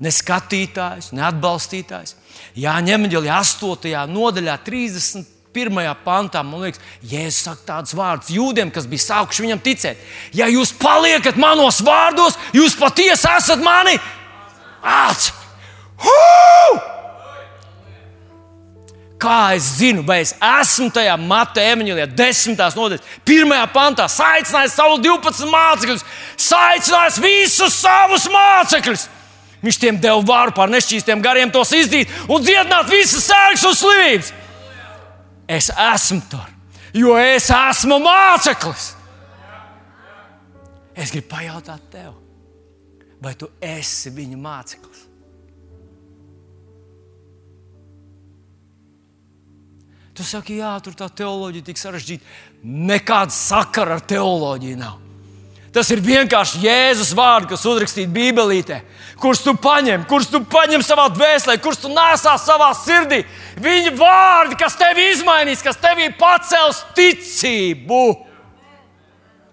Ne 0.04 0.12
skatītājs, 0.14 1.10
ne 1.16 1.24
atbalstītājs. 1.26 2.14
Jāņem 2.60 3.08
ģeļi 3.10 3.32
8. 3.34 3.96
nodaļā, 4.12 4.58
31. 4.68 5.80
pantā, 6.04 6.44
man 6.46 6.68
liekas, 6.68 6.84
Jēzus 7.02 7.48
saka 7.48 7.66
tādus 7.72 7.96
vārdus 7.98 8.30
jūdiem, 8.36 8.70
kas 8.74 8.86
bija 8.90 9.08
sākuši 9.08 9.48
viņam 9.48 9.64
ticēt. 9.66 10.04
Ja 10.38 10.50
jūs 10.52 10.76
paliekat 10.78 11.40
manos 11.42 11.82
vārdos, 11.86 12.38
jūs 12.54 12.78
patiesi 12.78 13.32
esat 13.32 13.64
mani 13.64 13.98
mācekļi. 14.84 16.94
Kā 19.18 19.56
es 19.58 19.66
zinu, 19.80 20.04
vai 20.06 20.20
es 20.22 20.36
esmu 20.38 20.92
tajā 20.94 21.16
Mateja 21.18 21.74
evanģēlijā, 21.74 22.06
desmitās 22.14 22.76
nodaļas, 22.78 23.06
pirmajā 23.26 23.64
pantā, 23.74 24.06
saicinājis 24.14 24.76
savus 24.78 25.02
12 25.02 25.48
mācekļus, 25.50 26.04
saicinājis 26.48 27.18
visus 27.24 27.80
savus 27.82 28.28
mācekļus. 28.30 29.08
Viņš 29.64 29.80
tiem 29.82 29.98
deva 30.02 30.22
vāru 30.22 30.54
pār 30.54 30.70
nešķīstiem 30.70 31.24
gariem, 31.26 31.50
tos 31.50 31.74
izdīt 31.74 32.12
un 32.30 32.46
dziedināt 32.46 32.92
visas 32.94 33.26
sērgas 33.26 33.66
un 33.66 33.74
slimības. 33.80 34.30
Es 35.50 35.72
esmu 35.72 36.22
tur, 36.30 36.46
jo 36.94 37.18
es 37.18 37.50
esmu 37.50 37.98
māceklis. 38.04 38.92
Es 40.98 41.14
gribu 41.14 41.32
pajautāt 41.34 41.90
tev, 41.94 42.14
vai 43.22 43.34
tu 43.38 43.50
esi 43.62 44.14
viņa 44.14 44.38
māceklis? 44.42 44.97
Tu 50.18 50.26
saki, 50.26 50.56
jā, 50.64 50.72
tur 50.82 50.96
tā 50.98 51.12
teoloģija 51.14 51.68
tik 51.68 51.78
sarežģīta. 51.78 52.38
Nekāda 52.66 53.34
sakara 53.34 54.00
ar 54.00 54.08
teoloģiju 54.10 54.80
nav. 54.80 54.96
Tas 55.78 55.92
ir 55.94 56.00
vienkārši 56.02 56.64
Jēzus 56.64 57.12
vārds, 57.14 57.52
kas 57.52 57.66
uzrakstīts 57.70 58.10
Bībelītē, 58.10 58.80
kurus 59.22 59.44
tu 59.46 59.54
paņem, 59.62 60.08
kurus 60.10 60.32
tu 60.32 60.40
paņem 60.50 60.82
savā 60.82 61.06
dvēselē, 61.14 61.60
kurus 61.62 61.84
tu 61.84 61.92
nesā 61.94 62.34
savā 62.42 62.72
sirdī. 62.80 63.20
Viņa 63.62 63.94
vārdi, 64.00 64.58
kas 64.58 64.80
tevi 64.80 65.06
izmainīs, 65.12 65.62
kas 65.62 65.78
tevī 65.84 66.10
pacels 66.18 66.82
ticību. 66.98 68.02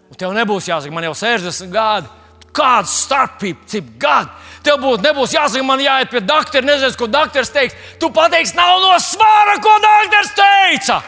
Un 0.09 0.21
tev 0.21 0.33
nebūs 0.33 0.71
jāsaka, 0.71 0.95
man 0.97 1.11
jau 1.11 1.17
60 1.27 1.75
gadi. 1.75 2.09
Kāda 2.55 2.89
starpība, 2.89 3.69
cik 3.69 3.93
gadi? 4.01 4.31
Tev 4.65 4.81
būtu 4.81 5.05
nebūs 5.05 5.35
jāsaka, 5.37 5.65
man 5.67 5.83
jāiet 5.83 6.09
pie 6.13 6.23
doktora, 6.25 6.65
nezinu, 6.65 6.97
ko 6.97 7.09
doktors 7.11 7.53
teiks. 7.53 7.77
Tu 8.01 8.09
pateiksi, 8.15 8.57
nav 8.57 8.81
no 8.81 8.95
svāra, 9.03 9.59
ko 9.61 9.75
doktors 9.83 10.33
teica. 10.39 11.03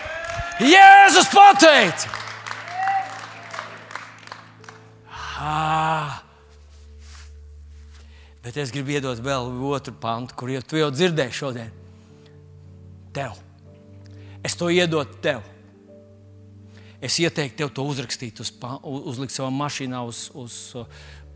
Jēzus 0.61 1.33
pateica. 1.33 2.13
Ah. 5.41 6.23
Bet 8.45 8.57
es 8.63 8.71
gribu 8.71 8.95
iedot 8.95 9.19
vēl 9.21 9.49
otru 9.67 9.93
pantu, 10.01 10.37
kur 10.39 10.53
jau 10.53 10.63
tu 10.63 10.79
jau 10.79 10.93
dzirdēji 10.95 11.35
šodien. 11.35 11.73
Tev. 13.17 13.35
Es 14.47 14.55
to 14.55 14.69
iedodu 14.71 15.19
tev. 15.25 15.43
Es 17.03 17.19
ieteiktu 17.21 17.59
tev 17.61 17.73
to 17.75 17.85
uzrakstīt, 17.91 18.39
uz, 18.41 18.53
uzlikt 18.83 19.35
savā 19.35 19.51
mašīnā, 19.53 20.01
uz, 20.07 20.29
uz 20.39 20.55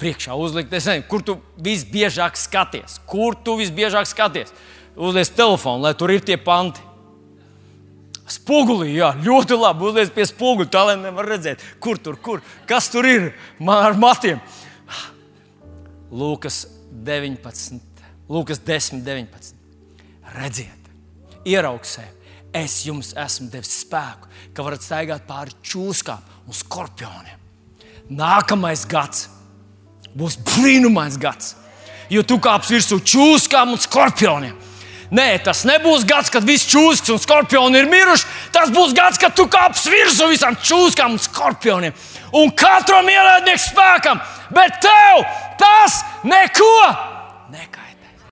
priekšā 0.01 0.37
uzlikt. 0.39 0.73
Es 0.73 0.89
nezinu, 0.89 1.07
kur 1.11 1.25
tu 1.25 1.37
visbiežāk 1.61 2.39
skaties. 2.41 2.99
Kur 3.09 3.37
tu 3.37 3.57
visbiežāk 3.61 4.09
skaties? 4.09 4.53
Uzliek 4.97 5.29
telefonu, 5.37 5.85
lai 5.85 5.95
tur 5.97 6.13
ir 6.13 6.25
tie 6.25 6.39
panti. 6.41 6.83
Spogulī, 8.31 8.93
jā, 8.95 9.11
ļoti 9.25 9.57
labi. 9.59 9.89
Uzliek 9.89 10.13
pie 10.15 10.27
spoguļa, 10.31 10.71
tā 10.71 10.85
lai 10.87 10.97
nevar 11.01 11.27
redzēt, 11.33 11.63
kur 11.83 11.99
tur, 11.99 12.19
kur, 12.23 12.43
kas 12.69 12.91
tur 12.93 13.09
ir 13.09 13.33
ar 13.67 13.99
matiem. 13.99 14.39
Lūkas 16.11 16.65
19. 17.07 17.81
Lūkas 18.31 18.63
10, 18.67 19.03
19. 19.07 19.59
Redziet, 20.37 20.91
ieraugsēt, 21.47 22.31
es 22.55 22.85
jums 22.87 23.11
esmu 23.19 23.49
devis 23.51 23.81
spēku, 23.83 24.31
ka 24.55 24.67
varat 24.67 24.87
staigāt 24.87 25.27
pāri 25.27 25.57
čūskām 25.67 26.47
un 26.47 26.55
skorpioniem. 26.55 27.39
Nākamais 28.15 28.87
gads 28.91 29.27
būs 30.17 30.39
brīnumains 30.47 31.19
gads, 31.21 31.55
jo 32.11 32.25
tu 32.27 32.41
kāpsi 32.43 32.77
virsū 32.77 33.01
čūskām 33.13 33.75
un 33.75 33.81
skorpioniem. 33.81 34.57
Nē, 35.11 35.41
tas 35.43 35.65
nebūs 35.67 36.05
gads, 36.07 36.31
kad 36.31 36.45
viss 36.47 36.69
čūskas 36.71 37.11
un 37.11 37.19
skorpioni 37.19 37.81
ir 37.81 37.89
miruši. 37.91 38.29
Tas 38.55 38.71
būs 38.71 38.95
gads, 38.95 39.19
kad 39.19 39.35
tu 39.35 39.49
kāpsi 39.51 39.91
virsū 39.91 40.29
visām 40.31 40.55
čūskām 40.55 41.17
un 41.17 41.23
skorpioniem. 41.23 41.97
Un 42.39 42.53
katram 42.55 43.11
ienaidniekam 43.11 43.65
spēkam, 43.65 44.23
bet 44.55 44.79
tev 44.85 45.25
tas 45.59 45.99
neko 46.23 46.75
nekā. 47.51 47.80